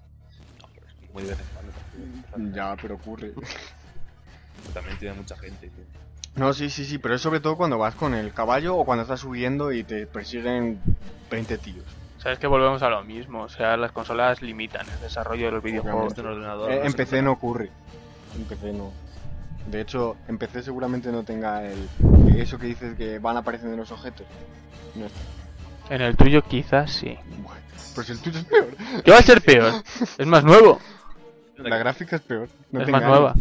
Muy 1.13 1.23
de 1.23 1.29
vez 1.29 1.39
en 1.39 1.47
cuando. 2.33 2.55
Ya, 2.55 2.75
pero 2.81 2.95
ocurre. 2.95 3.31
Pero 3.35 4.73
También 4.73 4.97
tiene 4.97 5.15
mucha 5.15 5.37
gente. 5.37 5.67
tío. 5.67 5.85
No, 6.35 6.53
sí, 6.53 6.69
sí, 6.69 6.85
sí, 6.85 6.97
pero 6.99 7.15
es 7.15 7.21
sobre 7.21 7.39
todo 7.39 7.57
cuando 7.57 7.77
vas 7.77 7.95
con 7.95 8.13
el 8.13 8.33
caballo 8.33 8.77
o 8.77 8.85
cuando 8.85 9.01
estás 9.01 9.19
subiendo 9.19 9.71
y 9.71 9.83
te 9.83 10.05
persiguen 10.05 10.79
20 11.29 11.57
tíos. 11.57 11.85
Sabes 12.17 12.37
que 12.37 12.47
volvemos 12.47 12.81
a 12.81 12.89
lo 12.89 13.03
mismo. 13.03 13.43
O 13.43 13.49
sea, 13.49 13.77
las 13.77 13.91
consolas 13.91 14.41
limitan 14.41 14.87
el 14.89 14.99
desarrollo 14.99 15.45
de 15.45 15.51
los 15.53 15.63
videojuegos. 15.63 16.07
Esto 16.07 16.21
en 16.21 16.27
ordenador. 16.27 16.71
Eh, 16.71 16.79
no 16.79 16.85
en 16.85 16.93
PC 16.93 17.21
no 17.21 17.31
ocurre. 17.31 17.69
En 18.35 18.43
PC 18.43 18.73
no. 18.73 18.91
De 19.67 19.81
hecho, 19.81 20.17
en 20.27 20.37
PC 20.37 20.63
seguramente 20.63 21.11
no 21.11 21.23
tenga 21.23 21.63
el 21.63 21.87
eso 22.37 22.57
que 22.57 22.67
dices 22.67 22.95
que 22.95 23.19
van 23.19 23.37
apareciendo 23.37 23.75
los 23.75 23.91
objetos. 23.91 24.25
No 24.95 25.05
está. 25.05 25.19
En 25.93 26.01
el 26.01 26.15
tuyo 26.15 26.41
quizás 26.41 26.91
sí. 26.91 27.17
Bueno, 27.41 27.61
pues 27.95 28.09
el 28.09 28.19
tuyo 28.19 28.39
es 28.39 28.45
peor. 28.45 28.75
¿Qué 29.03 29.11
va 29.11 29.17
a 29.17 29.23
ser 29.23 29.41
peor? 29.41 29.73
Es 30.17 30.27
más 30.27 30.43
nuevo. 30.43 30.79
La 31.63 31.77
gráfica 31.77 32.15
es 32.15 32.21
peor. 32.21 32.49
No 32.71 32.81
es 32.81 32.89
más 32.89 33.01
nueva. 33.03 33.33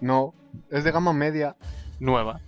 No, 0.00 0.34
es 0.70 0.84
de 0.84 0.90
gama 0.92 1.12
media. 1.12 1.56
Nueva. 2.00 2.40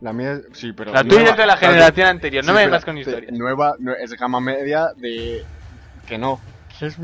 La 0.00 0.12
mía 0.12 0.32
es- 0.32 0.42
sí, 0.52 0.72
pero 0.72 0.92
La 0.92 1.02
nueva- 1.02 1.18
tuya 1.18 1.30
es 1.32 1.36
de 1.36 1.46
la 1.46 1.54
de- 1.56 1.60
generación 1.66 2.06
anterior. 2.08 2.44
No 2.44 2.52
sí, 2.52 2.56
me 2.56 2.64
vengas 2.64 2.84
con 2.84 2.96
historias. 2.98 3.32
Nueva, 3.32 3.74
no, 3.78 3.92
es 3.94 4.12
gama 4.14 4.40
media 4.40 4.88
de 4.96 5.44
que 6.06 6.16
no. 6.18 6.40
Que 6.78 6.86
es 6.86 6.96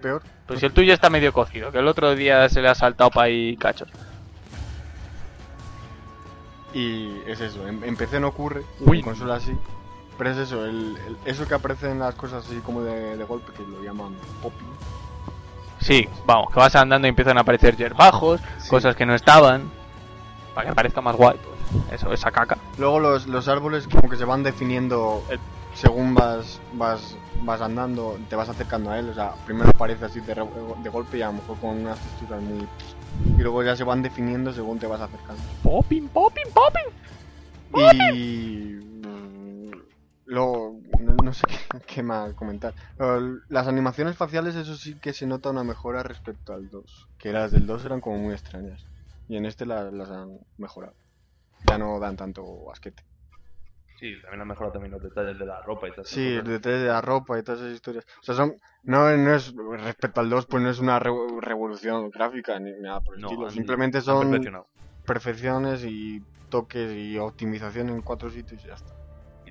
peor. 0.00 0.22
Pues 0.46 0.58
si 0.60 0.66
el 0.66 0.72
tuyo 0.72 0.92
está 0.92 1.08
medio 1.10 1.32
cocido, 1.32 1.70
que 1.70 1.78
el 1.78 1.86
otro 1.86 2.14
día 2.16 2.48
se 2.48 2.60
le 2.60 2.68
ha 2.68 2.74
saltado 2.74 3.10
para 3.10 3.26
ahí 3.26 3.56
cachos. 3.56 3.88
Y 6.74 7.08
es 7.26 7.40
eso, 7.40 7.66
en, 7.66 7.82
en 7.82 7.96
PC 7.96 8.20
no 8.20 8.28
ocurre, 8.28 8.62
Uy. 8.80 8.98
en 8.98 9.04
consola 9.04 9.40
sí. 9.40 9.52
Pero 10.16 10.30
es 10.30 10.36
eso, 10.36 10.64
el, 10.66 10.96
el- 11.06 11.16
eso 11.24 11.46
que 11.48 11.54
aparecen 11.54 11.98
las 11.98 12.14
cosas 12.14 12.46
así 12.46 12.56
como 12.60 12.82
de, 12.82 13.16
de 13.16 13.24
golpe, 13.24 13.52
que 13.52 13.62
lo 13.62 13.82
llaman 13.82 14.14
popping. 14.42 14.68
Sí, 15.80 16.08
vamos, 16.26 16.52
que 16.52 16.60
vas 16.60 16.74
andando 16.76 17.06
y 17.06 17.10
empiezan 17.10 17.38
a 17.38 17.40
aparecer 17.40 17.76
yerbajos, 17.76 18.40
cosas 18.68 18.94
que 18.96 19.06
no 19.06 19.14
estaban. 19.14 19.70
Para 20.54 20.68
que 20.68 20.74
parezca 20.74 21.00
más 21.00 21.16
guay, 21.16 21.36
pues. 21.38 21.92
Eso, 21.92 22.12
esa 22.12 22.30
caca. 22.30 22.58
Luego 22.76 22.98
los, 22.98 23.26
los 23.26 23.46
árboles 23.48 23.86
como 23.86 24.08
que 24.08 24.16
se 24.16 24.24
van 24.24 24.42
definiendo 24.42 25.22
según 25.74 26.14
vas, 26.14 26.60
vas, 26.74 27.16
vas 27.42 27.60
andando, 27.60 28.18
te 28.28 28.36
vas 28.36 28.48
acercando 28.48 28.90
a 28.90 28.98
él. 28.98 29.08
O 29.08 29.14
sea, 29.14 29.34
primero 29.46 29.70
aparece 29.70 30.04
así 30.04 30.20
de, 30.20 30.34
golpe 30.90 31.18
y 31.18 31.22
a 31.22 31.26
lo 31.26 31.34
mejor 31.34 31.58
con 31.58 31.78
unas 31.78 31.98
texturas 31.98 32.42
muy... 32.42 32.66
Y 33.38 33.42
luego 33.42 33.62
ya 33.62 33.76
se 33.76 33.84
van 33.84 34.02
definiendo 34.02 34.52
según 34.52 34.78
te 34.78 34.86
vas 34.86 35.00
acercando. 35.00 35.42
Popping, 35.62 36.08
popping, 36.08 36.50
popping. 36.52 38.14
Y... 38.14 38.89
Luego, 40.30 40.80
no, 41.00 41.14
no 41.14 41.32
sé 41.32 41.44
qué, 41.48 41.80
qué 41.86 42.02
más 42.04 42.34
comentar. 42.34 42.72
Las 43.48 43.66
animaciones 43.66 44.16
faciales, 44.16 44.54
eso 44.54 44.76
sí 44.76 44.98
que 45.00 45.12
se 45.12 45.26
nota 45.26 45.50
una 45.50 45.64
mejora 45.64 46.04
respecto 46.04 46.52
al 46.52 46.68
2. 46.70 47.08
Que 47.18 47.32
las 47.32 47.50
del 47.50 47.66
2 47.66 47.84
eran 47.84 48.00
como 48.00 48.18
muy 48.18 48.32
extrañas. 48.32 48.86
Y 49.26 49.36
en 49.36 49.44
este 49.44 49.66
las, 49.66 49.92
las 49.92 50.08
han 50.10 50.38
mejorado. 50.56 50.94
Ya 51.66 51.78
no 51.78 51.98
dan 51.98 52.16
tanto 52.16 52.70
asquete. 52.70 53.02
Sí, 53.98 54.14
también 54.22 54.42
ha 54.42 54.44
mejorado 54.44 54.72
también 54.74 54.92
los 54.92 55.02
detalles 55.02 55.36
de 55.38 55.44
la 55.46 55.60
ropa 55.62 55.88
y 55.88 55.92
tal. 55.92 56.06
Sí, 56.06 56.36
el 56.36 56.44
detalle 56.44 56.78
de 56.78 56.88
la 56.88 57.00
ropa 57.00 57.38
y 57.38 57.42
todas 57.42 57.60
esas 57.60 57.74
historias. 57.74 58.06
O 58.20 58.22
sea, 58.22 58.34
son, 58.36 58.54
no, 58.84 59.14
no 59.16 59.34
es, 59.34 59.52
respecto 59.80 60.20
al 60.20 60.30
2, 60.30 60.46
pues 60.46 60.62
no 60.62 60.70
es 60.70 60.78
una 60.78 60.98
re- 61.00 61.10
revolución 61.40 62.08
gráfica 62.10 62.58
ni 62.60 62.70
nada 62.80 63.00
por 63.00 63.16
el 63.16 63.20
No, 63.20 63.28
estilo. 63.28 63.46
han- 63.46 63.52
Simplemente 63.52 63.98
han 63.98 64.04
son 64.04 64.40
perfecciones 65.04 65.84
y 65.84 66.20
toques 66.50 66.92
y 66.92 67.18
optimización 67.18 67.88
en 67.90 68.00
cuatro 68.00 68.30
sitios 68.30 68.64
y 68.64 68.68
ya 68.68 68.74
está. 68.74 68.99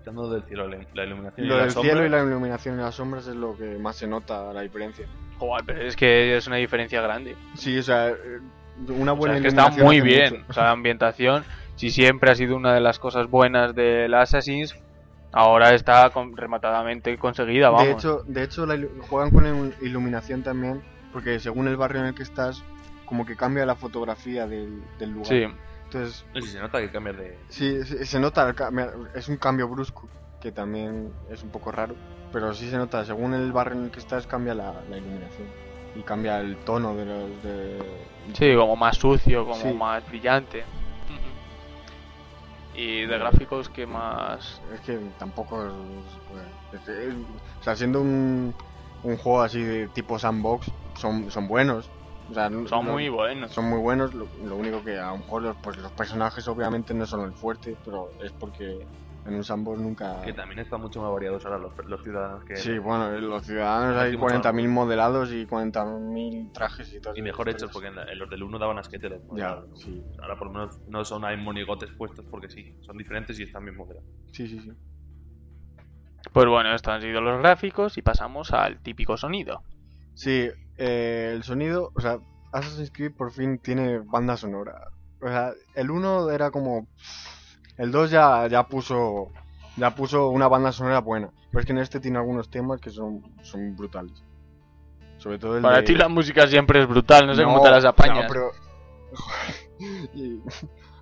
Quitando 0.09 0.29
del 0.33 0.43
cielo 0.43 0.67
la 0.67 1.03
iluminación 1.05 1.47
Lo 1.47 1.55
y 1.57 1.59
del 1.61 1.71
cielo 1.71 2.05
y 2.05 2.09
la 2.09 2.23
iluminación 2.23 2.79
y 2.79 2.81
las 2.81 2.95
sombras 2.95 3.27
es 3.27 3.35
lo 3.35 3.55
que 3.55 3.77
más 3.77 3.95
se 3.95 4.07
nota 4.07 4.51
la 4.53 4.61
diferencia. 4.61 5.05
Joder, 5.37 5.63
pero 5.65 5.81
es 5.81 5.95
que 5.95 6.35
es 6.35 6.47
una 6.47 6.55
diferencia 6.57 7.01
grande. 7.01 7.35
Sí, 7.55 7.77
o 7.77 7.83
sea, 7.83 8.09
eh, 8.09 8.15
una 8.89 9.13
O 9.13 9.15
buena 9.15 9.35
sea, 9.35 9.37
es 9.37 9.41
que 9.43 9.47
está 9.49 9.61
iluminación 9.67 9.85
muy 9.85 10.01
bien. 10.01 10.33
mucho. 10.33 10.45
O 10.49 10.53
sea, 10.53 10.63
la 10.65 10.71
ambientación, 10.71 11.43
si 11.75 11.89
siempre 11.91 12.31
ha 12.31 12.35
sido 12.35 12.55
una 12.55 12.73
de 12.73 12.81
las 12.81 12.97
cosas 12.99 13.27
buenas 13.29 13.75
del 13.75 14.13
Assassin's, 14.13 14.75
ahora 15.31 15.73
está 15.75 16.09
con- 16.09 16.35
rematadamente 16.35 17.17
conseguida, 17.17 17.69
vamos. 17.69 17.85
De 17.87 17.91
hecho, 17.93 18.23
de 18.27 18.43
hecho 18.43 18.65
la 18.65 18.75
ilu- 18.75 18.89
juegan 19.01 19.29
con 19.31 19.45
il- 19.45 19.75
iluminación 19.81 20.41
también, 20.43 20.81
porque 21.13 21.39
según 21.39 21.67
el 21.67 21.77
barrio 21.77 22.01
en 22.01 22.07
el 22.07 22.15
que 22.15 22.23
estás, 22.23 22.63
como 23.05 23.25
que 23.25 23.35
cambia 23.35 23.65
la 23.65 23.75
fotografía 23.75 24.47
del, 24.47 24.81
del 24.97 25.11
lugar. 25.11 25.27
sí. 25.27 25.45
Entonces, 25.91 26.23
si 26.35 26.41
se 26.51 26.59
nota 26.59 26.79
que 26.79 26.91
cambias 26.91 27.17
de. 27.17 27.39
sí, 27.49 27.83
se, 27.83 28.05
se 28.05 28.19
nota, 28.19 28.47
el 28.47 28.53
cambio- 28.53 29.07
es 29.15 29.27
un 29.27 29.37
cambio 29.37 29.67
brusco, 29.67 30.07
que 30.39 30.51
también 30.51 31.11
es 31.31 31.41
un 31.41 31.49
poco 31.49 31.71
raro, 31.71 31.95
pero 32.31 32.53
sí 32.53 32.69
se 32.69 32.77
nota, 32.77 33.03
según 33.05 33.33
el 33.33 33.51
barrio 33.51 33.79
en 33.79 33.85
el 33.85 33.91
que 33.91 33.99
estás, 33.99 34.27
cambia 34.27 34.53
la, 34.53 34.83
la 34.87 34.97
iluminación. 34.97 35.47
Y 35.95 36.03
cambia 36.03 36.39
el 36.39 36.55
tono 36.57 36.95
de 36.95 37.05
los... 37.05 37.43
De... 37.43 37.79
Sí, 38.33 38.55
como 38.55 38.75
más 38.75 38.97
sucio, 38.97 39.43
como 39.45 39.55
Sí. 39.55 39.73
más 39.73 40.07
brillante. 40.07 40.63
Y 42.75 43.01
de 43.07 43.17
gráficos, 43.17 43.67
que 43.69 43.85
más? 43.87 44.61
Es 44.73 44.81
que 44.81 44.97
tampoco 45.17 45.65
es, 45.65 45.73
pues, 46.29 46.43
es- 46.83 46.87
es- 46.87 47.15
o 47.59 47.63
sea, 47.63 47.75
siendo 47.75 47.99
un, 48.01 48.53
un 49.03 49.17
juego 49.17 49.41
así 49.41 49.61
de 49.61 49.87
tipo 49.87 50.19
sandbox, 50.19 50.71
son, 50.95 51.31
son 51.31 51.47
buenos. 51.47 51.89
O 52.29 52.33
sea, 52.33 52.49
no- 52.49 52.67
Son 52.67 52.85
no- 52.85 52.91
muy 52.93 53.09
buenos. 53.09 53.51
son 53.51 53.65
muy 53.69 53.79
buenos. 53.79 54.13
Lo, 54.13 54.27
lo 54.43 54.55
único 54.55 54.83
que 54.83 54.97
a 54.99 55.07
lo 55.11 55.17
mejor 55.17 55.41
los, 55.41 55.57
pues, 55.57 55.77
los 55.77 55.91
personajes 55.93 56.47
obviamente 56.47 56.93
no 56.93 57.05
son 57.05 57.21
el 57.21 57.33
fuerte, 57.33 57.75
pero 57.83 58.09
es 58.23 58.31
porque 58.33 58.87
en 59.25 59.33
un 59.35 59.43
sandbox 59.43 59.79
nunca. 59.81 60.21
Que 60.21 60.33
también 60.33 60.59
están 60.59 60.79
mucho 60.81 61.01
más 61.01 61.11
variados 61.11 61.43
ahora 61.45 61.57
los, 61.57 61.73
los 61.87 62.01
ciudadanos 62.03 62.43
que. 62.45 62.55
Sí, 62.55 62.77
bueno, 62.77 63.13
en 63.15 63.27
los 63.27 63.43
ciudadanos 63.45 63.97
hay 63.97 64.09
últimos 64.09 64.31
40.000 64.31 64.41
sandbox. 64.43 64.69
modelados 64.69 65.31
y 65.33 65.45
40.000 65.47 66.51
trajes 66.53 66.93
y 66.93 67.01
todo. 67.01 67.15
Y 67.15 67.21
mejor 67.21 67.49
hechos, 67.49 67.71
porque 67.71 67.87
en, 67.87 67.95
la- 67.95 68.11
en 68.11 68.19
los 68.19 68.29
del 68.29 68.43
1 68.43 68.59
daban 68.59 68.77
asquete 68.77 69.09
los 69.09 69.21
Ya, 69.35 69.59
sí, 69.75 70.03
Ahora 70.21 70.37
por 70.37 70.47
lo 70.47 70.53
menos 70.53 70.79
no 70.87 71.03
son 71.05 71.25
hay 71.25 71.35
monigotes 71.37 71.89
puestos 71.97 72.25
porque 72.29 72.49
sí, 72.49 72.75
son 72.81 72.97
diferentes 72.97 73.39
y 73.39 73.43
están 73.43 73.63
bien 73.65 73.75
modelados. 73.75 74.07
sí, 74.31 74.47
sí. 74.47 74.59
sí. 74.59 74.71
Pues 76.33 76.45
bueno, 76.47 76.73
estos 76.75 76.93
han 76.93 77.01
sido 77.01 77.21
los 77.21 77.39
gráficos 77.39 77.97
y 77.97 78.01
pasamos 78.01 78.51
al 78.51 78.79
típico 78.81 79.17
sonido. 79.17 79.63
Sí, 80.13 80.49
eh, 80.79 81.31
el 81.35 81.43
sonido, 81.43 81.91
o 81.93 82.01
sea, 82.01 82.17
Assassin's 82.51 82.91
Creed 82.91 83.13
por 83.15 83.31
fin 83.31 83.59
tiene 83.59 83.99
banda 83.99 84.35
sonora. 84.37 84.73
O 85.21 85.27
sea, 85.27 85.51
el 85.75 85.91
1 85.91 86.31
era 86.31 86.49
como... 86.49 86.87
El 87.77 87.91
2 87.91 88.09
ya, 88.11 88.47
ya 88.47 88.63
puso 88.63 89.27
ya 89.77 89.95
puso 89.95 90.29
una 90.29 90.47
banda 90.47 90.71
sonora 90.71 90.99
buena. 90.99 91.29
Pero 91.51 91.59
es 91.61 91.65
que 91.65 91.71
en 91.71 91.77
este 91.77 91.99
tiene 91.99 92.17
algunos 92.17 92.49
temas 92.49 92.81
que 92.81 92.89
son, 92.89 93.21
son 93.43 93.75
brutales. 93.75 94.23
Sobre 95.17 95.37
todo 95.39 95.57
el 95.57 95.61
Para 95.63 95.77
de- 95.77 95.83
ti 95.83 95.95
la 95.95 96.07
música 96.09 96.47
siempre 96.47 96.81
es 96.81 96.87
brutal, 96.87 97.27
no 97.27 97.35
sé 97.35 97.43
cómo 97.43 97.57
No, 97.57 97.63
te 97.63 97.69
las 97.71 97.85
apañas. 97.85 98.23
no, 98.23 98.27
pero... 98.27 98.51
Y- 100.13 100.41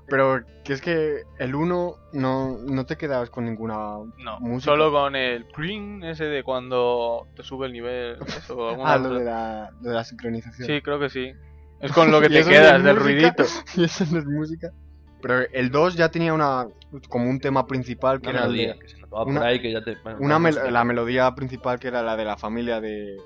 pero 0.08 0.42
que 0.64 0.74
es 0.74 0.82
que 0.82 1.24
el 1.40 1.54
1 1.56 1.96
no, 2.14 2.58
no 2.58 2.86
te 2.86 2.96
quedabas 2.98 3.30
con 3.30 3.46
ninguna 3.46 3.76
No, 4.18 4.40
música. 4.40 4.72
solo 4.72 4.92
con 4.92 5.16
el 5.16 5.46
cring 5.48 6.04
ese 6.04 6.26
de 6.26 6.44
cuando 6.44 7.28
te 7.36 7.44
sube 7.44 7.68
el 7.68 7.74
nivel. 7.74 8.18
Eso, 8.26 8.70
Ah, 8.86 8.98
lo 8.98 9.10
de 9.14 9.26
la, 9.26 9.72
lo 9.82 9.90
de 9.90 9.96
la 9.96 10.04
sincronización. 10.04 10.68
Sí, 10.68 10.82
creo 10.82 11.00
que 11.00 11.10
sí. 11.10 11.32
Es 11.82 11.92
con 11.92 12.10
lo 12.12 12.20
que 12.22 12.30
te 12.30 12.42
no 12.44 12.50
quedas 12.50 12.78
es 12.78 12.84
del 12.84 12.96
música, 12.98 13.34
ruidito. 13.36 13.44
Y 13.76 13.84
eso 13.84 14.06
no 14.12 14.20
es 14.20 14.26
música. 14.26 14.72
Pero 15.22 15.40
el 15.52 15.72
2 15.72 15.96
ya 15.96 16.10
tenía 16.10 16.34
una 16.34 16.68
como 17.10 17.30
un 17.30 17.40
tema 17.40 17.66
principal 17.68 18.22
que 18.22 18.30
Una 18.30 18.40
era 18.40 18.48
de- 18.48 18.54
melodía 18.54 18.80
que 18.80 18.88
se 18.88 18.98
notaba 19.00 19.24
una- 19.26 19.40
por 19.42 19.48
ahí 19.50 19.60
que 19.60 19.72
ya 19.72 19.84
te. 19.84 19.96
bueno, 20.04 20.20
una 20.22 20.40
mel- 20.40 20.54
música. 20.54 20.72
la 20.72 20.84
melodía 20.84 21.36
principal 21.36 21.80
que 21.80 21.88
era 21.90 22.02
la 22.04 22.16
de 22.16 22.24
la 22.24 22.38
familia 22.38 22.80
de, 22.80 23.18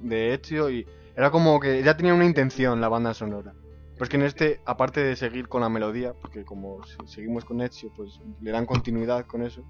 de 0.00 0.34
Ezio 0.34 0.70
y 0.70 0.86
era 1.16 1.30
como 1.30 1.58
que 1.60 1.82
ya 1.82 1.96
tenía 1.96 2.12
una 2.14 2.24
intención 2.26 2.80
la 2.80 2.88
banda 2.88 3.14
sonora. 3.14 3.52
Pues 3.98 4.10
que 4.10 4.16
en 4.16 4.22
este, 4.24 4.60
aparte 4.66 5.00
de 5.04 5.14
seguir 5.16 5.48
con 5.48 5.60
la 5.60 5.68
melodía, 5.68 6.14
porque 6.14 6.44
como 6.44 6.82
se- 6.84 6.96
seguimos 7.06 7.44
con 7.44 7.60
Ezio, 7.60 7.92
pues 7.96 8.20
le 8.40 8.50
dan 8.50 8.66
continuidad 8.66 9.24
con 9.26 9.42
eso. 9.42 9.62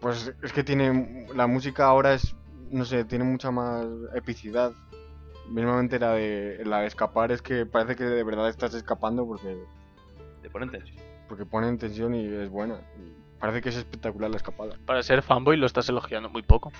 Pues 0.00 0.32
es 0.42 0.52
que 0.52 0.64
tiene 0.64 1.26
la 1.34 1.46
música 1.46 1.86
ahora 1.86 2.14
es 2.14 2.34
no 2.70 2.84
sé, 2.84 3.04
tiene 3.04 3.24
mucha 3.24 3.50
más 3.50 3.86
epicidad. 4.14 4.72
Mismamente 5.48 5.98
la 6.00 6.14
de 6.14 6.62
la 6.64 6.80
de 6.80 6.86
escapar 6.88 7.30
es 7.30 7.40
que 7.40 7.64
parece 7.66 7.94
que 7.94 8.04
de 8.04 8.24
verdad 8.24 8.48
estás 8.48 8.74
escapando 8.74 9.24
porque 9.26 9.56
Te 10.42 10.50
ponen 10.50 10.70
tensión. 10.70 10.96
porque 11.28 11.46
pone 11.46 11.68
en 11.68 11.78
tensión 11.78 12.14
y 12.14 12.24
es 12.26 12.48
buena. 12.50 12.80
Y 12.98 13.14
parece 13.38 13.60
que 13.62 13.68
es 13.68 13.76
espectacular 13.76 14.30
la 14.30 14.36
escapada. 14.38 14.76
Para 14.84 15.02
ser 15.04 15.22
fanboy 15.22 15.56
lo 15.56 15.66
estás 15.66 15.88
elogiando 15.88 16.28
muy 16.28 16.42
poco. 16.42 16.72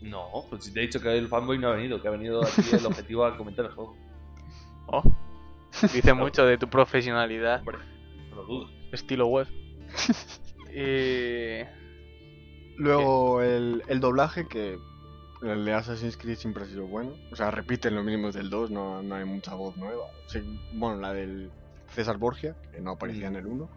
No, 0.00 0.24
pues 0.48 0.64
si 0.64 0.72
te 0.72 0.78
he 0.80 0.82
dicho 0.84 1.00
que 1.00 1.18
el 1.18 1.28
fanboy 1.28 1.58
no 1.58 1.68
ha 1.68 1.72
venido, 1.74 2.00
que 2.00 2.08
ha 2.08 2.12
venido 2.12 2.42
aquí 2.42 2.62
el 2.72 2.86
objetivo 2.86 3.24
a 3.26 3.36
comentar 3.36 3.66
el 3.66 3.72
juego. 3.72 3.94
Oh. 4.86 5.02
Dice 5.82 6.12
mucho 6.14 6.44
de 6.44 6.58
tu 6.58 6.68
profesionalidad. 6.68 7.62
No 7.62 8.36
lo 8.36 8.44
dudo. 8.44 8.70
Estilo 8.92 9.26
web. 9.26 9.48
y... 10.74 11.64
Luego 12.76 13.42
el, 13.42 13.82
el 13.88 13.98
doblaje 13.98 14.46
que 14.46 14.78
el 15.42 15.64
de 15.64 15.74
Assassin's 15.74 16.16
Creed 16.16 16.36
siempre 16.36 16.64
ha 16.64 16.66
sido 16.66 16.86
bueno. 16.86 17.14
O 17.32 17.36
sea, 17.36 17.50
repiten 17.50 17.94
lo 17.94 18.02
mismo 18.02 18.30
del 18.30 18.50
2, 18.50 18.70
no, 18.70 19.02
no 19.02 19.14
hay 19.14 19.24
mucha 19.24 19.54
voz 19.54 19.76
nueva. 19.76 20.06
Sí, 20.26 20.40
bueno, 20.74 21.00
la 21.00 21.12
del 21.12 21.50
César 21.94 22.18
Borgia, 22.18 22.56
que 22.72 22.80
no 22.80 22.92
aparecía 22.92 23.28
en 23.28 23.36
el 23.36 23.46
1. 23.46 23.68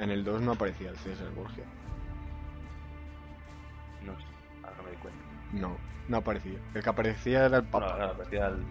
En 0.00 0.10
el 0.10 0.24
2 0.24 0.42
no 0.42 0.52
aparecía 0.52 0.90
el 0.90 0.96
César 0.96 1.30
Borgia. 1.34 1.64
No 4.04 4.18
sé, 4.18 4.26
ahora 4.62 4.76
no 4.76 4.82
me 4.82 4.90
di 4.90 4.96
cuenta. 4.96 5.20
No, 5.52 5.76
no 6.08 6.16
aparecía. 6.18 6.58
El 6.74 6.82
que 6.82 6.88
aparecía 6.88 7.46
era 7.46 7.58
el 7.58 7.64
Papa. 7.64 7.92
ahora 7.92 8.16
parecía 8.16 8.48
el. 8.48 8.64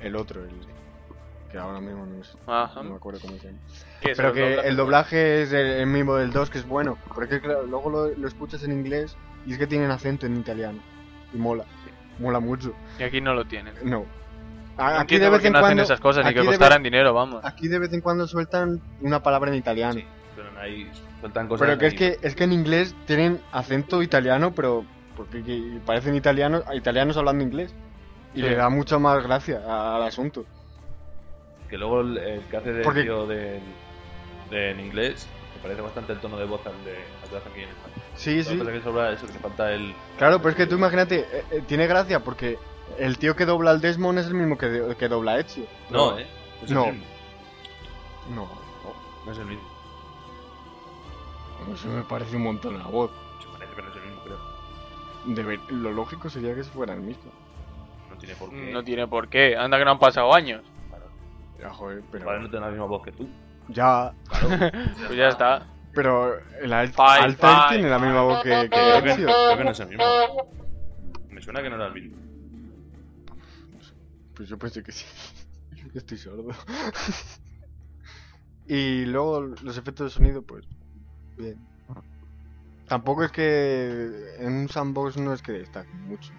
El 0.00 0.16
otro, 0.16 0.44
el 0.44 0.50
que 1.56 1.62
ahora 1.62 1.80
mismo 1.80 2.04
no, 2.04 2.52
Ajá. 2.52 2.82
no 2.82 2.90
me 2.90 2.96
acuerdo 2.96 3.18
cómo 3.20 3.36
se 3.38 3.46
llama. 3.46 3.58
¿Qué 4.02 4.10
es 4.10 4.16
Pero 4.18 4.32
que 4.34 4.40
doblaje? 4.50 4.68
el 4.68 4.76
doblaje 4.76 5.42
es 5.42 5.52
el, 5.54 5.66
el 5.66 5.86
mismo 5.86 6.14
del 6.16 6.30
2, 6.30 6.50
que 6.50 6.58
es 6.58 6.66
bueno. 6.68 6.98
Porque 7.14 7.40
claro, 7.40 7.62
luego 7.64 7.88
lo, 7.88 8.08
lo 8.08 8.28
escuchas 8.28 8.62
en 8.64 8.72
inglés 8.72 9.16
y 9.46 9.52
es 9.52 9.58
que 9.58 9.66
tienen 9.66 9.90
acento 9.90 10.26
en 10.26 10.36
italiano. 10.36 10.78
Y 11.32 11.38
mola. 11.38 11.64
Mola 12.18 12.40
mucho. 12.40 12.74
Y 12.98 13.04
aquí 13.04 13.20
no 13.22 13.32
lo 13.32 13.46
tienen. 13.46 13.72
No. 13.84 14.04
A- 14.76 15.00
Aquí 15.00 15.16
de 15.18 15.30
vez 15.30 15.42
en 15.46 15.52
no 15.54 15.58
hacen 15.60 15.68
cuando. 15.68 15.82
esas 15.82 15.98
cosas 16.00 16.26
ni 16.26 16.34
que 16.34 16.40
aquí 16.40 16.46
de 16.46 16.52
costaran 16.52 16.82
vez- 16.82 16.92
dinero, 16.92 17.14
vamos. 17.14 17.42
Aquí 17.42 17.68
de 17.68 17.78
vez 17.78 17.92
en 17.94 18.02
cuando 18.02 18.26
sueltan 18.26 18.80
una 19.00 19.22
palabra 19.22 19.50
en 19.50 19.56
italiano. 19.56 19.94
Sí, 19.94 20.04
pero 20.36 20.48
ahí 20.60 20.90
sueltan 21.20 21.48
cosas. 21.48 21.66
pero 21.66 21.78
que 21.78 21.86
es 21.86 21.94
que 21.94 22.18
es 22.20 22.34
que 22.36 22.44
en 22.44 22.52
inglés 22.52 22.94
tienen 23.06 23.40
acento 23.52 24.02
italiano, 24.02 24.52
pero 24.54 24.84
porque 25.16 25.42
que 25.42 25.80
parecen 25.86 26.14
italianos, 26.14 26.64
italianos 26.74 27.16
hablando 27.16 27.42
inglés. 27.42 27.74
Y 28.34 28.40
Sí. 28.40 28.42
le 28.42 28.54
da 28.56 28.68
mucha 28.68 28.98
más 28.98 29.22
gracia 29.22 29.62
al 29.96 30.02
asunto. 30.02 30.44
Que 31.68 31.78
luego 31.78 32.00
el, 32.00 32.18
el 32.18 32.40
que 32.42 32.56
hace 32.56 32.72
de 32.72 32.82
Porque- 32.84 33.02
tío 33.02 33.26
de, 33.26 33.60
de- 34.50 34.70
en 34.70 34.80
inglés, 34.80 35.28
me 35.56 35.62
parece 35.62 35.80
bastante 35.80 36.12
el 36.12 36.20
tono 36.20 36.36
de 36.36 36.44
voz 36.44 36.64
al 36.66 36.84
de 36.84 36.92
al 36.96 37.36
aquí 37.50 37.60
en 37.62 37.68
España. 37.70 37.94
Sí, 38.14 38.42
sí. 38.44 38.50
que 38.52 38.58
pasa 38.58 38.70
es 38.72 38.78
que 38.78 38.84
sobra 38.84 39.12
eso, 39.12 39.26
que 39.26 39.32
le 39.32 39.38
falta 39.40 39.72
el. 39.72 39.94
Claro, 40.18 40.38
pero 40.38 40.50
es 40.50 40.56
que 40.56 40.66
tú 40.66 40.76
imagínate, 40.76 41.20
eh, 41.20 41.44
eh, 41.50 41.62
tiene 41.66 41.86
gracia 41.86 42.20
porque 42.20 42.58
el 42.98 43.18
tío 43.18 43.34
que 43.36 43.44
dobla 43.46 43.72
al 43.72 43.80
Desmond 43.80 44.18
es 44.20 44.26
el 44.26 44.34
mismo 44.34 44.56
que, 44.56 44.66
de- 44.68 44.96
que 44.96 45.08
dobla 45.08 45.32
a 45.32 45.40
Ezio. 45.40 45.64
No, 45.90 46.16
eh. 46.18 46.26
es 46.62 46.70
No. 46.70 46.86
mismo. 46.86 47.04
No, 48.30 48.42
No, 48.44 49.26
no 49.26 49.32
es 49.32 49.38
el 49.38 49.46
mismo. 49.46 49.68
eso 51.74 51.88
me 51.88 52.02
parece 52.02 52.36
un 52.36 52.42
montón 52.44 52.78
la 52.78 52.86
voz. 52.86 53.10
Se 53.42 53.48
parece, 53.58 53.72
pero 53.74 53.88
no 53.88 53.92
es 53.94 53.96
el 54.00 54.04
mismo, 54.08 54.22
creo. 54.22 54.38
Debe- 55.26 55.60
lo 55.70 55.90
lógico 55.92 56.30
sería 56.30 56.54
que 56.54 56.62
fuera 56.64 56.94
el 56.94 57.00
mismo. 57.00 57.30
No 58.10 58.16
tiene 58.16 58.34
por 58.36 58.50
qué. 58.50 58.72
No 58.72 58.84
tiene 58.84 59.06
por 59.08 59.28
qué. 59.28 59.56
Anda 59.56 59.78
que 59.78 59.84
no 59.84 59.90
han 59.92 59.98
pasado 59.98 60.32
años. 60.32 60.62
Ya, 61.60 61.72
joder, 61.72 62.02
pero. 62.10 62.26
Vale, 62.26 62.40
no 62.42 62.50
tiene 62.50 62.64
la 62.66 62.70
misma 62.70 62.86
voz 62.86 63.02
que 63.04 63.12
tú. 63.12 63.28
Ya, 63.68 64.12
Pues 65.06 65.16
ya 65.16 65.28
está. 65.28 65.66
pero 65.94 66.38
el 66.60 66.72
Al- 66.72 66.88
Five, 66.88 67.08
Altair 67.20 67.54
five. 67.56 67.68
tiene 67.70 67.90
la 67.90 67.98
misma 67.98 68.22
voz 68.22 68.42
que, 68.42 68.50
que 68.50 68.68
Creo 68.68 69.02
que, 69.02 69.10
Ezio. 69.10 69.26
creo 69.26 69.56
que 69.58 69.64
no 69.64 69.70
es 69.70 69.80
el 69.80 69.88
mismo. 69.88 70.04
Me 71.30 71.40
suena 71.42 71.62
que 71.62 71.70
no 71.70 71.76
era 71.76 71.86
el 71.86 71.94
mismo. 71.94 72.16
Pues 74.34 74.48
yo 74.48 74.58
pensé 74.58 74.82
que 74.82 74.92
sí. 74.92 75.04
Estoy 75.94 76.18
sordo. 76.18 76.48
y 78.68 79.04
luego 79.06 79.40
los 79.40 79.78
efectos 79.78 80.06
de 80.06 80.10
sonido, 80.18 80.42
pues. 80.42 80.66
Bien. 81.36 81.56
Tampoco 82.88 83.24
es 83.24 83.32
que 83.32 84.34
en 84.38 84.52
un 84.52 84.68
sandbox 84.68 85.16
no 85.16 85.32
es 85.32 85.42
que 85.42 85.52
destaquen 85.52 86.08
mucho. 86.08 86.32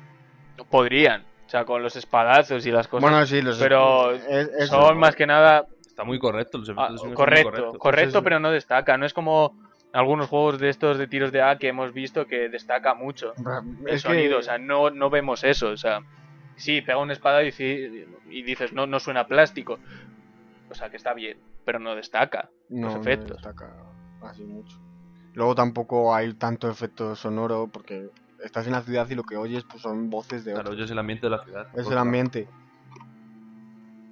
Podrían. 0.69 1.23
O 1.47 1.49
sea, 1.49 1.63
con 1.65 1.81
los 1.81 1.95
espadazos 1.95 2.65
y 2.65 2.71
las 2.71 2.87
cosas. 2.89 3.09
Bueno, 3.09 3.25
sí, 3.25 3.41
los 3.41 3.57
pero 3.57 4.11
es- 4.11 4.27
es- 4.59 4.69
son 4.69 4.97
más 4.99 5.15
que 5.15 5.25
nada 5.25 5.65
Está 5.87 6.03
muy 6.03 6.19
correcto. 6.19 6.59
Los 6.59 6.69
Ah, 6.77 6.89
correcto, 7.15 7.73
correcto, 7.79 8.11
Pues 8.19 8.23
pero 8.23 8.39
no 8.39 8.51
destaca. 8.51 8.97
No 8.99 9.05
es 9.07 9.13
como 9.15 9.57
algunos 9.93 10.27
juegos 10.27 10.59
de 10.59 10.69
estos 10.69 10.99
de 10.99 11.07
tiros 11.07 11.31
de 11.31 11.41
A 11.41 11.57
que 11.57 11.69
hemos 11.69 11.91
visto 11.93 12.27
que 12.27 12.49
destaca 12.49 12.93
mucho 12.93 13.33
el 13.79 13.85
que- 13.85 13.97
sonido. 13.97 14.37
O 14.37 14.41
sea, 14.43 14.59
no, 14.59 14.91
no 14.91 15.09
vemos 15.09 15.43
eso. 15.43 15.69
O 15.69 15.77
sea, 15.77 16.01
sí, 16.55 16.81
pega 16.81 16.99
una 16.99 17.13
espada 17.13 17.41
y, 17.43 17.49
y 18.29 18.43
dices, 18.43 18.73
no, 18.73 18.85
no 18.85 18.99
suena 18.99 19.25
plástico. 19.25 19.79
O 20.69 20.75
sea, 20.75 20.89
que 20.91 20.97
está 20.97 21.13
bien, 21.15 21.39
pero 21.65 21.79
no 21.79 21.95
destaca 21.95 22.49
no, 22.69 22.87
los 22.87 22.95
no 22.95 23.01
efectos. 23.01 23.37
destaca 23.37 23.73
así 24.21 24.43
mucho. 24.43 24.77
Luego 25.33 25.55
tampoco 25.55 26.13
hay 26.13 26.33
tanto 26.33 26.69
efecto 26.69 27.15
sonoro 27.15 27.69
porque 27.71 28.09
estás 28.43 28.65
en 28.67 28.73
la 28.73 28.81
ciudad 28.83 29.09
y 29.09 29.15
lo 29.15 29.23
que 29.23 29.37
oyes 29.37 29.63
pues 29.63 29.81
son 29.81 30.09
voces 30.09 30.43
de 30.45 30.51
Claro, 30.53 30.67
otros. 30.69 30.77
yo 30.79 30.85
es 30.85 30.91
el 30.91 30.99
ambiente 30.99 31.25
de 31.27 31.29
la 31.31 31.43
ciudad. 31.43 31.67
Es 31.77 31.87
el 31.87 31.97
ambiente. 31.97 32.47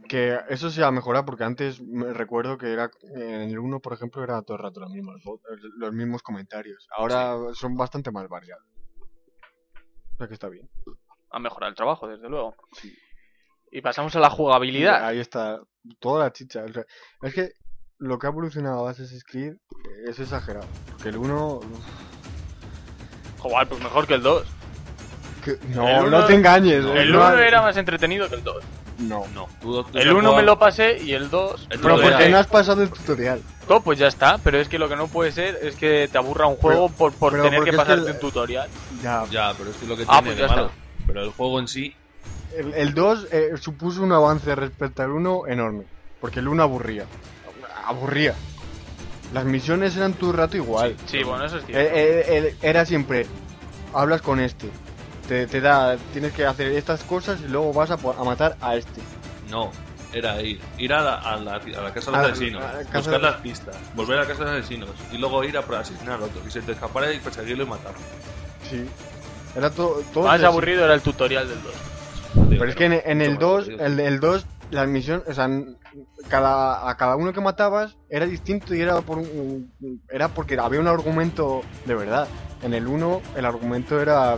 Que 0.08 0.38
eso 0.50 0.70
se 0.70 0.84
ha 0.84 0.92
mejorado 0.92 1.26
porque 1.26 1.44
antes 1.44 1.82
me 1.82 2.14
recuerdo 2.14 2.58
que 2.60 2.72
era 2.72 2.92
en 3.16 3.50
el 3.50 3.58
1, 3.58 3.80
por 3.80 3.94
ejemplo, 3.94 4.24
era 4.24 4.42
todo 4.44 4.58
el 4.58 4.64
rato 4.64 4.80
las 4.80 4.92
mismas 4.92 5.16
vo- 5.24 5.42
los 5.78 5.94
mismos 5.94 6.22
comentarios. 6.22 6.88
Ahora 6.96 7.36
son 7.54 7.76
bastante 7.76 8.12
más 8.12 8.28
variados. 8.30 8.64
O 10.14 10.18
sea 10.18 10.28
que 10.28 10.36
está 10.36 10.48
bien. 10.48 10.70
Ha 11.32 11.40
mejorado 11.40 11.70
el 11.72 11.76
trabajo, 11.76 12.08
desde 12.08 12.30
luego. 12.30 12.56
Y 13.72 13.82
pasamos 13.82 14.16
a 14.16 14.20
la 14.20 14.30
jugabilidad. 14.30 15.04
Ahí 15.06 15.20
está 15.20 15.60
toda 16.00 16.26
la 16.26 16.32
chicha. 16.32 16.64
o 16.64 16.72
sea, 16.72 16.86
es 17.24 17.34
que 17.34 17.52
lo 17.98 18.20
que 18.20 18.28
ha 18.28 18.30
evolucionado 18.30 18.88
Assassin's 18.88 19.24
Creed 19.24 19.56
es 20.06 20.20
exagerado. 20.20 20.68
Porque 20.92 21.10
el 21.10 21.18
1... 21.18 21.60
Joder, 23.50 23.68
pues 23.68 23.82
mejor 23.84 24.08
que 24.08 24.14
el 24.16 24.24
2. 24.24 24.44
que- 25.44 25.60
no, 25.76 25.88
El 25.88 26.06
uno- 26.08 26.20
no 26.22 26.26
te 26.26 26.34
engañes. 26.34 26.84
El 26.84 27.12
no 27.12 27.20
1 27.20 27.24
ha- 27.28 27.46
era 27.48 27.62
más 27.62 27.78
entretenido 27.78 28.28
que 28.28 28.36
el 28.36 28.44
2. 28.44 28.64
No. 28.98 29.26
No, 29.36 29.48
tú, 29.62 29.84
tú 29.84 29.98
El 30.00 30.08
has 30.10 30.14
1 30.16 30.34
me 30.36 30.42
lo 30.42 30.58
pasé 30.58 30.98
y 31.04 31.14
el 31.14 31.30
2... 31.30 31.68
El 31.70 31.80
Pero 31.82 31.96
porque 32.02 32.24
de- 32.24 32.30
no 32.30 32.38
has 32.40 32.48
pasado 32.48 32.82
el 32.82 32.90
tutorial. 32.90 33.42
No, 33.70 33.82
pues 33.82 34.00
ya 34.00 34.08
está, 34.08 34.40
pero 34.40 34.58
es 34.60 34.68
que 34.68 34.80
lo 34.80 34.90
que 34.90 34.96
no 34.96 35.08
puede 35.08 35.32
ser 35.32 35.60
es 35.62 35.76
que 35.76 36.08
te 36.12 36.18
aburra 36.18 36.48
un 36.48 36.56
juego 36.56 36.90
por, 36.90 37.14
por 37.14 37.34
pero 37.34 37.44
tener 37.44 37.60
porque 37.60 37.72
que 37.72 37.76
es 37.78 37.82
que 37.84 37.86
pasarte 37.88 38.10
el- 38.10 38.16
un 38.16 38.20
tutorial. 38.22 38.68
Ya, 39.04 39.24
Ya, 39.30 39.54
pero 39.56 39.70
es 39.70 39.76
que 39.76 39.86
lo 39.86 39.96
que 39.98 40.04
Ah, 40.08 40.22
tiene 40.22 40.28
pues 40.30 40.36
de 40.38 40.42
ya 40.42 40.48
malo. 40.48 40.66
está. 40.68 40.78
Pero 41.06 41.22
el 41.24 41.30
juego 41.32 41.60
en 41.60 41.68
sí, 41.68 41.96
El, 42.58 42.74
el 42.74 42.94
2 42.96 43.28
eh, 43.32 43.50
supuso 43.62 44.02
un 44.02 44.14
avance 44.14 44.56
respecto 44.56 45.04
al 45.04 45.12
1 45.12 45.44
enorme. 45.48 45.84
Porque 46.22 46.40
el 46.40 46.48
1 46.48 46.64
aburría. 46.64 47.06
Aburría. 47.86 48.34
Las 49.34 49.46
misiones 49.46 49.96
eran 49.98 50.14
todo 50.14 50.32
el 50.32 50.38
rato 50.38 50.56
igual. 50.58 50.96
Sí, 51.08 51.24
bueno, 51.24 51.46
eso 51.46 51.58
es 51.58 51.66
cierto. 51.66 51.82
Eh, 51.96 52.26
eh, 52.48 52.56
era 52.62 52.86
siempre, 52.86 53.26
hablas 53.94 54.22
con 54.22 54.40
este. 54.40 54.70
Te, 55.28 55.48
te 55.48 55.60
da, 55.60 55.98
tienes 56.14 56.32
que 56.34 56.46
hacer 56.46 56.68
estas 56.74 57.04
cosas 57.04 57.40
y 57.42 57.48
luego 57.50 57.74
vas 57.74 57.90
a, 57.92 57.96
a 57.96 58.24
matar 58.24 58.56
a 58.62 58.76
este. 58.76 59.02
no. 59.50 59.72
Era 60.14 60.42
ir, 60.42 60.62
ir 60.78 60.94
a 60.94 61.02
la, 61.02 61.16
a 61.16 61.36
la, 61.36 61.56
a 61.56 61.82
la 61.82 61.94
casa 61.94 62.10
de 62.12 62.18
A 62.18 62.22
los 62.22 62.28
la- 62.30 62.34
asesinos, 62.36 62.64
a 62.64 62.74
la 62.74 62.84
buscar 62.84 63.04
de- 63.16 63.20
las 63.20 63.36
pistas, 63.42 63.76
volver 63.96 64.18
a 64.18 64.22
la 64.22 64.28
casa 64.30 64.46
de 64.46 64.52
los 64.52 64.60
asesinos 64.60 64.90
y 65.12 65.18
luego 65.18 65.44
ir 65.44 65.58
a 65.58 65.62
por 65.62 65.76
asesinar 65.76 66.14
al 66.14 66.24
otro. 66.24 66.42
Y 66.48 66.52
se 66.52 66.62
te 66.62 66.72
escapara 66.72 67.12
y 67.12 67.20
perseguirlo 67.20 67.66
y 67.66 67.68
matarlo. 67.68 68.00
Sí. 68.70 68.86
Era 69.58 69.70
todo. 69.72 70.02
todo 70.14 70.24
Más 70.28 70.42
aburrido 70.42 70.86
era 70.86 70.94
el 70.94 71.02
tutorial 71.02 71.50
del 71.50 71.62
2. 71.62 71.74
Pero 72.50 72.64
es 72.66 72.76
que 72.78 72.86
en, 72.86 72.94
en 73.04 73.22
el 73.22 73.32
Mucho 73.34 73.46
2, 73.46 73.58
más 73.58 73.68
aburrido. 73.82 73.86
el, 73.88 74.00
el 74.00 74.20
2, 74.22 74.46
las 74.72 74.88
misiones, 74.88 75.28
o 75.28 75.34
sea, 75.34 75.50
cada, 76.28 76.90
a 76.90 76.98
cada 76.98 77.16
uno 77.16 77.34
que 77.34 77.42
matabas 77.42 77.98
era 78.10 78.26
distinto 78.26 78.76
y 78.76 78.82
era 78.82 79.02
por 79.02 79.20
un, 79.20 79.72
era 80.10 80.30
porque 80.30 80.58
había 80.60 80.80
un 80.80 80.88
argumento 80.88 81.62
de 81.86 81.96
verdad. 81.96 82.28
En 82.62 82.74
el 82.74 82.88
1 82.88 83.22
el 83.36 83.46
argumento 83.46 84.00
era 84.02 84.38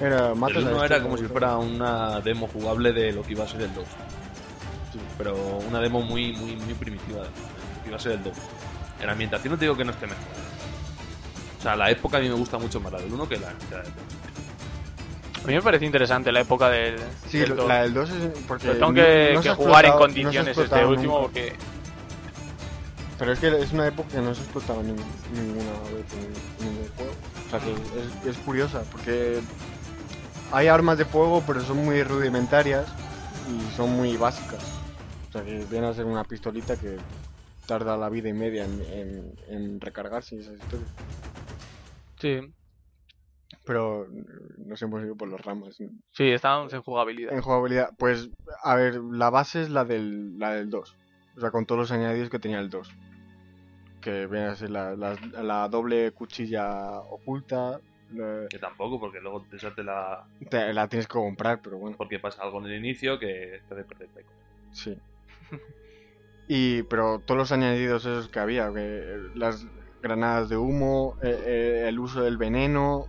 era 0.00 0.32
El 0.32 0.42
a 0.42 0.46
1 0.46 0.48
este, 0.48 0.84
era 0.84 1.02
como 1.02 1.16
si 1.16 1.24
fuera 1.24 1.56
una 1.56 2.20
demo 2.20 2.48
jugable 2.48 2.92
de 2.92 3.12
lo 3.12 3.22
que 3.22 3.32
iba 3.32 3.44
a 3.44 3.48
ser 3.48 3.62
el 3.62 3.74
2. 3.74 3.84
Pero 5.18 5.34
una 5.68 5.80
demo 5.80 6.02
muy, 6.02 6.32
muy, 6.32 6.56
muy 6.56 6.74
primitiva 6.74 7.22
de 7.22 7.28
lo 7.28 7.82
que 7.82 7.88
iba 7.88 7.96
a 7.96 8.00
ser 8.00 8.12
el 8.12 8.22
2. 8.24 8.32
En 9.00 9.06
la 9.06 9.12
ambientación 9.12 9.52
no 9.52 9.58
te 9.58 9.64
digo 9.64 9.76
que 9.76 9.84
no 9.84 9.92
esté 9.92 10.06
mejor. 10.06 10.22
O 11.58 11.62
sea, 11.62 11.76
la 11.76 11.90
época 11.90 12.16
a 12.16 12.20
mí 12.20 12.28
me 12.28 12.34
gusta 12.34 12.58
mucho 12.58 12.80
más 12.80 12.92
la 12.92 13.00
del 13.00 13.12
1 13.12 13.28
que 13.28 13.36
la, 13.36 13.52
la 13.70 13.82
del 13.82 13.92
2. 13.92 14.31
A 15.44 15.46
mí 15.48 15.54
me 15.54 15.62
parece 15.62 15.84
interesante 15.84 16.30
la 16.30 16.40
época 16.40 16.68
del. 16.70 16.96
Sí, 17.28 17.38
del 17.38 17.50
lo- 17.50 17.56
dos. 17.56 17.68
la 17.68 17.82
del 17.82 17.94
2 17.94 18.10
es 18.10 18.38
porque 18.46 18.66
Pero 18.68 18.78
tengo 18.78 18.94
que, 18.94 19.32
no 19.44 19.54
jugar 19.56 19.84
en 19.86 19.90
no 19.92 19.98
condiciones 19.98 20.56
este 20.56 20.84
último 20.84 21.14
nunca. 21.14 21.22
porque. 21.32 21.52
Pero 23.18 23.32
es 23.32 23.38
que 23.38 23.48
es 23.60 23.72
una 23.72 23.86
época 23.88 24.08
que 24.10 24.20
no 24.20 24.34
se 24.34 24.42
explotaba 24.42 24.82
ni- 24.82 24.92
ninguna 24.92 25.70
vez 25.94 26.12
en, 26.14 26.66
en 26.66 26.72
ningún 26.72 26.88
juego. 26.96 27.12
O 27.46 27.50
sea 27.50 27.58
que 27.60 27.72
es, 27.72 28.36
es 28.36 28.42
curiosa, 28.44 28.82
porque 28.90 29.40
hay 30.52 30.68
armas 30.68 30.98
de 30.98 31.04
fuego, 31.04 31.42
pero 31.46 31.60
son 31.60 31.84
muy 31.84 32.02
rudimentarias 32.02 32.86
y 33.48 33.76
son 33.76 33.90
muy 33.96 34.16
básicas. 34.16 34.62
O 35.28 35.32
sea 35.32 35.42
que 35.44 35.64
viene 35.70 35.86
a 35.88 35.94
ser 35.94 36.04
una 36.04 36.24
pistolita 36.24 36.76
que 36.76 36.98
tarda 37.66 37.96
la 37.96 38.08
vida 38.08 38.28
y 38.28 38.32
media 38.32 38.64
en, 38.64 38.82
en, 38.92 39.34
en 39.48 39.80
recargarse 39.80 40.36
y 40.36 40.40
esas 40.40 40.54
historias. 40.54 40.88
Sí, 42.20 42.40
Pero 43.64 44.06
nos 44.66 44.80
hemos 44.82 45.02
ido 45.02 45.16
por 45.16 45.28
las 45.30 45.40
ramas. 45.40 45.76
sí, 45.76 46.30
estábamos 46.30 46.72
en 46.72 46.82
jugabilidad. 46.82 47.32
En 47.32 47.40
jugabilidad, 47.42 47.90
pues, 47.98 48.30
a 48.62 48.74
ver, 48.74 48.96
la 48.96 49.30
base 49.30 49.62
es 49.62 49.70
la 49.70 49.84
del, 49.84 50.38
la 50.38 50.52
del 50.52 50.70
2. 50.70 50.96
O 51.36 51.40
sea, 51.40 51.50
con 51.50 51.66
todos 51.66 51.80
los 51.80 51.92
añadidos 51.92 52.28
que 52.30 52.38
tenía 52.38 52.60
el 52.60 52.70
2. 52.70 52.90
Que 54.00 54.26
viene 54.26 54.46
a 54.46 54.56
ser 54.56 54.70
la, 54.70 54.96
la, 54.96 55.16
la 55.42 55.68
doble 55.68 56.10
cuchilla 56.12 56.98
oculta. 57.00 57.80
la- 58.12 58.46
Que 58.48 58.58
tampoco, 58.58 58.98
porque 58.98 59.20
luego 59.20 59.46
te 59.50 59.58
salte 59.58 59.82
la. 59.84 60.24
te- 60.50 60.72
la 60.72 60.88
tienes 60.88 61.06
que 61.06 61.12
comprar, 61.12 61.60
pero 61.62 61.78
bueno, 61.78 61.96
Porque 61.96 62.18
pasa 62.18 62.42
algo 62.42 62.58
en 62.60 62.66
el 62.72 62.78
inicio 62.84 63.18
que 63.18 63.60
te 63.68 63.74
hace 63.74 63.84
perder 63.84 64.08
sí. 64.72 64.98
Y, 66.48 66.82
pero 66.84 67.20
todos 67.20 67.38
los 67.38 67.52
añadidos 67.52 68.04
esos 68.04 68.28
que 68.28 68.40
había, 68.40 68.72
que 68.72 69.16
las 69.34 69.66
granadas 70.02 70.48
de 70.48 70.56
humo, 70.56 71.16
eh, 71.22 71.38
eh, 71.46 71.84
el 71.88 71.98
uso 71.98 72.22
del 72.22 72.36
veneno, 72.36 73.06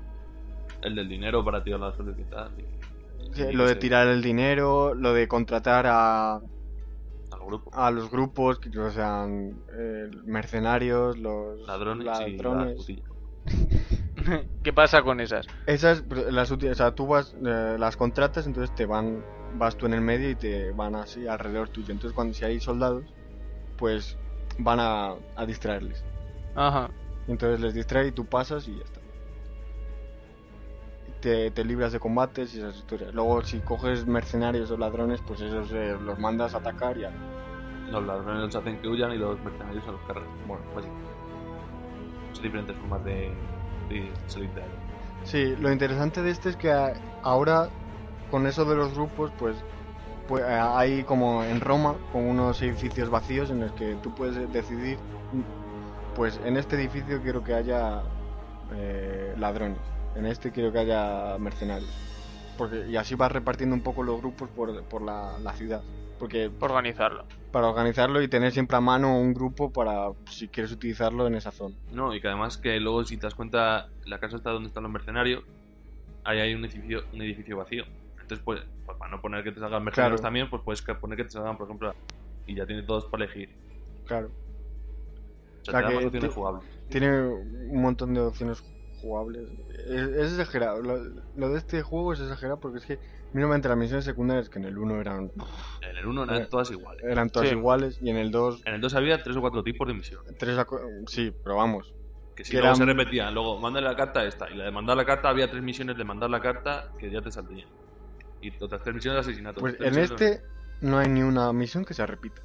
El 0.83 0.95
del 0.95 1.07
dinero 1.09 1.43
para 1.43 1.63
tirar 1.63 1.79
la 1.79 1.93
suerte 1.93 2.21
y 2.21 2.25
tal. 2.25 2.51
y- 2.59 3.33
sí, 3.33 3.43
y 3.49 3.53
lo 3.53 3.65
de 3.65 3.75
tirar 3.75 4.07
el 4.07 4.21
dinero, 4.21 4.93
lo 4.93 5.13
de 5.13 5.27
contratar 5.27 5.85
a, 5.87 6.35
Al 6.35 7.39
grupo. 7.45 7.71
a 7.73 7.89
los 7.91 8.09
grupos, 8.11 8.59
que 8.59 8.69
sean 8.91 9.63
eh, 9.77 10.09
mercenarios, 10.25 11.17
los 11.17 11.59
Ladrones, 11.67 12.05
y 12.27 12.37
la 12.37 12.43
ladrones. 12.43 12.77
putilla. 12.77 13.03
¿Qué 14.63 14.73
pasa 14.73 15.01
con 15.01 15.19
esas? 15.19 15.47
Esas, 15.65 16.03
pero 16.07 16.29
las 16.31 16.51
o 16.51 16.75
sea, 16.75 16.91
tú 16.95 17.07
vas, 17.07 17.35
eh, 17.45 17.75
las 17.79 17.97
contratas, 17.97 18.45
entonces 18.47 18.73
te 18.75 18.85
van, 18.85 19.23
vas 19.55 19.75
tú 19.77 19.85
en 19.85 19.93
el 19.93 20.01
medio 20.01 20.29
y 20.29 20.35
te 20.35 20.71
van 20.71 20.95
así 20.95 21.27
alrededor 21.27 21.69
tuyo. 21.69 21.91
Entonces 21.91 22.13
cuando 22.13 22.33
si 22.33 22.45
hay 22.45 22.59
soldados, 22.59 23.03
pues 23.77 24.17
van 24.59 24.79
a, 24.79 25.15
a 25.35 25.45
distraerles. 25.45 26.03
Ajá. 26.55 26.89
Y 27.27 27.31
entonces 27.31 27.59
les 27.59 27.73
distrae 27.73 28.07
y 28.07 28.11
tú 28.11 28.25
pasas 28.25 28.67
y 28.67 28.75
ya 28.77 28.83
está. 28.83 28.99
Te, 31.23 31.51
te 31.51 31.63
libras 31.63 31.93
de 31.93 31.99
combates 32.01 32.53
y 32.53 32.57
esas 32.59 32.75
historias. 32.75 33.13
Luego 33.13 33.41
si 33.43 33.59
coges 33.59 34.05
mercenarios 34.05 34.69
o 34.71 34.77
ladrones, 34.77 35.21
pues 35.25 35.39
esos 35.39 35.71
eh, 35.71 35.95
los 36.03 36.19
mandas 36.19 36.53
a 36.53 36.57
atacar 36.57 36.97
y 36.97 37.01
ya. 37.01 37.11
Los 37.89 38.05
ladrones 38.05 38.43
los 38.43 38.55
hacen 38.57 38.77
que 38.81 38.89
huyan 38.89 39.13
y 39.13 39.17
los 39.17 39.41
mercenarios 39.41 39.85
se 39.85 39.91
los 39.93 40.01
cargan. 40.01 40.25
Bueno, 40.45 40.63
Básicamente. 40.75 41.13
Son 42.33 42.43
diferentes 42.43 42.75
formas 42.75 43.03
de, 43.05 43.33
de 43.87 44.11
salir 44.27 44.49
de 44.53 44.63
ahí. 44.63 44.69
Sí, 45.23 45.55
lo 45.55 45.71
interesante 45.71 46.21
de 46.21 46.31
este 46.31 46.49
es 46.49 46.57
que 46.57 46.71
a- 46.71 46.93
ahora 47.21 47.69
con 48.29 48.45
eso 48.45 48.65
de 48.65 48.75
los 48.75 48.93
grupos, 48.93 49.31
pues, 49.39 49.55
pues 50.27 50.43
eh, 50.43 50.47
hay 50.59 51.03
como 51.03 51.43
en 51.45 51.61
Roma, 51.61 51.95
con 52.11 52.25
unos 52.25 52.61
edificios 52.61 53.09
vacíos 53.09 53.49
en 53.49 53.61
los 53.61 53.71
que 53.71 53.95
tú 54.03 54.11
puedes 54.13 54.51
decidir, 54.51 54.97
mm, 55.31 56.15
pues 56.15 56.37
en 56.43 56.57
este 56.57 56.75
edificio 56.75 57.21
quiero 57.21 57.43
que 57.45 57.53
haya 57.53 58.01
eh, 58.75 59.33
ladrones, 59.37 59.77
en 60.15 60.25
este 60.25 60.51
quiero 60.51 60.71
que 60.71 60.79
haya 60.79 61.37
mercenarios. 61.39 61.89
Porque, 62.57 62.87
y 62.87 62.95
así 62.97 63.15
vas 63.15 63.31
repartiendo 63.31 63.75
un 63.75 63.81
poco 63.81 64.03
los 64.03 64.19
grupos 64.19 64.49
por, 64.49 64.83
por 64.83 65.01
la, 65.01 65.37
la 65.39 65.53
ciudad. 65.53 65.81
Porque 66.19 66.51
Organizarlo. 66.59 67.25
para 67.51 67.67
organizarlo 67.67 68.21
y 68.21 68.27
tener 68.27 68.51
siempre 68.51 68.77
a 68.77 68.81
mano 68.81 69.17
un 69.19 69.33
grupo 69.33 69.71
para 69.71 70.11
si 70.29 70.47
quieres 70.47 70.71
utilizarlo 70.71 71.25
en 71.27 71.35
esa 71.35 71.51
zona. 71.51 71.75
No, 71.91 72.13
y 72.15 72.21
que 72.21 72.27
además 72.27 72.57
que 72.57 72.79
luego 72.79 73.03
si 73.03 73.17
te 73.17 73.23
das 73.25 73.35
cuenta, 73.35 73.89
la 74.05 74.19
casa 74.19 74.37
está 74.37 74.51
donde 74.51 74.67
están 74.67 74.83
los 74.83 74.91
mercenarios, 74.91 75.43
ahí 76.23 76.39
hay 76.39 76.53
un 76.53 76.63
edificio, 76.63 77.03
un 77.11 77.21
edificio 77.23 77.57
vacío. 77.57 77.83
Entonces, 78.21 78.39
pues, 78.45 78.61
pues, 78.85 78.97
para 78.97 79.11
no 79.11 79.19
poner 79.19 79.43
que 79.43 79.51
te 79.51 79.59
salgan 79.59 79.83
mercenarios 79.83 80.21
Claro. 80.21 80.27
también, 80.27 80.49
pues 80.49 80.61
puedes 80.63 80.81
que- 80.81 80.95
poner 80.95 81.17
que 81.17 81.25
te 81.25 81.31
salgan, 81.31 81.57
por 81.57 81.65
ejemplo, 81.67 81.93
y 82.47 82.55
ya 82.55 82.65
tienes 82.65 82.85
todos 82.85 83.05
para 83.05 83.25
elegir. 83.25 83.49
Claro. 84.05 84.27
O 84.27 85.65
sea, 85.65 85.73
sea 85.73 85.79
te 85.79 85.83
da 85.83 85.89
que 85.89 85.95
más 85.95 86.05
opciones 86.05 86.29
ti- 86.29 86.35
jugables. 86.35 86.63
Tiene 86.89 87.19
un 87.19 87.81
montón 87.81 88.13
de 88.13 88.21
opciones 88.21 88.63
jugables. 89.03 89.47
Es, 89.87 90.01
es 90.01 90.31
exagerado. 90.31 90.81
Lo, 90.81 90.97
lo 91.35 91.49
de 91.49 91.57
este 91.59 91.81
juego 91.83 92.13
es 92.13 92.19
exagerado 92.21 92.59
porque 92.59 92.79
es 92.79 92.85
que 92.85 92.99
mínimamente 93.33 93.67
las 93.67 93.77
misiones 93.77 94.05
secundarias, 94.05 94.49
que 94.49 94.57
en 94.59 94.65
el 94.65 94.77
1 94.77 94.99
eran, 95.01 95.31
En 95.81 95.97
el 95.97 96.05
1 96.07 96.23
eran 96.23 96.41
Eh, 96.43 96.47
todas 96.49 96.71
iguales. 96.71 97.03
eran 97.03 97.29
todas 97.29 97.49
Sí. 97.49 97.55
iguales 97.55 97.99
y 98.01 98.09
en 98.09 98.17
el 98.17 98.31
2, 98.31 98.63
En 98.65 98.73
el 98.75 98.81
2 98.81 98.95
había 98.95 99.21
tres 99.21 99.35
o 99.37 99.41
cuatro 99.41 99.63
tipos 99.63 99.87
de 99.87 99.93
misiones. 99.93 100.35
tres 100.37 100.57
sí, 101.07 101.31
pero 101.43 101.57
vamos. 101.57 101.93
Que 102.35 102.43
si 102.43 102.51
Que 102.51 102.57
luego 102.57 102.75
eran- 102.75 102.77
se 102.77 102.85
repetían, 102.85 103.33
luego 103.33 103.59
mándale 103.59 103.87
la 103.87 103.95
carta 103.95 104.21
a 104.21 104.25
esta. 104.25 104.49
Y 104.49 104.55
la 104.55 104.63
de 104.65 104.71
mandar 104.71 104.97
la 104.97 105.05
carta 105.05 105.29
había 105.29 105.51
tres 105.51 105.61
misiones 105.61 105.95
de 105.97 106.03
mandar 106.03 106.29
la 106.31 106.39
carta 106.39 106.91
que 106.97 107.11
ya 107.11 107.21
te 107.21 107.29
saldrían. 107.31 107.69
Y 108.41 108.51
otras 108.63 108.81
tres 108.81 108.95
misiones 108.95 109.23
de 109.25 109.31
asesinato. 109.31 109.59
Pues 109.61 109.75
en 109.79 109.97
este 109.99 110.41
no 110.81 110.97
hay 110.97 111.07
ni 111.09 111.21
una 111.21 111.53
misión 111.53 111.85
que 111.85 111.93
se 111.93 112.05
repita. 112.05 112.41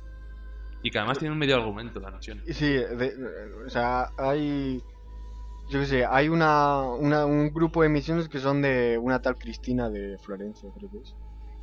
Y 0.83 0.91
que 0.91 0.99
además 0.99 1.19
tiene 1.19 1.33
un 1.33 1.39
medio 1.39 1.57
argumento 1.57 1.99
las 2.01 2.13
misiones. 2.15 2.47
Y 2.49 2.53
sí, 2.55 2.71
de- 2.73 3.15
o 3.67 3.69
sea, 3.71 4.11
hay. 4.17 4.83
Yo 5.69 5.81
qué 5.81 5.87
sé, 5.87 6.05
hay 6.07 6.29
una, 6.29 6.83
una- 6.83 7.27
un 7.27 7.53
grupo 7.53 7.83
de 7.83 7.89
misiones 7.89 8.29
que 8.29 8.39
son 8.39 8.63
de 8.63 8.99
una 8.99 9.21
tal 9.21 9.37
Cristina 9.37 9.91
de 9.91 10.17
Florencia, 10.19 10.71
creo 10.75 10.91
que 10.91 10.99
es. 10.99 11.15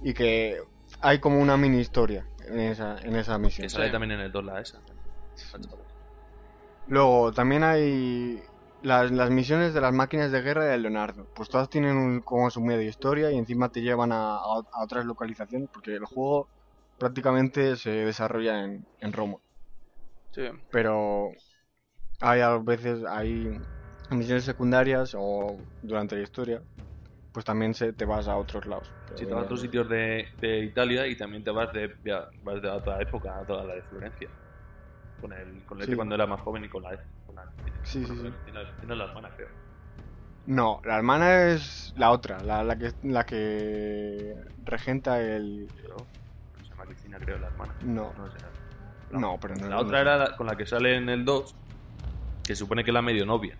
Y 0.01 0.14
que 0.14 0.58
hay 0.99 1.20
como 1.20 1.39
una 1.39 1.58
mini 1.58 1.80
historia 1.80 2.28
en 2.47 2.60
esa, 2.60 2.97
en 3.01 3.16
esa 3.16 3.38
misión. 3.39 3.66
Que 3.66 3.70
sale 3.70 3.88
Sí. 3.88 3.91
también 3.91 4.12
en 4.12 4.20
el 4.20 4.32
2 4.32 4.43
la 4.45 4.62
esa. 4.62 4.80
Luego, 6.88 7.32
también 7.34 7.64
hay 7.64 8.43
las, 8.82 9.10
las 9.12 9.32
misiones 9.32 9.74
de 9.74 9.82
las 9.82 9.93
máquinas 9.93 10.32
de 10.32 10.41
guerra 10.41 10.66
de 10.66 10.78
Leonardo. 10.78 11.28
Pues 11.34 11.49
todas 11.49 11.70
tienen 11.70 11.97
un, 11.97 12.22
como 12.22 12.49
su 12.51 12.62
medio 12.62 12.88
historia 12.88 13.32
y 13.32 13.38
encima 13.38 13.70
te 13.70 13.82
llevan 13.82 14.12
a, 14.12 14.36
a- 14.36 14.64
a 14.72 14.84
otras 14.84 15.06
localizaciones 15.06 15.70
porque 15.74 15.95
el 15.95 16.06
juego 16.06 16.47
prácticamente 16.99 17.76
se 17.76 17.89
desarrolla 17.89 18.64
en, 18.64 18.86
en 18.99 19.14
Roma. 19.14 19.38
Sí. 20.32 20.43
Pero 20.70 21.30
hay 22.20 22.41
a 22.41 22.58
veces 22.58 23.03
hay 23.08 23.58
misiones 24.12 24.43
secundarias 24.45 25.16
o 25.18 25.66
durante 25.82 26.16
la 26.16 26.24
historia, 26.24 26.62
pues 27.32 27.45
también 27.45 27.74
se, 27.74 27.93
te 27.93 28.06
vas 28.06 28.28
a 28.28 28.38
otros 28.38 28.66
lados. 28.66 28.93
Pero 29.06 29.18
Si 29.18 29.26
te 29.28 29.34
vas 29.34 29.41
a 29.43 29.45
otros 29.45 29.62
sitios 29.62 29.89
de, 29.89 30.28
de 30.41 30.60
Italia 30.60 31.08
y 31.08 31.18
también 31.18 31.43
te 31.43 31.51
vas 31.51 31.72
de, 31.74 31.95
via- 32.03 32.28
vas 32.43 32.62
de 32.62 32.70
otra 32.70 33.01
época, 33.01 33.39
a 33.39 33.45
toda 33.45 33.64
la 33.66 33.76
de 33.76 33.84
Florencia. 33.84 34.30
Con 35.20 35.34
el, 35.34 35.66
con 35.66 35.78
el 35.80 35.84
Sí. 35.86 35.91
este 35.91 35.95
cuando 35.95 36.16
era 36.16 36.28
más 36.28 36.41
joven 36.41 36.66
y 36.66 36.70
con 36.70 36.84
la 36.84 36.99
con 37.26 37.36
la- 37.36 37.45
Sí, 37.84 38.06
sí, 38.06 38.16
bueno, 38.16 38.32
sí. 38.32 38.38
Tiene, 38.43 38.60
tiene 38.80 38.95
la 38.95 39.06
hermana, 39.06 39.30
creo. 39.36 39.49
No, 40.45 40.80
la 40.84 40.97
hermana 40.97 41.47
es 41.53 41.91
la 41.95 42.12
otra, 42.12 42.43
la, 42.43 42.64
la 42.64 42.78
que 42.78 42.91
la 43.01 43.26
que 43.26 44.36
regenta 44.64 45.20
el 45.20 45.68
Pero 45.76 46.08
se 46.64 46.70
llama 46.70 46.86
Cristina, 46.86 47.20
creo, 47.20 47.39
la 47.39 47.47
hermana. 47.47 47.74
no, 47.82 48.14
No 48.16 48.30
sé. 48.30 48.38
no, 49.10 49.38
pero 49.39 49.56
no 49.56 49.70
La 49.70 49.76
no 49.78 49.82
otra 49.82 50.01
era 50.01 50.36
con 50.36 50.45
la 50.45 50.56
que 50.56 50.66
sale 50.68 50.95
en 50.95 51.10
el 51.10 51.26
2, 51.26 51.56
que 52.43 52.56
supone 52.56 52.84
que 52.84 52.91
es 52.91 52.93
la 52.93 53.01
medio 53.01 53.26
novia. 53.26 53.58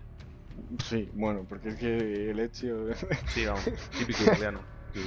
Sí, 0.84 1.08
bueno, 1.14 1.46
porque 1.48 1.70
es 1.70 1.76
que 1.76 2.30
el 2.30 2.38
hecho 2.40 2.88
Sí, 3.28 3.46
vamos, 3.46 3.64
típico 3.96 4.24
italiano. 4.24 4.58
A 4.94 4.98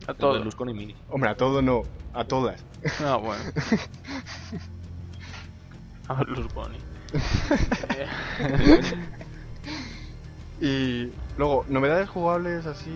Entre 0.00 0.14
todo. 0.14 0.34
Berlusconi 0.34 0.70
y 0.72 0.74
Mini. 0.74 0.94
Hombre, 1.08 1.30
a 1.30 1.36
todo 1.36 1.62
no, 1.62 1.82
a 2.12 2.24
todas. 2.24 2.62
Ah, 3.04 3.16
bueno. 3.16 3.42
A 6.08 6.22
Bonnie. 6.54 6.80
Y 10.62 11.10
luego, 11.38 11.64
novedades 11.68 12.10
jugables 12.10 12.66
así 12.66 12.90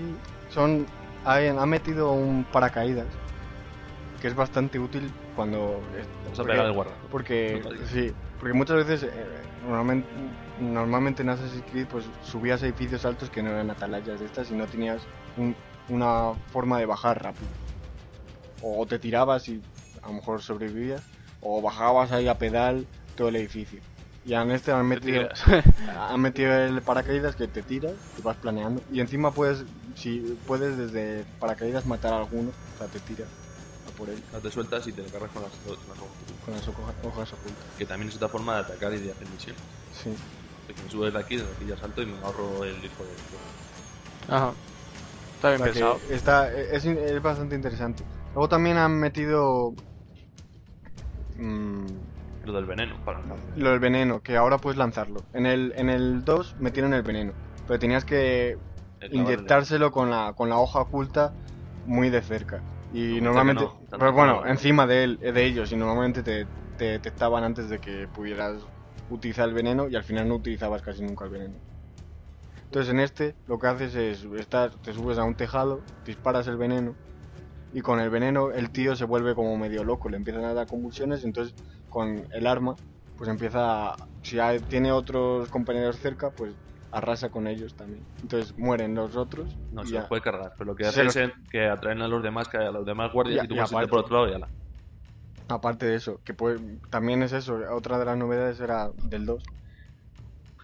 son. 0.50 0.84
Han 1.24 1.70
metido 1.70 2.12
un 2.12 2.44
paracaídas 2.44 3.06
que 4.24 4.28
es 4.28 4.34
bastante 4.34 4.78
útil 4.78 5.12
cuando. 5.36 5.82
Vamos 6.24 6.40
a 6.40 6.44
pegar 6.44 6.66
el 6.66 6.72
guarda. 6.72 6.92
Porque, 7.10 7.60
No 7.62 7.86
sí, 7.86 8.10
porque 8.45 8.59
muchas 8.59 8.86
veces, 8.86 9.11
eh, 9.11 9.26
normalmente, 9.62 10.07
normalmente 10.61 11.22
en 11.22 11.30
Assassin's 11.30 11.64
Creed, 11.70 11.86
pues 11.90 12.05
subías 12.20 12.62
a 12.62 12.66
edificios 12.66 13.07
altos 13.07 13.30
que 13.30 13.42
no 13.42 13.49
eran 13.49 13.70
atalayas 13.70 14.20
de 14.20 14.26
estas 14.26 14.51
y 14.51 14.55
no 14.55 14.66
tenías 14.66 15.01
un- 15.38 15.57
una 15.88 16.34
forma 16.53 16.78
de 16.78 16.84
bajar 16.84 17.22
rápido. 17.22 17.49
O 18.61 18.84
te 18.86 18.99
tirabas 18.99 19.49
y 19.49 19.62
a 20.03 20.09
lo 20.09 20.12
mejor 20.16 20.42
sobrevivías, 20.42 21.03
o 21.40 21.62
bajabas 21.62 22.12
ahí 22.12 22.28
a 22.28 22.36
pedal 22.36 22.86
todo 23.16 23.28
el 23.28 23.36
edificio. 23.36 23.80
Y 24.26 24.34
en 24.34 24.51
este 24.51 24.72
han 24.72 24.88
metido, 24.88 25.26
han 26.11 26.20
metido 26.20 26.53
el 26.53 26.82
paracaídas 26.82 27.36
que 27.36 27.49
te 27.49 27.62
tiras 27.62 27.95
y 28.18 28.20
vas 28.20 28.36
planeando. 28.36 28.82
Y 28.90 29.01
encima 29.01 29.32
puedes, 29.32 29.64
si 29.97 30.20
puedes 30.47 30.76
desde 30.76 31.24
paracaídas 31.38 31.86
matar 31.86 32.12
a 32.12 32.18
alguno, 32.18 32.51
o 32.51 32.76
sea, 32.76 32.88
te 32.88 33.01
tiras 33.01 33.30
por 33.97 34.09
él 34.11 34.22
Las 34.32 34.42
te 34.42 34.51
sueltas 34.51 34.86
y 34.86 34.92
te 34.92 35.03
cargas 35.05 35.30
con 35.30 35.42
las, 35.42 35.53
con 35.53 35.72
las 35.72 35.99
hojas. 35.99 36.45
con 36.45 36.55
las 36.55 36.68
hoja- 36.68 36.95
hojas 37.09 37.32
ocultas. 37.32 37.64
Que 37.78 37.86
también 37.86 38.09
es 38.09 38.16
otra 38.16 38.28
forma 38.28 38.55
de 38.57 38.61
atacar 38.61 38.92
y 38.95 38.99
de 38.99 39.11
hacer 39.12 39.28
misiones. 39.28 39.62
Sí. 40.03 40.11
De 40.68 40.74
que 40.74 40.82
me 40.82 40.90
subes 40.90 41.12
de 41.12 41.18
aquí, 41.18 41.36
desde 41.36 41.51
aquí 41.53 41.66
ya 41.66 41.76
salto 41.76 42.03
y 42.03 42.07
me 42.07 42.18
ahorro 42.24 42.64
el 42.64 42.80
disco 42.80 43.05
de 43.05 44.34
Ajá. 44.34 44.53
Está 45.36 45.49
bien 45.51 45.61
O 45.61 45.64
sea 45.64 45.72
pensado. 45.72 46.01
está, 46.11 46.53
es, 46.53 46.84
es 46.86 47.22
bastante 47.22 47.55
interesante. 47.55 48.03
Luego 48.34 48.49
también 48.49 48.78
han 48.78 48.99
metido 48.99 49.74
mm, 51.36 51.86
Lo 52.47 52.53
del 52.55 52.64
veneno 52.64 52.97
para 53.05 53.20
cáncer. 53.20 53.38
lo 53.57 53.70
del 53.70 53.78
veneno, 53.80 54.22
que 54.22 54.36
ahora 54.36 54.59
puedes 54.59 54.78
lanzarlo. 54.78 55.22
En 55.32 55.47
el, 55.47 55.72
en 55.76 55.90
el 55.90 56.24
2 56.24 56.57
metieron 56.61 56.95
el 56.95 57.03
veneno, 57.03 57.32
pero 57.66 57.78
tenías 57.78 58.05
que 58.05 58.57
inyectárselo 59.11 59.92
con 59.92 60.09
la, 60.11 60.32
con 60.34 60.49
la 60.49 60.57
hoja 60.59 60.80
oculta 60.80 61.32
muy 61.86 62.09
de 62.11 62.22
cerca. 62.22 62.62
Y 62.97 63.20
normalmente, 63.20 63.64
no, 63.64 63.88
pero 63.99 64.12
bueno, 64.12 64.34
como- 64.36 64.47
encima 64.47 64.86
de, 64.86 65.05
él, 65.05 65.18
de 65.18 65.45
ellos, 65.45 65.72
y 65.72 65.76
normalmente 65.76 66.22
te, 66.22 66.47
te 66.76 66.84
detectaban 66.86 67.45
antes 67.45 67.68
de 67.68 67.80
que 67.80 68.09
pudieras 68.09 68.62
utilizar 69.09 69.49
el 69.49 69.55
veneno 69.55 69.88
y 69.88 69.97
al 69.97 70.05
final 70.05 70.28
no 70.28 70.36
utilizabas 70.36 70.82
casi 70.82 71.03
nunca 71.03 71.24
el 71.24 71.30
veneno. 71.32 71.61
Entonces 72.64 72.92
en 72.92 73.01
este 73.01 73.36
lo 73.47 73.59
que 73.59 73.66
haces 73.68 73.95
es 73.95 74.24
estar, 74.24 74.78
te 74.80 74.92
subes 74.92 75.18
a 75.18 75.24
un 75.24 75.36
tejado, 75.36 75.84
disparas 76.05 76.47
el 76.49 76.57
veneno 76.57 76.99
y 77.70 77.80
con 77.82 78.01
el 78.01 78.11
veneno 78.11 78.53
el 78.53 78.70
tío 78.72 78.97
se 78.97 79.05
vuelve 79.05 79.34
como 79.34 79.57
medio 79.59 79.84
loco, 79.84 80.09
le 80.09 80.16
empiezan 80.18 80.45
a 80.45 80.55
dar 80.55 80.66
convulsiones 80.68 81.22
y 81.22 81.26
entonces 81.26 81.55
con 81.88 82.26
el 82.30 82.47
arma 82.47 82.78
pues 83.16 83.30
empieza 83.30 83.90
a, 83.92 83.97
si 84.22 84.38
hay- 84.40 84.61
tiene 84.61 84.92
otros 84.92 85.49
compañeros 85.51 85.99
cerca 85.99 86.32
pues 86.32 86.57
arrasa 86.95 87.28
con 87.30 87.47
ellos 87.47 87.74
también. 87.74 88.03
Entonces 88.22 88.57
mueren 88.57 88.95
los 88.95 89.16
otros 89.16 89.57
No, 89.72 89.84
se 89.84 89.92
ya. 89.92 90.01
los 90.01 90.09
puede 90.09 90.22
cargar, 90.22 90.53
pero 90.57 90.70
lo 90.70 90.76
que 90.76 90.86
hace 90.86 91.05
los- 91.05 91.16
es 91.16 91.32
que 91.51 91.66
atraen 91.66 92.01
a 92.03 92.09
los 92.09 92.22
demás, 92.22 92.49
que 92.49 92.57
a 92.59 92.70
los 92.70 92.86
demás 92.86 93.12
guardias 93.12 93.38
Ya, 93.38 93.45
y 93.45 93.49
tú 93.49 93.57
vas 93.57 93.70
por 93.70 93.99
otro 93.99 94.16
lado 94.16 94.28
y 94.30 94.34
ala. 94.34 94.49
Aparte 95.49 95.86
de 95.86 95.97
eso, 95.97 96.20
que 96.24 96.32
puede, 96.32 96.59
también 96.90 97.22
es 97.22 97.32
eso, 97.32 97.59
otra 97.72 97.99
de 97.99 98.05
las 98.07 98.16
novedades 98.16 98.61
era 98.61 98.90
del 99.05 99.26
2. 99.26 99.42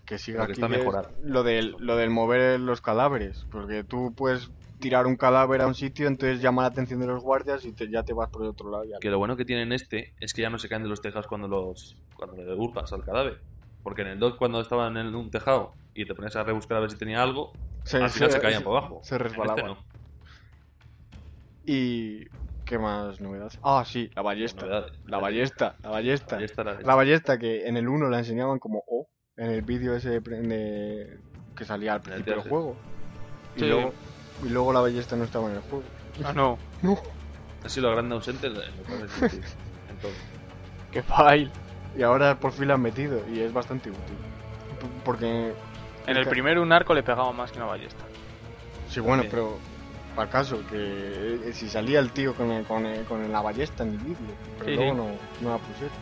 Que 0.07 0.16
que 0.16 0.39
aquí 0.41 0.53
está 0.53 0.66
es 0.66 0.70
mejorado. 0.72 1.11
lo 1.22 1.43
del, 1.45 1.76
lo 1.78 1.97
del 1.97 2.11
mover 2.11 2.59
los 2.59 2.81
cadáveres, 2.81 3.47
porque 3.51 3.85
tú 3.85 4.12
puedes 4.16 4.51
tirar 4.81 5.07
un 5.07 5.14
cadáver 5.16 5.61
a 5.61 5.66
un 5.68 5.74
sitio, 5.74 6.09
entonces 6.09 6.41
llama 6.41 6.62
la 6.62 6.68
atención 6.68 6.99
de 6.99 7.07
los 7.07 7.22
guardias 7.22 7.64
y 7.64 7.72
te- 7.72 7.89
ya 7.91 8.03
te 8.03 8.12
vas 8.12 8.28
por 8.31 8.43
el 8.43 8.49
otro 8.49 8.70
lado. 8.70 8.85
ya. 8.85 8.99
Que 8.99 9.11
lo 9.11 9.18
bueno 9.18 9.37
que 9.37 9.45
tienen 9.45 9.72
este 9.72 10.14
es 10.18 10.33
que 10.33 10.43
ya 10.43 10.51
no 10.51 10.59
se 10.59 10.68
caen 10.68 10.83
de 10.83 10.89
los 10.89 11.01
tejados 11.01 11.26
cuando 11.28 11.47
los 11.47 11.97
cuando 12.16 12.37
le 12.43 12.55
hurgas 12.55 12.93
al 12.93 13.05
cadáver. 13.05 13.41
Porque 13.83 14.03
en 14.03 14.09
el 14.09 14.18
2 14.18 14.35
cuando 14.37 14.61
estaban 14.61 14.97
en 14.97 15.14
un 15.14 15.31
tejado 15.31 15.74
y 15.95 16.07
te 16.07 16.14
ponías 16.14 16.36
a 16.36 16.43
rebuscar 16.45 16.78
a 16.78 16.80
ver 16.80 16.91
si 16.91 16.97
tenía 16.99 17.22
algo, 17.22 17.53
al 17.93 18.11
final 18.11 18.30
se, 18.30 18.41
caían 18.41 18.62
por 18.62 18.76
abajo. 18.76 19.01
Se 19.03 19.16
este 19.16 19.28
resbalaban. 19.28 19.66
no. 19.66 19.84
Y... 21.64 22.24
¿Qué 22.64 22.78
más 22.78 23.20
novedades? 23.20 23.59
Ah, 23.62 23.84
sí, 23.84 24.11
la 24.14 24.22
ballesta. 24.22 24.64
La 25.05 25.18
ballesta, 25.18 25.76
la 25.82 25.91
ballesta. 25.91 26.38
La- 26.64 26.80
La 26.80 26.95
ballesta 26.95 27.38
que 27.38 27.66
en 27.66 27.76
el 27.76 27.88
1 27.88 28.09
la 28.09 28.18
enseñaban 28.18 28.61
como 28.61 28.84
O, 28.86 29.09
en 29.36 29.51
el 29.51 29.62
vídeo 29.62 29.97
ese 29.97 30.20
de, 30.20 31.20
que 31.57 31.64
salía 31.64 31.95
al 31.95 32.01
principio 32.01 32.34
del 32.34 32.49
juego. 32.49 32.76
Y, 33.57 33.61
Sí. 33.61 33.66
luego, 33.66 33.93
y 34.45 34.49
luego 34.51 34.72
la 34.72 34.80
ballesta 34.80 35.16
no 35.16 35.24
estaba 35.24 35.51
en 35.51 35.57
el 35.57 35.62
juego. 35.62 35.84
Ah, 36.24 36.32
no. 36.32 36.59
No. 36.82 36.97
Ha 37.64 37.68
sido 37.68 37.88
la 37.88 37.95
grande 37.97 38.14
ausente 38.14 38.47
en 38.47 38.55
lo 38.55 38.61
que 38.61 38.68
en 38.68 39.97
todo. 40.01 40.12
Qué 40.93 41.03
fail. 41.03 41.51
Y 41.97 42.03
ahora 42.03 42.38
por 42.38 42.53
fin 42.53 42.68
la 42.68 42.74
han 42.74 42.82
metido 42.82 43.20
y 43.28 43.41
es 43.41 43.53
bastante 43.53 43.91
útil. 43.91 44.16
Porque, 45.05 45.55
En 46.11 46.16
el 46.16 46.26
primero 46.26 46.62
un 46.62 46.72
arco 46.72 46.92
le 46.94 47.02
pegaba 47.02 47.32
más 47.32 47.52
que 47.52 47.58
una 47.58 47.66
ballesta. 47.66 48.04
sí, 48.88 48.98
bueno, 49.00 49.22
También. 49.22 49.30
pero 49.30 49.58
para 50.16 50.28
caso, 50.30 50.61
que 50.68 51.38
eh, 51.48 51.52
si 51.52 51.68
salía 51.68 52.00
el 52.00 52.11
tío 52.11 52.34
con, 52.34 52.50
el- 52.50 52.64
con, 52.64 52.84
el- 52.84 53.04
con 53.04 53.30
la 53.30 53.40
ballesta 53.40 53.84
en 53.84 53.90
el 53.90 53.98
vídeo, 53.98 54.34
pero 54.58 54.70
Sí, 54.70 54.76
luego 54.76 54.90
sí. 54.92 54.96
no, 54.96 55.48
no 55.48 55.50
la 55.56 55.58
pusieron. 55.58 55.96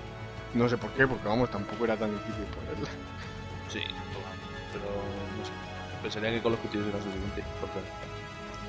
No 0.54 0.68
sé 0.68 0.78
por 0.78 0.90
qué, 0.92 1.06
porque 1.06 1.28
vamos, 1.28 1.50
tampoco 1.50 1.84
era 1.84 1.96
tan 1.96 2.10
difícil 2.10 2.44
ponerla. 2.44 2.88
Sí, 3.68 3.80
pero 4.72 4.86
no 4.86 5.44
sé. 5.44 5.52
Pensaría 6.02 6.30
que 6.30 6.40
con 6.40 6.52
los 6.52 6.60
cuchillos 6.62 6.86
era 6.88 7.02
suficiente. 7.02 7.44
porque- 7.60 7.80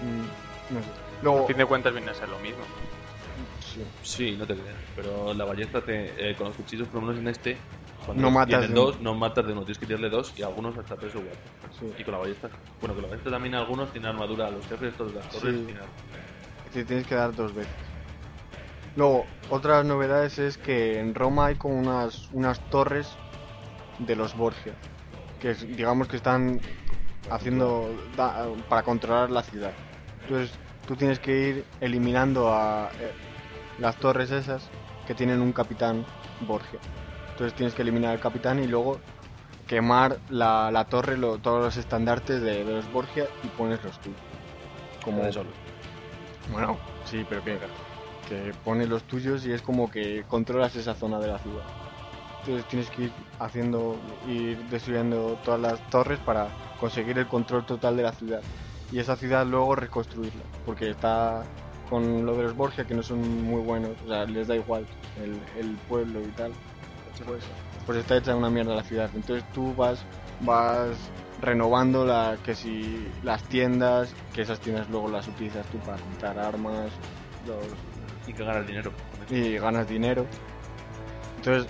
Mm, 0.05 0.73
no 0.73 0.81
sé. 1.37 1.43
A 1.43 1.47
fin 1.47 1.57
de 1.57 1.65
cuentas 1.65 1.93
viene 1.93 2.11
a 2.11 2.13
ser 2.13 2.27
lo 2.29 2.39
mismo. 2.39 2.63
sí. 3.61 3.81
Sí, 4.01 4.35
no 4.37 4.45
te 4.45 4.55
creas. 4.55 4.75
Pero 4.95 5.33
la 5.33 5.45
ballesta 5.45 5.79
te, 5.81 6.31
eh, 6.31 6.35
con 6.35 6.47
los 6.47 6.55
cuchillos, 6.57 6.87
por 6.89 7.01
lo 7.01 7.07
menos 7.07 7.21
en 7.21 7.27
este, 7.29 7.57
cuando 8.05 8.21
No 8.23 8.31
matas 8.31 8.67
de 8.67 8.73
2 8.73 9.01
no 9.01 9.13
matas 9.13 9.45
de 9.45 9.51
uno, 9.53 9.61
tienes 9.61 9.77
que 9.77 9.85
tirarle 9.85 10.09
dos 10.09 10.33
y 10.37 10.43
algunos 10.43 10.77
hasta 10.77 10.95
tres 10.95 11.15
o 11.15 11.21
cuatro. 11.21 11.39
Sí. 11.79 11.93
Y 11.97 12.03
con 12.03 12.13
la 12.13 12.19
ballesta, 12.19 12.49
bueno, 12.81 12.93
con 12.95 13.03
la 13.03 13.09
ballesta 13.09 13.29
también 13.31 13.55
algunos 13.55 13.91
tienen 13.91 14.09
armadura, 14.09 14.49
los 14.49 14.65
jefes 14.67 14.95
todos 14.95 15.13
de 15.13 15.19
las 15.19 15.29
torres 15.29 15.55
Sí. 15.55 15.65
tienen. 15.65 15.83
Te 16.73 16.83
tienes 16.85 17.07
que 17.07 17.15
dar 17.15 17.33
dos 17.35 17.53
veces. 17.53 17.71
Luego, 18.95 19.25
otras 19.49 19.85
novedades 19.85 20.39
es 20.39 20.57
que 20.57 20.99
en 20.99 21.15
Roma 21.15 21.47
hay 21.47 21.55
como 21.55 21.77
unas, 21.79 22.29
unas 22.31 22.59
torres 22.69 23.13
de 23.99 24.15
los 24.15 24.35
Borgia, 24.35 24.73
que 25.39 25.51
es- 25.51 25.67
digamos 25.75 26.07
que 26.07 26.17
están 26.17 26.59
haciendo 27.29 27.89
da- 28.15 28.47
para 28.67 28.83
controlar 28.83 29.29
la 29.29 29.43
ciudad. 29.43 29.71
Entonces, 30.23 30.51
tú 30.87 30.95
tienes 30.95 31.19
que 31.19 31.49
ir 31.49 31.65
eliminando 31.81 32.51
a 32.53 32.89
eh, 32.99 33.11
las 33.79 33.95
torres 33.97 34.31
esas 34.31 34.67
que 35.07 35.15
tienen 35.15 35.41
un 35.41 35.53
capitán 35.53 36.05
Borgia. 36.41 36.79
Entonces 37.39 37.55
tienes 37.55 37.73
que 37.73 37.83
eliminar 37.83 38.11
al 38.11 38.19
capitán 38.19 38.61
y 38.61 38.67
luego 38.67 38.99
quemar 39.65 40.19
la, 40.29 40.71
la 40.71 40.83
torre, 40.83 41.15
lo- 41.17 41.37
todos 41.37 41.63
los 41.63 41.77
estandartes 41.77 42.41
de, 42.41 42.65
de 42.65 42.73
los 42.73 42.91
Borgia 42.91 43.29
y 43.43 43.47
pones 43.47 43.81
los 43.81 43.97
tuyos. 43.99 44.19
Como, 45.05 45.23
De 45.23 45.31
solo. 45.31 45.49
bueno, 46.51 46.77
sí, 47.05 47.25
pero 47.29 47.41
que, 47.41 47.57
que 48.27 48.53
pones 48.65 48.89
los 48.89 49.03
tuyos 49.03 49.45
y 49.45 49.53
es 49.53 49.61
como 49.61 49.89
que 49.89 50.25
controlas 50.27 50.75
esa 50.75 50.95
zona 50.95 51.17
de 51.19 51.29
la 51.29 51.39
ciudad. 51.39 51.63
Entonces 52.41 52.65
tienes 52.65 52.89
que 52.89 53.03
ir 53.03 53.13
haciendo, 53.39 53.97
ir 54.27 54.57
destruyendo 54.65 55.37
todas 55.45 55.61
las 55.61 55.79
torres 55.89 56.19
para 56.19 56.49
conseguir 56.77 57.17
el 57.19 57.27
control 57.29 57.65
total 57.65 57.95
de 57.95 58.03
la 58.03 58.11
ciudad. 58.11 58.41
Y 58.91 58.99
esa 58.99 59.15
ciudad 59.15 59.45
luego 59.47 59.75
reconstruirla, 59.75 60.43
porque 60.65 60.89
está 60.89 61.45
con 61.89 62.25
lo 62.25 62.35
de 62.35 62.43
los 62.43 62.53
Borgia 62.57 62.83
que 62.85 62.95
no 62.95 63.01
son 63.01 63.21
muy 63.45 63.61
buenos, 63.61 63.91
o 64.05 64.09
sea, 64.09 64.25
les 64.25 64.45
da 64.49 64.55
igual 64.57 64.85
el, 65.15 65.39
el 65.57 65.77
pueblo 65.87 66.19
y 66.19 66.31
tal. 66.31 66.51
Pues, 67.25 67.43
pues 67.85 67.97
está 67.99 68.17
hecha 68.17 68.35
una 68.35 68.49
mierda 68.49 68.75
la 68.75 68.83
ciudad. 68.83 69.09
Entonces 69.13 69.43
tú 69.53 69.73
vas, 69.75 70.05
vas 70.41 70.97
renovando 71.39 72.05
la, 72.05 72.37
que 72.43 72.55
si 72.55 73.11
las 73.23 73.43
tiendas, 73.43 74.15
que 74.33 74.41
esas 74.41 74.59
tiendas 74.59 74.89
luego 74.89 75.09
las 75.09 75.27
utilizas 75.27 75.65
tú 75.67 75.79
para 75.79 75.97
comprar 75.99 76.37
armas 76.37 76.91
los- 77.45 77.77
Y 78.27 78.33
que 78.33 78.43
ganas 78.43 78.67
dinero. 78.67 78.91
y 79.29 79.57
ganas 79.57 79.87
dinero. 79.87 80.25
Entonces 81.37 81.69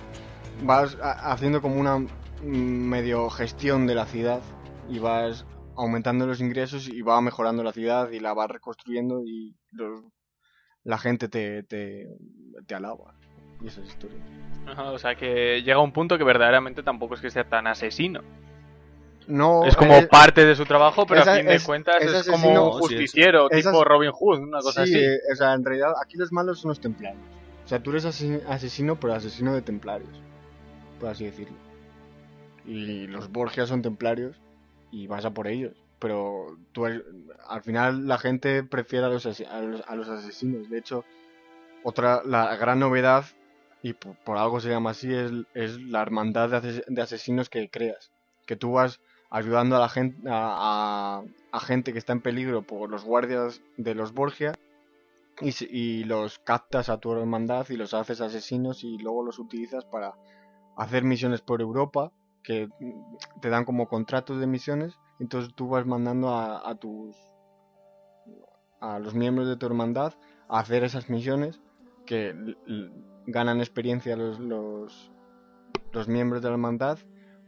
vas 0.62 0.96
a- 1.02 1.32
haciendo 1.32 1.60
como 1.62 1.76
una 1.80 1.98
medio 2.42 3.30
gestión 3.30 3.86
de 3.86 3.94
la 3.94 4.06
ciudad 4.06 4.42
y 4.88 4.98
vas 4.98 5.44
aumentando 5.76 6.26
los 6.26 6.40
ingresos 6.40 6.88
y 6.88 7.00
va 7.02 7.20
mejorando 7.20 7.62
la 7.62 7.72
ciudad 7.72 8.10
y 8.10 8.20
la 8.20 8.34
vas 8.34 8.50
reconstruyendo 8.50 9.22
y 9.24 9.54
los- 9.72 10.04
la 10.84 10.98
gente 10.98 11.28
te, 11.28 11.62
te, 11.62 12.08
te 12.66 12.74
alaba 12.74 13.14
y 13.62 13.66
esas 13.68 13.86
historias. 13.86 14.20
Ajá, 14.66 14.90
O 14.92 14.98
sea 14.98 15.14
que 15.14 15.62
llega 15.62 15.78
un 15.80 15.92
punto 15.92 16.16
que 16.18 16.24
verdaderamente 16.24 16.82
tampoco 16.82 17.14
es 17.14 17.20
que 17.20 17.30
sea 17.30 17.44
tan 17.44 17.66
asesino. 17.66 18.20
No, 19.26 19.64
es 19.64 19.76
como 19.76 19.94
eh, 19.94 20.08
parte 20.08 20.44
de 20.44 20.54
su 20.56 20.64
trabajo, 20.64 21.06
pero 21.06 21.20
esa- 21.22 21.34
a 21.34 21.36
fin 21.36 21.46
de 21.46 21.54
es- 21.54 21.64
cuentas 21.64 21.96
es 22.00 22.10
es, 22.10 22.16
asesino- 22.28 22.32
como 22.64 22.68
es- 22.78 22.80
justiciero, 22.80 23.48
tipo 23.48 23.84
Robin 23.84 24.10
Hood, 24.12 24.40
una 24.40 24.60
cosa 24.60 24.84
sí, 24.86 24.94
así. 24.94 25.04
eh, 25.04 25.18
o 25.32 25.36
sea, 25.36 25.54
en 25.54 25.64
realidad 25.64 25.92
aquí 26.02 26.16
los 26.16 26.32
malos 26.32 26.60
son 26.60 26.70
los 26.70 26.80
templarios. 26.80 27.22
O 27.64 27.68
sea, 27.68 27.80
tú 27.80 27.90
eres 27.90 28.04
asesino, 28.04 28.98
pero 28.98 29.14
asesino 29.14 29.54
de 29.54 29.62
templarios, 29.62 30.10
por 30.98 31.10
así 31.10 31.24
decirlo. 31.26 31.56
Y 32.66 33.06
los 33.06 33.30
Borgias 33.30 33.68
son 33.68 33.82
templarios 33.82 34.36
y 34.90 35.06
vas 35.06 35.24
a 35.24 35.30
por 35.30 35.46
ellos. 35.46 35.74
Pero 36.00 36.56
tú, 36.72 36.86
eres- 36.86 37.02
al 37.48 37.62
final 37.62 38.08
la 38.08 38.18
gente 38.18 38.62
prefiere 38.64 39.06
a 39.06 39.08
los, 39.08 39.26
a 39.26 39.60
los, 39.60 39.82
a 39.86 39.94
los 39.94 40.08
asesinos. 40.08 40.68
De 40.68 40.78
hecho, 40.78 41.04
otra, 41.84 42.22
la 42.24 42.56
gran 42.56 42.80
novedad, 42.80 43.24
y 43.82 43.94
por, 43.94 44.38
algo 44.38 44.60
se 44.60 44.68
llama 44.68 44.90
así, 44.90 45.12
es, 45.12 45.32
es 45.54 45.80
la 45.80 46.02
hermandad 46.02 46.50
de, 46.50 46.56
ases- 46.58 46.84
de 46.86 47.02
asesinos 47.02 47.48
que 47.48 47.70
creas. 47.70 48.10
Que 48.46 48.56
tú 48.56 48.72
vas 48.72 49.00
ayudando 49.30 49.76
a 49.76 49.80
la 49.80 49.88
gente, 49.88 50.28
a, 50.28 51.18
a- 51.20 51.24
a 51.52 51.60
gente 51.60 51.92
que 51.92 51.98
está 51.98 52.12
en 52.12 52.20
peligro 52.22 52.62
por 52.62 52.90
los 52.90 53.04
guardias 53.04 53.60
de 53.76 53.94
los 53.94 54.12
Borgia 54.12 54.52
y, 55.40 55.52
y 55.74 56.04
los 56.04 56.38
captas 56.38 56.88
a 56.88 56.98
tu 56.98 57.12
hermandad 57.12 57.66
y 57.70 57.76
los 57.76 57.94
haces 57.94 58.20
asesinos 58.20 58.84
y 58.84 58.98
luego 58.98 59.24
los 59.24 59.38
utilizas 59.38 59.84
para 59.86 60.14
hacer 60.76 61.02
misiones 61.04 61.40
por 61.40 61.60
Europa 61.60 62.12
que 62.42 62.68
te 63.40 63.48
dan 63.50 63.64
como 63.64 63.88
contratos 63.88 64.38
de 64.40 64.46
misiones 64.46 64.94
entonces 65.18 65.54
tú 65.54 65.68
vas 65.68 65.86
mandando 65.86 66.28
a, 66.30 66.68
a 66.68 66.74
tus 66.74 67.16
a 68.80 68.98
los 68.98 69.14
miembros 69.14 69.48
de 69.48 69.56
tu 69.56 69.66
hermandad 69.66 70.14
a 70.48 70.60
hacer 70.60 70.84
esas 70.84 71.08
misiones 71.10 71.60
que 72.06 72.34
ganan 73.30 73.58
experiencia 73.60 74.16
los, 74.16 74.38
los 74.40 75.12
los 75.92 76.06
miembros 76.08 76.40
de 76.42 76.48
la 76.48 76.54
hermandad 76.54 76.98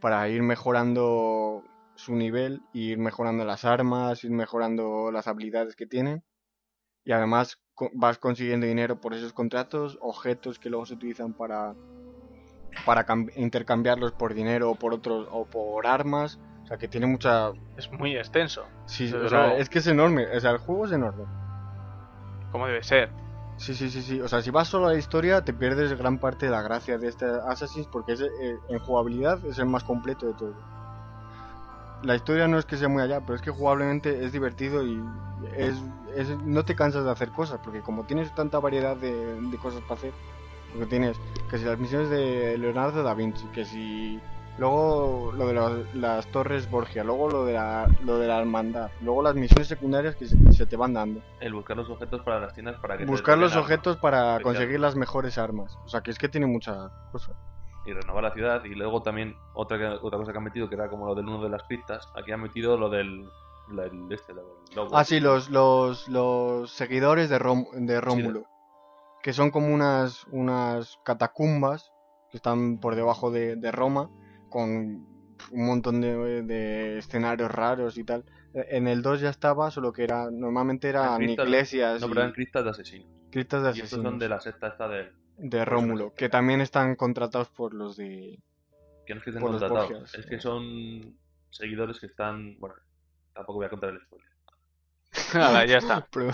para 0.00 0.28
ir 0.28 0.42
mejorando 0.42 1.62
su 1.94 2.16
nivel, 2.16 2.62
ir 2.72 2.98
mejorando 2.98 3.44
las 3.44 3.64
armas, 3.64 4.24
ir 4.24 4.30
mejorando 4.32 5.10
las 5.12 5.28
habilidades 5.28 5.76
que 5.76 5.86
tienen 5.86 6.24
y 7.04 7.12
además 7.12 7.58
co- 7.74 7.90
vas 7.94 8.18
consiguiendo 8.18 8.66
dinero 8.66 9.00
por 9.00 9.14
esos 9.14 9.32
contratos, 9.32 9.98
objetos 10.00 10.58
que 10.58 10.70
luego 10.70 10.86
se 10.86 10.94
utilizan 10.94 11.34
para 11.34 11.74
para 12.84 13.06
cam- 13.06 13.30
intercambiarlos 13.36 14.12
por 14.12 14.34
dinero 14.34 14.70
o 14.70 14.74
por 14.74 14.92
otros 14.94 15.28
o 15.30 15.44
por 15.46 15.86
armas, 15.86 16.40
o 16.64 16.66
sea, 16.66 16.78
que 16.78 16.88
tiene 16.88 17.06
mucha... 17.06 17.50
Es 17.76 17.92
muy 17.92 18.16
extenso, 18.16 18.64
Sí, 18.86 19.12
o 19.14 19.28
sea, 19.28 19.54
es 19.56 19.68
que 19.68 19.78
es 19.78 19.86
enorme. 19.86 20.26
O 20.36 20.40
sea, 20.40 20.50
el 20.52 20.58
juego 20.58 20.86
es 20.86 20.92
enorme. 20.92 21.24
como 22.50 22.66
debe 22.66 22.82
ser. 22.82 23.10
Sí, 23.62 23.74
sí, 23.76 23.88
sí, 23.90 24.02
sí. 24.02 24.20
O 24.20 24.26
sea, 24.26 24.42
si 24.42 24.50
vas 24.50 24.66
solo 24.66 24.88
a 24.88 24.92
la 24.92 24.98
historia, 24.98 25.44
te 25.44 25.52
pierdes 25.52 25.96
gran 25.96 26.18
parte 26.18 26.46
de 26.46 26.52
la 26.52 26.62
gracia 26.62 26.98
de 26.98 27.06
este 27.06 27.26
Assassin's 27.48 27.86
porque 27.86 28.12
es, 28.14 28.20
eh, 28.20 28.58
en 28.68 28.78
jugabilidad 28.80 29.38
es 29.46 29.56
el 29.58 29.66
más 29.66 29.84
completo 29.84 30.26
de 30.26 30.32
todo. 30.34 30.52
La 32.02 32.16
historia 32.16 32.48
no 32.48 32.58
es 32.58 32.64
que 32.64 32.76
sea 32.76 32.88
muy 32.88 33.02
allá, 33.02 33.20
pero 33.20 33.36
es 33.36 33.40
que 33.42 33.52
jugablemente 33.52 34.24
es 34.24 34.32
divertido 34.32 34.84
y 34.84 35.00
es, 35.56 35.76
es- 36.16 36.36
no 36.44 36.64
te 36.64 36.74
cansas 36.74 37.04
de 37.04 37.10
hacer 37.12 37.30
cosas, 37.30 37.60
porque 37.62 37.82
como 37.82 38.02
tienes 38.02 38.34
tanta 38.34 38.58
variedad 38.58 38.96
de, 38.96 39.40
de 39.40 39.58
cosas 39.58 39.80
para 39.82 39.94
hacer, 39.94 40.12
porque 40.72 40.86
tienes 40.86 41.16
que 41.48 41.58
si 41.58 41.64
las 41.64 41.78
misiones 41.78 42.10
de 42.10 42.58
Leonardo 42.58 43.04
da 43.04 43.14
Vinci, 43.14 43.46
que 43.54 43.64
si 43.64 44.18
luego 44.58 45.32
lo 45.34 45.46
de 45.46 45.54
las, 45.54 45.94
las 45.94 46.26
torres 46.28 46.70
Borgia, 46.70 47.02
luego 47.04 47.28
lo 47.28 47.44
de 47.44 47.54
la, 47.54 47.88
lo 48.04 48.18
de 48.18 48.26
la 48.28 48.38
hermandad, 48.40 48.90
luego 49.00 49.22
las 49.22 49.34
misiones 49.34 49.68
secundarias 49.68 50.14
que 50.16 50.26
se, 50.26 50.36
se 50.52 50.66
te 50.66 50.76
van 50.76 50.92
dando. 50.94 51.20
El 51.40 51.54
buscar 51.54 51.76
los 51.76 51.88
objetos 51.90 52.22
para 52.22 52.40
las 52.40 52.52
tiendas 52.54 52.78
para 52.80 52.96
que 52.98 53.04
Buscar 53.04 53.38
los 53.38 53.56
objetos 53.56 53.96
para 53.96 54.40
conseguir 54.40 54.80
las 54.80 54.94
mejores 54.96 55.38
armas. 55.38 55.76
O 55.84 55.88
sea, 55.88 56.00
que 56.02 56.10
es 56.10 56.18
que 56.18 56.28
tiene 56.28 56.46
mucha 56.46 56.90
cosa. 57.10 57.32
y 57.84 57.92
renovar 57.92 58.22
la 58.22 58.32
ciudad. 58.32 58.62
Y 58.64 58.74
luego 58.74 59.02
también 59.02 59.34
otra, 59.54 59.76
que- 59.78 59.86
otra 60.06 60.18
cosa 60.18 60.30
que 60.32 60.38
han 60.38 60.44
metido, 60.44 60.68
que 60.68 60.74
era 60.76 60.88
como 60.88 61.06
lo 61.06 61.14
del 61.14 61.26
uno 61.28 61.42
de 61.42 61.48
las 61.48 61.62
criptas, 61.64 62.08
aquí 62.14 62.30
han 62.32 62.40
metido 62.42 62.76
lo 62.76 62.88
del. 62.90 63.28
este, 64.10 64.34
logo. 64.34 64.90
Ah, 64.92 65.04
sí, 65.04 65.18
los, 65.18 65.50
los, 65.50 66.08
los 66.08 66.70
seguidores 66.70 67.28
de, 67.30 67.38
Rom- 67.40 67.66
de 67.72 68.00
Rómulo. 68.00 68.44
Que 69.22 69.32
son 69.32 69.50
como 69.50 69.68
unas, 69.72 70.24
unas 70.32 70.98
catacumbas 71.04 71.90
que 72.30 72.36
están 72.36 72.78
por 72.78 72.94
debajo 72.96 73.30
de, 73.30 73.56
de 73.56 73.70
Roma, 73.72 74.08
con 74.52 75.06
un 75.50 75.66
montón 75.66 76.00
de, 76.00 76.42
de 76.42 76.98
escenarios 76.98 77.50
raros 77.50 77.98
y 77.98 78.04
tal. 78.04 78.24
En 78.54 78.86
el 78.86 79.00
2 79.02 79.20
ya 79.22 79.30
estaba, 79.30 79.70
solo 79.70 79.92
que 79.92 80.04
era 80.04 80.30
normalmente 80.30 80.88
eran 80.88 81.22
iglesias 81.22 82.00
No, 82.00 82.06
y 82.06 82.10
pero 82.10 82.20
eran 82.20 82.32
criptas 82.32 82.64
de 82.64 82.70
asesinos. 82.70 83.08
criptas 83.30 83.62
de 83.62 83.68
Y 83.68 83.72
estos 83.72 83.82
asesinos 83.84 84.10
son 84.12 84.18
de 84.18 84.28
la 84.28 84.40
secta 84.40 84.68
esta 84.68 84.88
de. 84.88 85.10
de 85.38 85.64
Rómulo, 85.64 86.12
que 86.14 86.28
también 86.28 86.60
están 86.60 86.94
contratados 86.96 87.48
por 87.48 87.72
los 87.74 87.96
de... 87.96 88.38
Que 89.06 89.14
no 89.14 89.18
es 89.18 89.24
que 89.24 89.30
estén 89.30 89.40
Por 89.42 89.52
los 89.52 89.60
contratados, 89.62 89.90
Borgias. 90.00 90.14
es 90.14 90.26
que 90.26 90.38
son 90.38 91.16
seguidores 91.50 91.98
que 91.98 92.06
están. 92.06 92.56
Bueno, 92.60 92.76
tampoco 93.34 93.58
voy 93.58 93.66
a 93.66 93.70
contar 93.70 93.90
el 93.90 94.00
spoiler. 94.02 94.28
Nada, 95.34 95.64
ya 95.64 95.78
está. 95.78 96.06
Pero- 96.12 96.30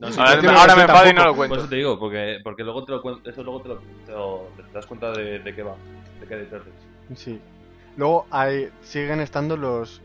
No, 0.00 0.10
sí, 0.12 0.20
Ahora, 0.20 0.74
me 0.76 0.82
enfado 0.82 1.08
y 1.08 1.14
no 1.14 1.22
lo 1.24 1.28
Por 1.30 1.36
cuento. 1.36 1.56
eso 1.56 1.68
te 1.68 1.76
digo, 1.76 1.98
porque, 1.98 2.38
porque 2.44 2.62
luego 2.64 2.84
te 2.84 2.92
lo 2.92 3.00
cuento, 3.02 3.30
eso 3.30 3.42
luego 3.44 3.62
te 3.62 3.68
lo, 3.68 3.78
te 4.04 4.12
lo- 4.12 4.48
te 4.56 4.72
das 4.72 4.86
cuenta 4.86 5.12
de, 5.12 5.38
de 5.38 5.54
qué 5.54 5.62
va, 5.62 5.76
de 6.20 6.26
qué 6.26 6.34
hay 6.34 6.40
detrás. 6.40 6.62
Sí. 7.14 7.40
Luego 7.96 8.26
hay, 8.30 8.70
siguen 8.82 9.20
estando 9.20 9.56
los. 9.56 10.00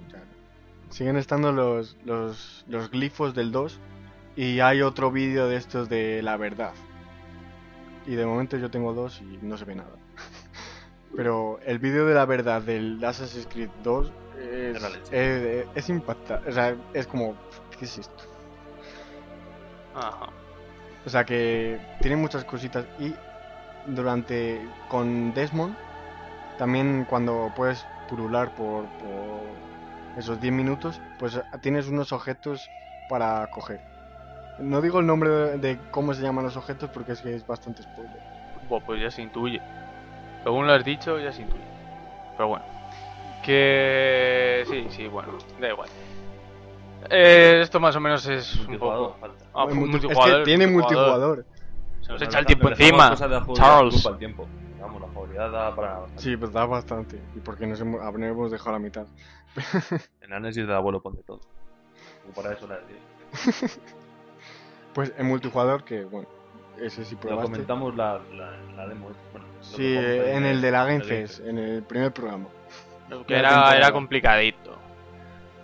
Siguen 0.90 1.18
estando 1.18 1.52
los, 1.52 1.98
los, 2.06 2.66
los 2.68 2.90
glifos 2.90 3.34
del 3.36 3.52
2. 3.52 3.80
Y 4.36 4.60
hay 4.60 4.82
otro 4.82 5.12
vídeo 5.12 5.48
de 5.48 5.56
estos 5.56 5.88
de 5.90 6.22
la 6.22 6.38
verdad. 6.38 6.74
Y 8.06 8.16
de 8.16 8.26
momento 8.26 8.58
yo 8.58 8.70
tengo 8.70 8.94
dos 8.94 9.22
y 9.22 9.40
no 9.42 9.58
se 9.58 9.66
ve 9.66 9.76
nada. 9.76 9.96
Pero 11.16 11.60
el 11.66 11.80
vídeo 11.80 12.06
de 12.06 12.14
la 12.14 12.26
verdad 12.26 12.62
del 12.62 13.04
Assassin's 13.04 13.48
Creed 13.48 13.70
2 13.84 14.12
es, 14.42 14.84
Es 14.84 15.12
es, 15.12 15.68
es 15.74 15.90
impactante. 15.90 16.50
O 16.50 16.54
sea, 16.54 16.76
es 16.94 17.08
como. 17.08 17.36
¿Qué 17.78 17.86
es 17.86 17.98
esto? 17.98 18.24
Ajá. 19.96 20.30
O 21.06 21.10
sea 21.10 21.24
que 21.26 21.80
tiene 22.02 22.18
muchas 22.18 22.44
cositas 22.44 22.86
y 23.00 23.14
durante 23.88 24.60
con 24.90 25.34
Desmond 25.34 25.76
también 26.58 27.06
cuando 27.10 27.52
puedes 27.56 27.86
purular 28.10 28.54
por, 28.56 28.86
por 28.86 29.42
esos 30.18 30.40
10 30.40 30.54
minutos, 30.54 31.02
pues 31.20 31.40
tienes 31.62 31.88
unos 31.88 32.12
objetos 32.12 32.70
para 33.10 33.48
coger. 33.52 33.82
No 34.60 34.82
digo 34.82 35.00
el 35.00 35.08
nombre 35.08 35.30
de, 35.30 35.58
de 35.58 35.80
cómo 35.92 36.14
se 36.14 36.22
llaman 36.22 36.46
los 36.46 36.56
objetos 36.56 36.90
porque 36.90 37.12
es 37.12 37.22
que 37.22 37.36
es 37.36 37.46
bastante 37.46 37.84
spoiler. 37.84 38.20
Buah, 38.70 38.82
pues 38.82 39.02
ya 39.02 39.12
se 39.12 39.22
intuye. 39.22 39.62
Según 40.44 40.68
lo 40.68 40.74
has 40.74 40.86
dicho, 40.86 41.20
ya 41.20 41.32
se 41.32 41.42
intuye. 41.42 41.64
Pero 42.38 42.50
bueno. 42.50 42.66
Que... 43.44 44.64
Sí, 44.70 44.88
sí, 44.90 45.08
bueno. 45.08 45.34
Da 45.60 45.70
igual. 45.70 45.90
Eh, 47.10 47.60
esto 47.62 47.80
más 47.80 47.96
o 47.96 48.00
menos 48.00 48.26
es 48.28 48.56
un 48.68 48.78
poco... 48.80 49.18
Ah, 49.54 49.68
multijugador, 49.68 50.30
es 50.30 50.38
que 50.38 50.44
tiene 50.44 50.68
multijugador. 50.68 51.46
Se 52.02 52.12
nos 52.12 52.22
echa 52.22 52.40
el 52.40 52.46
tiempo 52.46 52.70
encima. 52.70 53.16
Charles. 53.56 54.08
La 55.36 55.48
da 55.50 55.76
para. 55.76 55.94
bastante. 56.00 56.22
Sí, 56.24 56.38
pues 56.38 56.52
da 56.52 56.66
bastante. 56.66 57.22
Y 57.36 57.40
porque 57.40 57.68
nos 57.68 57.80
hemos, 57.82 58.02
habremos 58.02 58.52
dejado 58.52 58.74
la 58.74 58.80
mitad. 58.80 59.06
En 60.22 60.34
análisis 60.34 60.66
del 60.66 60.76
abuelo 60.76 61.02
pone 61.02 61.18
todo. 61.26 61.40
Como 62.24 62.34
para 62.34 62.54
eso 62.54 62.68
la. 62.68 62.80
Pues 64.94 65.14
en 65.18 65.26
multijugador 65.28 65.84
que, 65.84 66.04
bueno, 66.06 66.28
ese 66.80 67.04
sí 67.06 67.16
Lo 67.16 67.22
probaste. 67.22 67.52
comentamos 67.52 67.96
la, 67.96 68.20
la, 68.34 68.52
la 68.76 68.88
demo. 68.88 69.10
Bueno, 69.32 69.48
lo 69.48 69.64
Sí, 69.64 69.96
en 69.96 70.46
el 70.46 70.62
de 70.62 70.72
la 70.72 70.84
Game 70.86 70.96
el 70.96 71.02
Game 71.02 71.28
Fest, 71.28 71.40
en 71.46 71.58
el 71.58 71.84
primer 71.84 72.12
programa. 72.14 72.48
Que 73.28 73.36
era, 73.38 73.76
era 73.76 73.92
complicadito. 73.92 74.76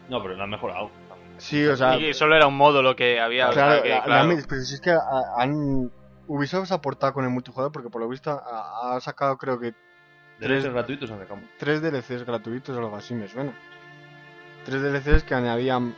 No, 0.09 0.22
pero 0.22 0.36
lo 0.36 0.43
han 0.43 0.49
mejorado. 0.49 0.89
Sí, 1.38 1.65
o 1.65 1.76
sea, 1.76 1.97
y 1.97 2.13
solo 2.13 2.36
era 2.36 2.45
un 2.45 2.55
modo 2.55 2.84
lo 2.84 2.95
que 2.95 3.19
había. 3.19 3.49
o 3.49 3.53
sea, 3.53 3.65
claro, 3.65 3.84
que, 3.84 3.89
la- 3.89 3.95
la 3.97 4.03
claro. 4.03 4.28
me- 4.28 4.43
pero 4.47 4.61
si 4.61 4.76
es 4.76 4.82
que 4.82 4.91
ha- 4.91 4.99
han 5.38 5.91
Ubisoft 6.28 6.67
se 6.67 6.74
ha 6.74 6.78
aportado 6.78 7.13
con 7.13 7.24
el 7.26 7.30
multijugador 7.32 7.72
porque 7.72 7.89
por 7.89 8.01
lo 8.01 8.07
visto 8.07 8.32
ha, 8.32 8.95
ha 8.95 9.01
sacado 9.01 9.38
creo 9.38 9.59
que 9.59 9.74
Tres- 10.39 10.65
gratuitos 10.72 11.09
en 11.11 11.19
sacamos. 11.19 11.43
tres 11.59 11.82
DLCs 11.82 12.24
gratuitos 12.26 12.76
o 12.76 12.80
algo 12.80 12.95
así 12.95 13.13
me 13.13 13.28
suena. 13.28 13.53
Tres 14.65 14.82
DLCs 14.82 15.24
que 15.24 15.36
añadían 15.36 15.95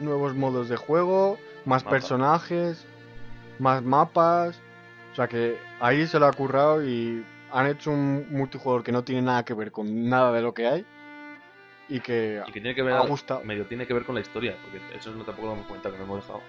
nuevos 0.00 0.34
modos 0.34 0.68
de 0.68 0.76
juego, 0.76 1.38
más 1.64 1.84
personajes, 1.84 2.86
más 3.58 3.82
mapas. 3.82 4.60
O 5.12 5.14
sea 5.14 5.28
que 5.28 5.58
ahí 5.80 6.06
se 6.06 6.18
lo 6.18 6.26
ha 6.26 6.32
currado 6.32 6.82
y 6.86 7.24
han 7.52 7.66
hecho 7.66 7.90
un 7.90 8.26
multijugador 8.30 8.82
que 8.82 8.92
no 8.92 9.04
tiene 9.04 9.22
nada 9.22 9.44
que 9.44 9.52
ver 9.54 9.70
con 9.72 10.08
nada 10.08 10.32
de 10.32 10.40
lo 10.40 10.54
que 10.54 10.66
hay 10.66 10.86
y 11.88 12.00
que 12.00 12.42
Y 12.46 12.52
que 12.52 12.60
tiene 12.60 12.74
que 12.74 12.82
ver, 12.82 12.94
ha 12.94 13.00
gustado. 13.00 13.42
medio 13.44 13.66
tiene 13.66 13.86
que 13.86 13.92
ver 13.92 14.06
con 14.06 14.14
la 14.14 14.22
historia, 14.22 14.56
porque 14.62 14.80
eso 14.96 15.10
no 15.12 15.24
tampoco 15.24 15.48
lo 15.48 15.52
hemos 15.54 15.66
comentado, 15.66 15.92
que 15.94 15.98
no 15.98 16.04
hemos 16.04 16.22
dejado. 16.26 16.40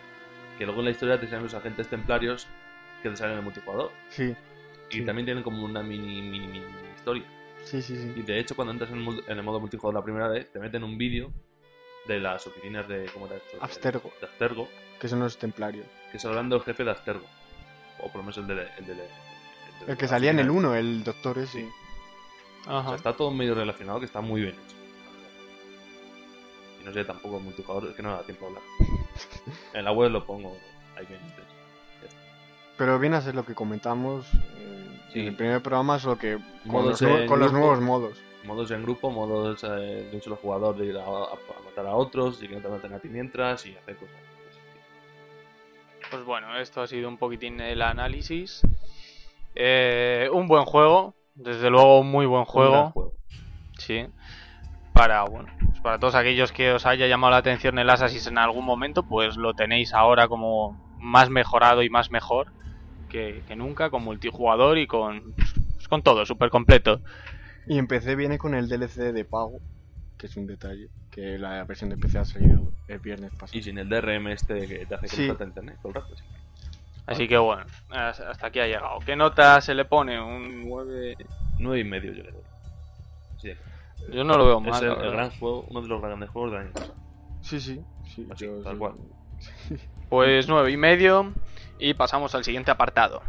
Que 0.58 0.66
luego 0.66 0.82
en 0.82 0.86
la 0.86 0.91
historia 0.91 1.20
te 1.20 1.28
salen 1.28 1.43
los 1.43 1.54
agentes 1.54 1.88
templarios 1.88 2.47
que 3.01 3.10
te 3.10 3.16
salen 3.18 3.34
en 3.34 3.38
el 3.39 3.43
multijugador. 3.43 3.91
Sí, 4.10 4.36
Y 4.89 4.97
Sí. 4.97 5.06
también 5.06 5.26
tienen 5.26 5.43
como 5.43 5.64
una 5.64 5.82
mini, 5.82 6.22
mini, 6.22 6.47
mini 6.47 6.64
historia. 6.95 7.24
sí, 7.64 7.82
sí, 7.82 7.93
Y 7.93 8.14
sí. 8.14 8.22
de 8.22 8.39
hecho, 8.39 8.56
cuando 8.56 8.72
entras 8.74 8.91
en 8.91 8.97
el, 8.99 9.04
mul- 9.06 9.24
en 9.28 9.38
el 9.38 9.43
modo 9.43 9.60
multijugador 9.60 9.95
la 9.95 10.04
primera 10.04 10.28
vez, 10.28 10.51
te 10.51 10.60
meten 10.60 10.84
un 10.84 10.97
vídeo 10.97 11.32
de 12.08 12.20
las 12.20 12.45
oficinas 12.45 12.88
de. 12.88 13.06
¿Cómo 13.14 13.26
era 13.28 13.38
esto? 13.38 13.58
De- 13.58 13.64
Abstergo. 13.64 14.12
De 14.20 14.28
Abstergo, 14.28 14.70
Que 14.99 15.08
son 15.08 15.20
los 15.22 15.38
templarios. 15.38 15.86
que 16.12 16.18
es 16.18 16.26
hablando 16.26 16.56
del 16.58 16.66
jefe 16.66 16.84
de 16.84 16.91
Abstergo. 16.91 17.26
O 17.99 18.08
por 18.08 18.18
lo 18.18 18.24
menos 18.24 18.38
el 18.38 18.47
de. 18.47 18.54
El, 18.54 18.86
de, 18.86 18.91
el 18.91 18.97
de- 18.97 19.08
El 19.88 19.97
que 19.97 20.08
salía 20.08 20.30
en 20.32 20.39
el 20.39 20.49
oficina. 20.49 20.70
1, 20.70 20.76
el 20.76 21.04
doctor 21.04 21.38
ese. 21.39 21.62
Sí. 21.62 21.70
O 22.62 22.64
sea, 22.66 22.80
Ajá. 22.80 22.95
está 22.95 23.14
todo 23.14 23.32
medio 23.32 23.56
relacionado, 23.56 23.99
que 23.99 24.06
está 24.06 24.22
muy 24.22 24.41
bien 24.41 24.54
hecho. 24.54 24.76
Y 26.82 26.86
no 26.86 26.93
sé, 26.93 27.04
tampoco 27.06 27.38
el 27.38 27.43
multijugador, 27.43 27.89
es 27.89 27.95
que 27.95 28.01
no 28.04 28.10
me 28.10 28.16
da 28.16 28.24
tiempo 28.24 28.45
a 28.45 28.47
hablar. 28.49 28.64
En 29.74 29.86
la 29.86 29.91
web 29.91 30.11
lo 30.11 30.26
pongo, 30.26 30.55
ahí. 30.97 31.07
Pero 32.78 32.97
viene 32.99 33.18
a 33.18 33.22
ser 33.22 33.36
lo 33.36 33.45
que 33.45 33.53
comentamos 33.53 34.26
eh, 34.57 34.99
Sí. 35.14 35.20
en 35.20 35.28
el 35.28 35.36
primer 35.36 35.61
programa, 35.61 35.99
solo 35.99 36.18
que 36.18 36.38
con, 36.64 36.72
Modos 36.72 37.01
los, 37.01 37.26
con 37.30 37.39
los 37.39 37.51
nuevos 37.53 37.80
modos. 37.82 38.18
Modos 38.45 38.72
en 38.72 38.82
grupo, 38.84 39.09
modos 39.11 39.64
eh, 39.64 39.68
de 40.09 40.16
un 40.16 40.22
solo 40.22 40.36
jugador 40.38 40.76
de 40.76 40.88
ir 40.88 40.97
a, 40.97 41.03
a- 41.03 41.34
a 41.34 41.64
matar 41.66 41.86
a 41.86 41.95
otros 41.95 42.41
y 42.41 42.47
que 42.47 42.55
no 42.55 42.61
te 42.61 42.68
maten 42.70 42.93
a 42.93 42.99
ti 42.99 43.07
mientras 43.09 43.66
y 43.68 43.76
hacer 43.76 43.95
cosas. 43.97 44.16
Pues 46.11 46.24
bueno, 46.26 46.57
esto 46.59 46.82
ha 46.82 46.88
sido 46.88 47.07
un 47.09 47.18
poquitín 47.18 47.59
el 47.61 47.82
análisis. 47.82 48.61
Eh, 49.55 50.30
un 50.34 50.47
buen 50.47 50.66
juego, 50.66 51.14
desde 51.36 51.70
luego 51.70 51.99
un 51.99 52.09
muy 52.11 52.26
buen 52.26 52.41
Un 52.41 52.45
gran 52.45 52.51
juego. 52.72 52.91
juego. 52.91 53.14
Sí. 53.78 54.07
Para, 54.93 55.23
bueno, 55.23 55.49
pues 55.65 55.79
para 55.81 55.97
todos 55.99 56.15
aquellos 56.15 56.51
que 56.51 56.71
os 56.71 56.85
haya 56.85 57.07
llamado 57.07 57.31
la 57.31 57.37
atención 57.37 57.79
el 57.79 57.89
Assassin's 57.89 58.27
en 58.27 58.37
algún 58.37 58.63
momento, 58.65 59.03
pues 59.03 59.37
lo 59.37 59.53
tenéis 59.53 59.93
ahora 59.93 60.27
como 60.27 60.77
más 60.99 61.29
mejorado 61.29 61.81
y 61.83 61.89
más 61.89 62.11
mejor 62.11 62.47
que, 63.09 63.43
que 63.47 63.55
nunca, 63.55 63.89
con 63.89 64.03
multijugador 64.03 64.77
y 64.77 64.87
con, 64.87 65.33
pues 65.75 65.87
con 65.87 66.01
todo, 66.03 66.25
súper 66.25 66.49
completo. 66.49 67.01
Y 67.67 67.77
en 67.79 67.87
PC 67.87 68.15
viene 68.15 68.37
con 68.37 68.53
el 68.53 68.67
DLC 68.69 69.11
de 69.13 69.25
pago, 69.25 69.59
que 70.17 70.27
es 70.27 70.37
un 70.37 70.45
detalle, 70.47 70.89
que 71.11 71.37
la 71.39 71.63
versión 71.63 71.89
de 71.89 71.97
PC 71.97 72.19
ha 72.19 72.25
salido 72.25 72.71
el 72.87 72.99
viernes 72.99 73.31
pasado. 73.31 73.57
Y 73.57 73.63
sin 73.63 73.77
el 73.77 73.89
DRM 73.89 74.27
este 74.31 74.67
que 74.67 74.85
te 74.85 74.95
hace 74.95 75.07
Sí. 75.07 75.27
internet 75.27 75.77
todo 75.81 75.89
el 75.89 75.95
rato. 75.95 76.15
sí. 76.15 76.23
Así 77.05 77.27
que 77.27 77.37
bueno, 77.37 77.65
hasta 77.89 78.47
aquí 78.47 78.59
ha 78.59 78.67
llegado. 78.67 78.99
¿Qué 79.05 79.15
nota 79.15 79.59
se 79.59 79.73
le 79.73 79.83
pone? 79.85 80.21
Un 80.21 80.69
9. 80.69 81.17
Nueve 81.59 81.79
y 81.79 81.83
medio 81.83 82.13
yo 82.13 82.23
le 82.23 82.31
doy. 82.31 82.41
Sí, 83.37 83.49
es 83.49 83.57
Yo 84.12 84.24
no 84.24 84.38
lo 84.38 84.45
veo 84.45 84.60
mal. 84.60 84.84
el, 84.84 84.89
la 84.89 85.06
el 85.06 85.12
gran 85.12 85.30
juego, 85.32 85.66
uno 85.70 85.82
de 85.82 85.88
los 85.88 86.01
grandes 86.01 86.30
juegos 86.30 86.51
del 86.51 86.62
año 86.62 86.72
pasado. 86.74 86.95
Sí, 87.41 87.60
sí, 87.60 87.82
sí. 88.06 88.28
Así, 88.32 88.45
yo- 88.45 88.62
tal 88.64 88.74
sí. 88.74 88.80
cual. 88.80 88.93
Pues 90.10 90.47
nueve 90.47 90.72
y 90.72 90.78
medio. 90.78 91.34
Y 91.80 91.95
pasamos 91.95 92.36
al 92.36 92.43
siguiente 92.43 92.70
apartado. 92.72 93.22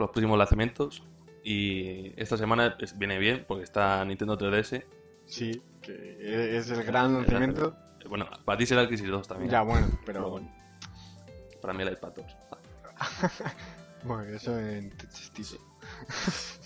Con 0.00 0.04
los 0.06 0.10
próximos 0.12 0.38
lanzamientos. 0.38 1.02
Y 1.44 2.12
esta 2.20 2.36
semana 2.36 2.76
pues, 2.78 2.96
viene 2.98 3.18
bien 3.18 3.44
porque 3.46 3.64
está 3.64 4.02
Nintendo 4.04 4.36
3DS. 4.38 4.84
Sí, 5.26 5.62
que 5.82 5.92
e- 5.92 6.56
es 6.56 6.70
el 6.70 6.82
gran 6.84 7.14
lanzamiento. 7.14 7.76
Bueno, 8.08 8.26
para 8.44 8.58
ti 8.58 8.66
será 8.66 8.80
el 8.82 8.88
Crisis 8.88 9.08
2 9.08 9.28
también. 9.28 9.50
Ya, 9.50 9.62
bueno, 9.62 9.86
Pero 9.90 10.00
pero 10.06 10.30
bueno. 10.30 10.52
Para 11.60 11.74
mí 11.74 11.82
el 11.82 11.92
iPad 11.92 12.12
2. 12.16 12.26
bueno, 14.04 14.24
eso 14.24 14.58
en 14.58 14.90
testizo. 14.90 15.58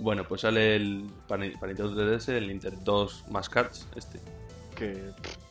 Bueno, 0.00 0.22
pues 0.28 0.42
sale 0.42 0.76
el 0.76 1.10
para, 1.26 1.44
para 1.58 1.72
Nintendo 1.72 1.90
3DS 1.96 2.28
el 2.28 2.46
Nintendo 2.46 2.80
2 2.84 3.24
más 3.30 3.48
cards, 3.48 3.84
este. 3.96 4.20
Que 4.76 4.92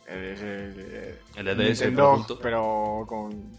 es 0.06 0.40
el, 0.40 1.18
El 1.36 1.44
de 1.44 1.54
DS, 1.54 1.58
Nintendo, 1.82 1.94
pero 1.94 2.16
junto. 2.16 2.38
pero 2.38 3.04
con, 3.06 3.58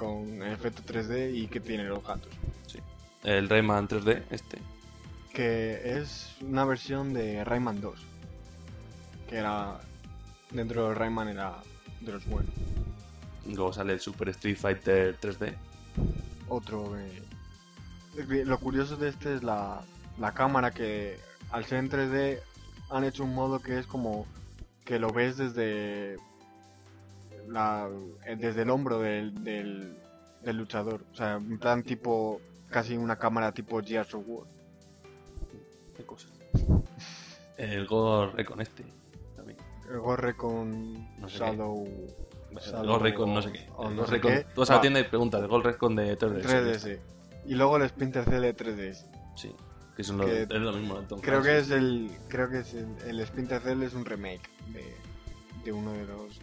con 0.00 0.42
efecto 0.42 0.82
3D 0.82 1.34
y 1.34 1.46
que 1.46 1.60
tiene 1.60 1.84
los 1.84 2.02
gatos. 2.02 2.32
El 3.22 3.50
Rayman 3.50 3.86
3D, 3.86 4.22
este. 4.30 4.56
Que 5.34 5.98
es 6.00 6.34
una 6.40 6.64
versión 6.64 7.12
de 7.12 7.44
Rayman 7.44 7.82
2. 7.82 8.00
Que 9.28 9.36
era. 9.36 9.78
Dentro 10.50 10.88
de 10.88 10.94
Rayman 10.94 11.28
era 11.28 11.58
de 12.00 12.12
los 12.12 12.24
buenos. 12.26 12.50
Luego 13.46 13.72
sale 13.74 13.92
el 13.92 14.00
Super 14.00 14.30
Street 14.30 14.56
Fighter 14.56 15.20
3D. 15.20 15.54
Otro. 16.48 16.98
eh, 16.98 17.22
Lo 18.46 18.58
curioso 18.58 18.96
de 18.96 19.10
este 19.10 19.34
es 19.36 19.42
la, 19.42 19.82
la 20.18 20.32
cámara 20.32 20.70
que 20.70 21.18
al 21.50 21.66
ser 21.66 21.78
en 21.80 21.90
3D 21.90 22.40
han 22.90 23.04
hecho 23.04 23.22
un 23.24 23.34
modo 23.34 23.60
que 23.60 23.78
es 23.78 23.86
como 23.86 24.26
que 24.86 24.98
lo 24.98 25.12
ves 25.12 25.36
desde 25.36 26.16
la, 27.50 27.88
eh, 28.26 28.36
desde 28.36 28.62
el 28.62 28.70
hombro 28.70 28.98
del, 29.00 29.42
del, 29.44 29.96
del 30.42 30.56
luchador. 30.56 31.04
O 31.12 31.14
sea, 31.16 31.34
en 31.34 31.58
plan 31.58 31.82
tipo 31.82 32.40
casi 32.70 32.96
una 32.96 33.16
cámara 33.16 33.52
tipo 33.52 33.82
Gears 33.82 34.14
of 34.14 34.24
War. 34.26 34.46
Qué 35.96 36.04
cosas. 36.04 36.30
El 37.56 37.86
Gore 37.86 38.32
Recon 38.32 38.60
este. 38.62 38.84
También. 39.36 39.58
El 39.90 39.98
gorre 39.98 40.34
con 40.36 40.94
No 41.20 41.28
sé 41.28 41.38
Shadow 41.40 41.86
El 42.52 42.56
Shadow 42.58 42.86
Gore 42.86 43.10
Recon 43.10 43.34
no 43.34 43.42
sé 43.42 43.52
qué. 43.52 43.68
o 43.76 43.88
El 43.88 43.96
no 43.96 44.06
sé 44.06 44.12
Recon- 44.20 44.30
qué. 44.38 44.46
Tú 44.54 44.60
vas 44.62 44.70
a 44.70 44.74
la 44.74 44.78
Va. 44.78 44.80
tienda 44.82 45.00
y 45.00 45.04
preguntas, 45.04 45.42
el 45.42 45.48
Gore 45.48 45.72
Recon 45.72 45.94
de 45.96 46.16
3DS. 46.18 46.42
3DS. 46.42 46.98
Y 47.46 47.54
luego 47.54 47.76
el 47.76 47.88
Splinter 47.88 48.24
Cell 48.24 48.40
de 48.42 48.56
3DS. 48.56 49.04
Sí. 49.36 49.54
Que 49.96 50.02
es 50.02 50.08
lo 50.08 50.72
mismo. 50.72 50.98
el 50.98 51.06
Tom 51.06 51.20
Creo 51.20 51.42
que 51.42 51.58
es 51.58 51.70
el 51.70 52.10
creo 52.28 52.48
que 52.48 52.60
es 52.60 52.72
el, 52.72 52.86
el 53.06 53.26
Splinter 53.26 53.60
Cell 53.60 53.82
es 53.82 53.92
un 53.92 54.06
remake 54.06 54.48
de, 54.72 54.94
de 55.64 55.72
uno 55.72 55.92
de 55.92 56.06
los 56.06 56.40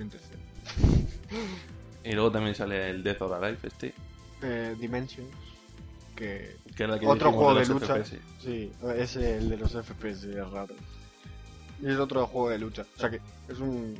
Splinter 0.00 0.20
Cell. 0.20 1.40
Y 2.04 2.12
luego 2.12 2.30
también 2.32 2.54
sale 2.54 2.90
el 2.90 3.02
Death 3.02 3.20
or 3.22 3.34
Alive 3.34 3.58
este. 3.62 3.94
Eh, 4.42 4.74
Dimensions 4.78 5.28
que 6.16 6.56
era 6.78 6.94
otro 7.06 7.32
juego 7.32 7.54
de 7.54 7.66
lucha. 7.66 7.94
FPS. 7.96 8.18
Sí, 8.40 8.70
es 8.96 9.16
el 9.16 9.48
de 9.48 9.56
los 9.56 9.72
FPS, 9.72 10.24
es 10.30 10.50
raro. 10.50 10.74
Y 11.80 11.88
es 11.88 11.96
otro 11.98 12.26
juego 12.26 12.50
de 12.50 12.58
lucha. 12.58 12.84
O 12.96 13.00
sea 13.00 13.08
que 13.10 13.20
es 13.48 13.58
un. 13.58 13.98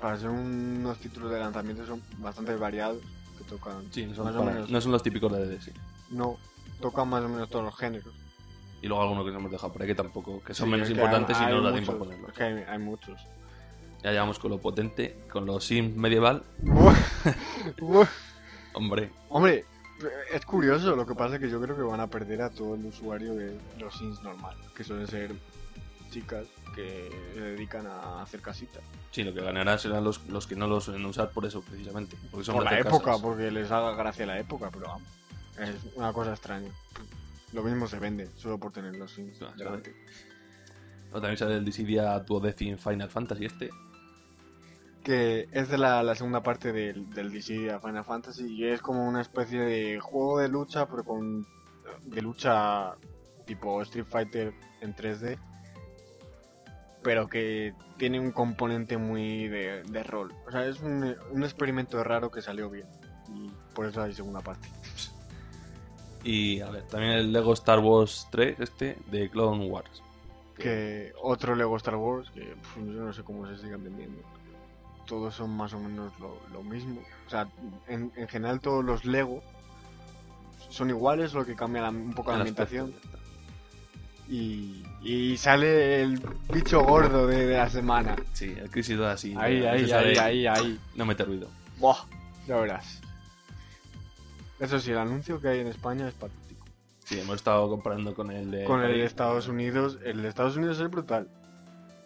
Para 0.00 0.18
ser 0.18 0.30
unos 0.30 0.98
títulos 0.98 1.30
de 1.30 1.38
lanzamiento 1.40 1.86
son 1.86 2.02
bastante 2.18 2.54
variados. 2.56 3.02
Que 3.38 3.44
tocan. 3.44 3.86
Sí, 3.92 4.06
no 4.06 4.14
son, 4.14 4.24
más 4.26 4.34
o 4.34 4.38
para- 4.40 4.52
menos. 4.52 4.70
no 4.70 4.80
son 4.80 4.92
los 4.92 5.02
típicos 5.02 5.30
de 5.32 5.46
DD, 5.46 5.60
sí. 5.62 5.72
No, 6.10 6.36
tocan 6.80 7.08
más 7.08 7.22
o 7.22 7.28
menos 7.28 7.48
todos 7.50 7.64
los 7.66 7.76
géneros. 7.76 8.14
Y 8.80 8.86
luego 8.88 9.02
algunos 9.02 9.24
que 9.24 9.30
nos 9.30 9.40
hemos 9.40 9.52
dejado 9.52 9.72
por 9.74 9.82
ahí 9.82 9.88
que 9.88 9.94
tampoco, 9.94 10.42
que 10.42 10.54
son 10.54 10.66
Sí, 10.66 10.70
menos 10.72 10.90
importantes 10.90 11.36
hay- 11.36 11.52
y 11.52 11.54
no 11.54 11.60
nos 11.60 11.64
da 11.64 11.72
tiempo 11.72 11.92
a 11.92 11.94
muchos, 11.96 12.06
ponerlos. 12.08 12.30
es 12.30 12.36
que 12.36 12.42
hay, 12.44 12.64
hay 12.66 12.78
muchos. 12.78 13.20
Ya 14.02 14.10
llevamos 14.10 14.38
con 14.38 14.50
lo 14.50 14.58
potente, 14.58 15.16
con 15.30 15.46
los 15.46 15.64
Sims 15.64 15.96
medieval. 15.96 16.42
Hombre, 18.74 19.10
Hombre, 19.28 19.64
es 20.32 20.44
curioso, 20.44 20.96
lo 20.96 21.06
que 21.06 21.14
pasa 21.14 21.34
es 21.36 21.40
que 21.40 21.48
yo 21.50 21.60
creo 21.60 21.76
que 21.76 21.82
van 21.82 22.00
a 22.00 22.06
perder 22.08 22.42
a 22.42 22.50
todo 22.50 22.74
el 22.74 22.84
usuario 22.86 23.34
de 23.34 23.56
los 23.78 23.96
Sims 23.96 24.22
normal, 24.22 24.56
que 24.74 24.82
suelen 24.82 25.06
ser 25.06 25.32
chicas 26.10 26.46
que 26.74 27.10
se 27.34 27.40
dedican 27.40 27.86
a 27.86 28.22
hacer 28.22 28.40
casitas. 28.40 28.82
sí, 29.10 29.22
lo 29.22 29.32
que 29.34 29.42
ganarán 29.42 29.78
serán 29.78 30.02
los, 30.04 30.26
los 30.28 30.46
que 30.46 30.56
no 30.56 30.66
los 30.66 30.84
suelen 30.84 31.04
usar 31.06 31.30
por 31.30 31.44
eso, 31.44 31.60
precisamente. 31.62 32.16
Porque 32.30 32.44
son 32.44 32.56
Por 32.56 32.64
la 32.64 32.78
época, 32.78 33.04
casas. 33.04 33.20
porque 33.22 33.50
les 33.50 33.70
haga 33.70 33.94
gracia 33.94 34.26
la 34.26 34.38
época, 34.38 34.70
pero 34.72 34.86
vamos, 34.88 35.08
es 35.58 35.94
una 35.94 36.12
cosa 36.12 36.30
extraña. 36.32 36.70
Lo 37.52 37.62
mismo 37.62 37.86
se 37.86 37.98
vende, 37.98 38.28
solo 38.36 38.58
por 38.58 38.72
tener 38.72 38.96
los 38.96 39.12
Sims 39.12 39.38
delante. 39.56 39.94
Luego 41.04 41.20
también 41.20 41.36
sale 41.36 41.56
el 41.56 41.64
Dissidia 41.64 42.18
Duodecim 42.20 42.78
Final 42.78 43.10
Fantasy 43.10 43.44
este. 43.44 43.70
Que 45.02 45.48
es 45.52 45.68
de 45.68 45.78
la, 45.78 46.02
la 46.02 46.14
segunda 46.14 46.42
parte 46.42 46.72
del, 46.72 47.10
del 47.10 47.32
DC 47.32 47.54
de 47.54 47.78
Final 47.80 48.04
Fantasy 48.04 48.46
y 48.54 48.66
es 48.66 48.80
como 48.80 49.06
una 49.06 49.20
especie 49.20 49.60
de 49.60 49.98
juego 50.00 50.38
de 50.38 50.48
lucha, 50.48 50.86
pero 50.88 51.04
con. 51.04 51.46
de 52.04 52.22
lucha 52.22 52.94
tipo 53.44 53.82
Street 53.82 54.06
Fighter 54.08 54.52
en 54.80 54.94
3D. 54.94 55.38
Pero 57.02 57.28
que 57.28 57.74
tiene 57.96 58.20
un 58.20 58.30
componente 58.30 58.96
muy 58.96 59.48
de, 59.48 59.82
de 59.82 60.02
rol. 60.04 60.32
O 60.46 60.52
sea, 60.52 60.66
es 60.66 60.80
un, 60.80 61.16
un 61.32 61.42
experimento 61.42 62.02
raro 62.04 62.30
que 62.30 62.42
salió 62.42 62.70
bien. 62.70 62.86
Y 63.34 63.50
por 63.74 63.86
eso 63.86 64.02
hay 64.02 64.14
segunda 64.14 64.40
parte. 64.40 64.68
Y 66.24 66.60
a 66.60 66.70
ver, 66.70 66.84
también 66.84 67.12
el 67.12 67.32
Lego 67.32 67.52
Star 67.52 67.80
Wars 67.80 68.28
3 68.30 68.60
este 68.60 68.96
de 69.10 69.28
Clone 69.28 69.66
Wars. 69.68 70.02
Que 70.56 71.12
otro 71.20 71.56
Lego 71.56 71.76
Star 71.76 71.96
Wars, 71.96 72.30
que 72.30 72.54
yo 72.76 72.82
no 73.04 73.12
sé 73.12 73.22
cómo 73.24 73.46
se 73.46 73.56
sigan 73.56 73.82
vendiendo. 73.82 74.22
Todos 75.12 75.34
son 75.34 75.50
más 75.54 75.74
o 75.74 75.78
menos 75.78 76.10
lo, 76.18 76.38
lo 76.54 76.62
mismo. 76.62 76.98
O 77.26 77.28
sea, 77.30 77.46
en, 77.86 78.10
en 78.16 78.28
general 78.28 78.60
todos 78.60 78.82
los 78.82 79.04
Lego 79.04 79.42
son 80.70 80.88
iguales, 80.88 81.34
lo 81.34 81.44
que 81.44 81.54
cambia 81.54 81.82
la- 81.82 81.90
un 81.90 82.14
poco 82.14 82.30
la 82.30 82.38
ambientación. 82.38 82.94
Y, 84.26 84.82
y 85.02 85.36
sale 85.36 86.00
el 86.00 86.18
bicho 86.50 86.82
gordo 86.82 87.26
de, 87.26 87.44
de 87.46 87.58
la 87.58 87.68
semana. 87.68 88.16
Sí, 88.32 88.54
el 88.58 88.70
Crisis 88.70 88.96
2 88.96 89.06
así. 89.06 89.34
Ahí, 89.38 89.62
ahí, 89.66 89.92
ahí, 89.92 90.16
ahí, 90.16 90.46
ahí. 90.46 90.80
No 90.94 91.04
mete 91.04 91.24
ruido. 91.26 91.48
Buah, 91.76 91.98
ya 92.48 92.56
verás. 92.56 92.98
Eso 94.60 94.80
sí, 94.80 94.92
el 94.92 94.98
anuncio 94.98 95.38
que 95.42 95.48
hay 95.48 95.60
en 95.60 95.66
España 95.66 96.08
es 96.08 96.14
patético. 96.14 96.64
Sí, 97.04 97.20
hemos 97.20 97.36
estado 97.36 97.68
comparando 97.68 98.14
con 98.14 98.30
el 98.30 98.50
de. 98.50 98.64
Con 98.64 98.80
el 98.82 98.92
de. 98.94 99.04
Estados 99.04 99.46
Unidos, 99.46 99.98
el 100.06 100.22
de 100.22 100.28
Estados 100.28 100.56
Unidos 100.56 100.80
es 100.80 100.88
brutal. 100.88 101.28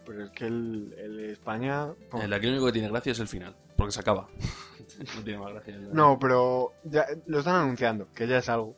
Pero 0.06 0.24
es 0.24 0.30
que 0.30 0.46
el, 0.46 0.94
el 0.98 1.20
España... 1.30 1.88
El 2.22 2.32
aquí 2.32 2.46
lo 2.46 2.52
único 2.52 2.66
que 2.66 2.72
tiene 2.72 2.88
gracia 2.88 3.12
es 3.12 3.18
el 3.18 3.28
final, 3.28 3.54
porque 3.76 3.92
se 3.92 4.00
acaba. 4.00 4.28
no 5.16 5.22
tiene 5.22 5.38
más 5.38 5.52
gracia. 5.52 5.74
el- 5.74 5.92
No, 5.92 6.18
pero 6.18 6.72
ya 6.84 7.06
lo 7.26 7.40
están 7.40 7.56
anunciando, 7.56 8.08
que 8.14 8.26
ya 8.26 8.38
es 8.38 8.48
algo. 8.48 8.76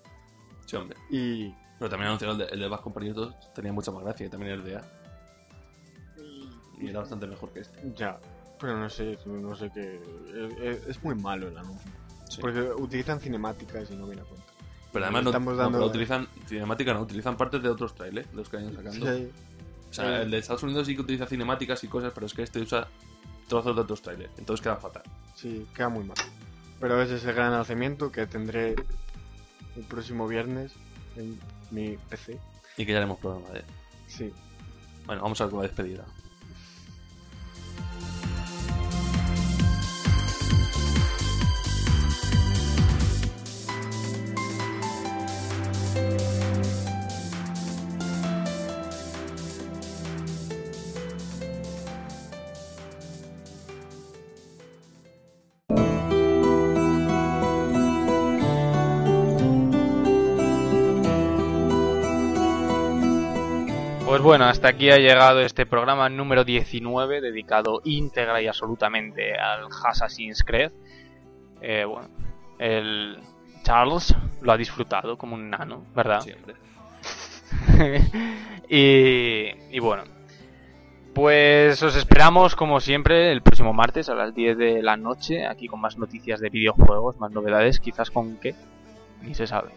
Sí, 0.67 0.77
hombre. 0.77 0.97
Y, 1.11 1.55
Pero 1.79 1.91
también 1.91 2.09
anunciaron 2.09 2.41
el 2.41 2.47
de, 2.47 2.53
el 2.55 2.71
de 2.71 2.77
Company 2.79 3.11
2, 3.11 3.53
tenía 3.55 3.73
mucha 3.73 3.91
más 3.93 4.03
gracia, 4.05 4.27
y 4.27 4.29
también 4.31 4.53
el 4.53 4.65
de 4.65 4.77
A. 4.77 4.83
Y 6.81 6.89
era 6.89 7.01
bastante 7.01 7.27
mejor 7.27 7.53
que 7.53 7.61
este. 7.61 7.93
ya, 7.97 8.19
pero 8.61 8.79
no 8.79 8.89
sé, 8.89 9.19
no 9.27 9.55
sé 9.57 9.71
qué. 9.75 10.01
Es, 10.89 11.03
muy 11.03 11.15
malo 11.15 11.49
el 11.49 11.59
anuncio. 11.59 11.91
Sí. 12.29 12.41
Porque 12.41 12.61
utilizan 12.61 13.19
cinemáticas 13.21 13.91
y 13.91 13.97
no 13.97 14.07
viene 14.07 14.23
a 14.23 14.25
cuenta. 14.25 14.47
Pero 14.93 15.05
además 15.05 15.25
no, 15.25 15.55
dando- 15.57 15.85
utilizan 15.87 16.29
cinemática, 16.47 16.95
no, 16.95 17.03
utilizan 17.03 17.37
partes 17.37 17.63
de 17.63 17.69
otros 17.69 17.95
trailers, 17.95 18.33
los 18.33 18.49
que 18.49 18.59
han 18.59 18.75
sacando. 18.75 18.93
Sí, 19.17 19.31
O 19.91 19.95
sea, 19.95 20.23
el 20.23 20.31
de 20.31 20.39
Estados 20.39 20.63
Unidos 20.63 20.87
sí 20.87 20.95
que 20.95 21.03
utiliza 21.03 21.27
cinemáticas 21.27 21.83
y 21.85 21.89
cosas, 21.89 22.13
pero 22.15 22.27
es 22.27 22.35
que 22.35 22.43
este 22.43 22.61
usa 22.61 22.89
trozos 23.49 23.75
de 23.75 23.83
otros 23.83 24.03
trailers, 24.03 24.31
entonces 24.39 24.63
queda 24.63 24.77
fatal. 24.77 25.03
sí, 25.35 25.67
queda 25.75 25.89
muy 25.89 26.05
mal. 26.05 26.17
Pero 26.81 27.03
ese 27.03 27.17
es 27.17 27.25
el 27.25 27.35
gran 27.35 27.53
lanzamiento 27.53 28.13
que 28.13 28.27
tendré 28.27 28.77
el 29.77 29.85
próximo 29.89 30.29
viernes 30.29 30.73
en 31.17 31.39
mi 31.71 31.97
PC. 32.09 32.39
Y 32.77 32.87
que 32.87 32.93
ya 32.93 32.99
haremos 32.99 33.19
programa 33.19 33.49
de 33.51 33.61
él. 33.61 33.65
Sí. 34.07 34.33
Bueno, 35.07 35.23
vamos 35.23 35.41
a 35.41 35.45
ver 35.45 35.51
con 35.51 35.61
la 35.61 35.67
despedida. 35.67 36.05
Bueno, 64.29 64.45
hasta 64.45 64.69
aquí 64.69 64.91
ha 64.91 64.99
llegado 64.99 65.41
este 65.41 65.65
programa 65.65 66.11
número 66.11 66.45
19 66.45 67.23
dedicado 67.23 67.81
íntegra 67.85 68.43
y 68.43 68.47
absolutamente 68.47 69.33
al 69.39 69.69
Assassin's 69.87 70.45
Creed. 70.45 70.71
Eh, 71.63 71.87
bueno, 71.87 72.11
el 72.59 73.19
Charles 73.63 74.15
lo 74.43 74.53
ha 74.53 74.59
disfrutado 74.59 75.17
como 75.17 75.35
un 75.35 75.49
nano, 75.49 75.83
¿verdad? 75.97 76.21
Siempre. 76.21 76.57
y, 78.69 79.75
y 79.75 79.81
bueno, 79.81 80.03
Pues 81.15 81.83
os 81.83 81.97
esperamos, 81.97 82.55
como 82.55 82.81
siempre, 82.81 83.33
el 83.33 83.41
próximo 83.41 83.73
martes 83.73 84.11
a 84.11 84.15
las 84.15 84.35
10 84.35 84.59
de 84.59 84.83
la 84.83 84.99
noche, 84.99 85.47
aquí 85.47 85.69
con 85.69 85.81
más 85.81 85.97
noticias 85.97 86.39
de 86.41 86.51
videojuegos, 86.51 87.19
más 87.19 87.33
novedades, 87.33 87.81
quizás 87.81 88.11
con 88.11 88.37
qué, 88.37 88.55
ni 89.23 89.35
se 89.35 89.47
sabe. 89.47 89.71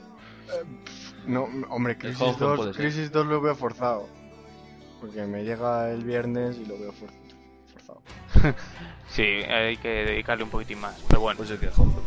No, 1.25 1.47
hombre, 1.69 1.97
Crisis 1.97 2.21
Homefront 2.21 2.39
2, 2.39 2.57
puede 2.57 2.73
ser. 2.73 2.81
Crisis 2.81 3.11
2 3.13 3.27
lo 3.27 3.39
veo 3.39 3.55
forzado. 3.55 4.20
Porque 5.01 5.23
me 5.25 5.43
llega 5.43 5.89
el 5.89 6.03
viernes 6.03 6.57
y 6.57 6.65
lo 6.65 6.77
veo 6.79 6.91
for- 6.93 7.09
forzado. 7.73 8.01
Sí, 9.09 9.23
hay 9.23 9.75
que 9.75 9.89
dedicarle 10.05 10.45
un 10.45 10.49
poquitín 10.49 10.79
más, 10.79 10.95
pero 11.09 11.19
bueno. 11.19 11.37
Pues 11.37 11.49
el 11.51 11.59
que 11.59 11.67
Homefront. 11.67 11.97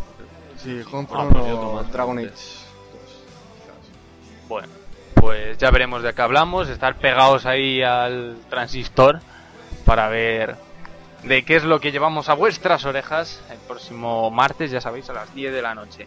Sí, 0.57 0.81
Ah, 0.83 0.89
Homefront 0.91 1.33
pues 1.33 1.45
o 1.53 1.61
tomo- 1.61 1.83
Dragon 1.85 2.19
Age 2.19 2.31
sí. 2.35 2.65
2, 2.93 3.01
quizás. 3.61 4.49
Bueno, 4.49 4.69
pues 5.15 5.59
ya 5.59 5.71
veremos 5.71 6.03
de 6.03 6.15
qué 6.15 6.23
hablamos. 6.23 6.69
Estar 6.71 6.97
pegados 6.97 7.45
ahí 7.45 7.83
al 7.83 8.39
transistor 8.49 9.21
para 9.85 10.09
ver 10.09 10.57
de 11.25 11.45
qué 11.45 11.57
es 11.57 11.65
lo 11.65 11.79
que 11.81 11.93
llevamos 11.93 12.31
a 12.31 12.35
vuestras 12.35 12.87
orejas 12.87 13.43
el 13.51 13.59
próximo 13.59 14.31
martes, 14.31 14.71
ya 14.71 14.81
sabéis, 14.81 15.11
a 15.11 15.13
las 15.13 15.35
10 15.35 15.53
de 15.53 15.61
la 15.61 15.75
noche. 15.75 16.07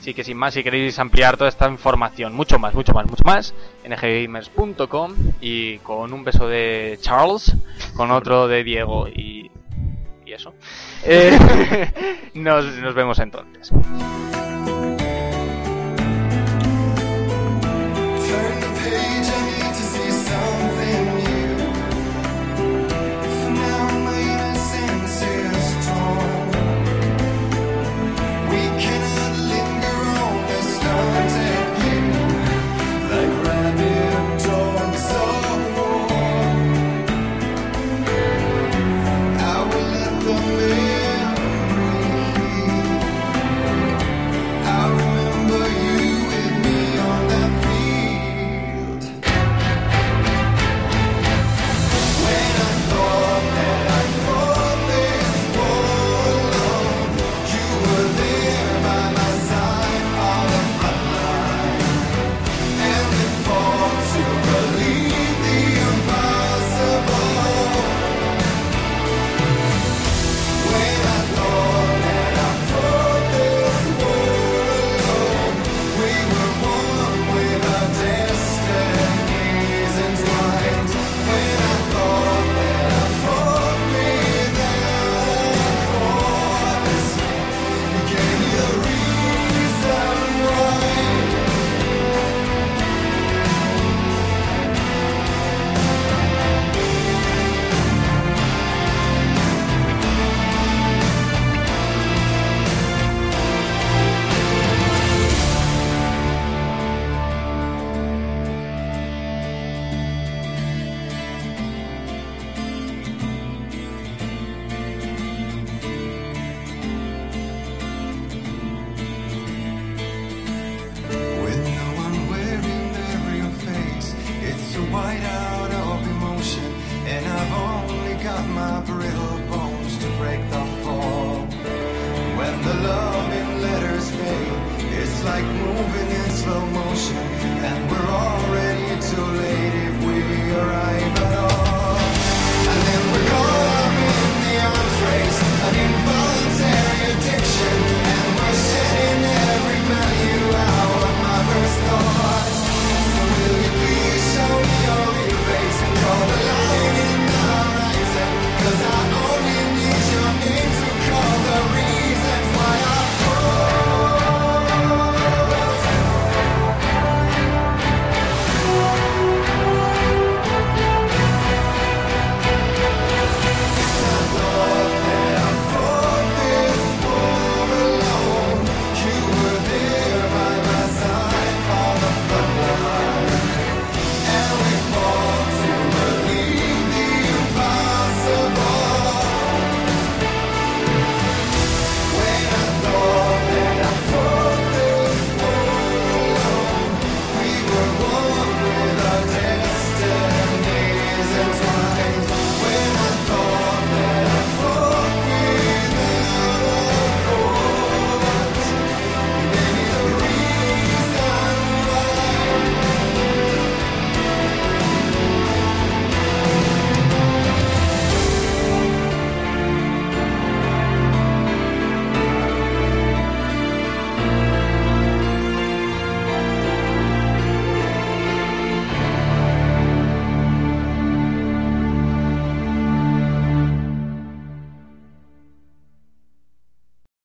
Así 0.00 0.14
que 0.14 0.24
sin 0.24 0.38
más, 0.38 0.54
si 0.54 0.64
queréis 0.64 0.98
ampliar 0.98 1.36
toda 1.36 1.50
esta 1.50 1.68
información, 1.68 2.34
mucho 2.34 2.58
más, 2.58 2.72
mucho 2.72 2.94
más, 2.94 3.06
mucho 3.06 3.22
más, 3.22 3.54
nggamers.com 3.86 5.12
y 5.42 5.76
con 5.80 6.14
un 6.14 6.24
beso 6.24 6.48
de 6.48 6.98
Charles, 7.02 7.54
con 7.94 8.10
otro 8.10 8.48
de 8.48 8.64
Diego 8.64 9.08
y, 9.08 9.50
y 10.24 10.32
eso. 10.32 10.54
Eh, 11.04 11.38
nos, 12.34 12.64
nos 12.64 12.94
vemos 12.94 13.18
entonces. 13.18 13.70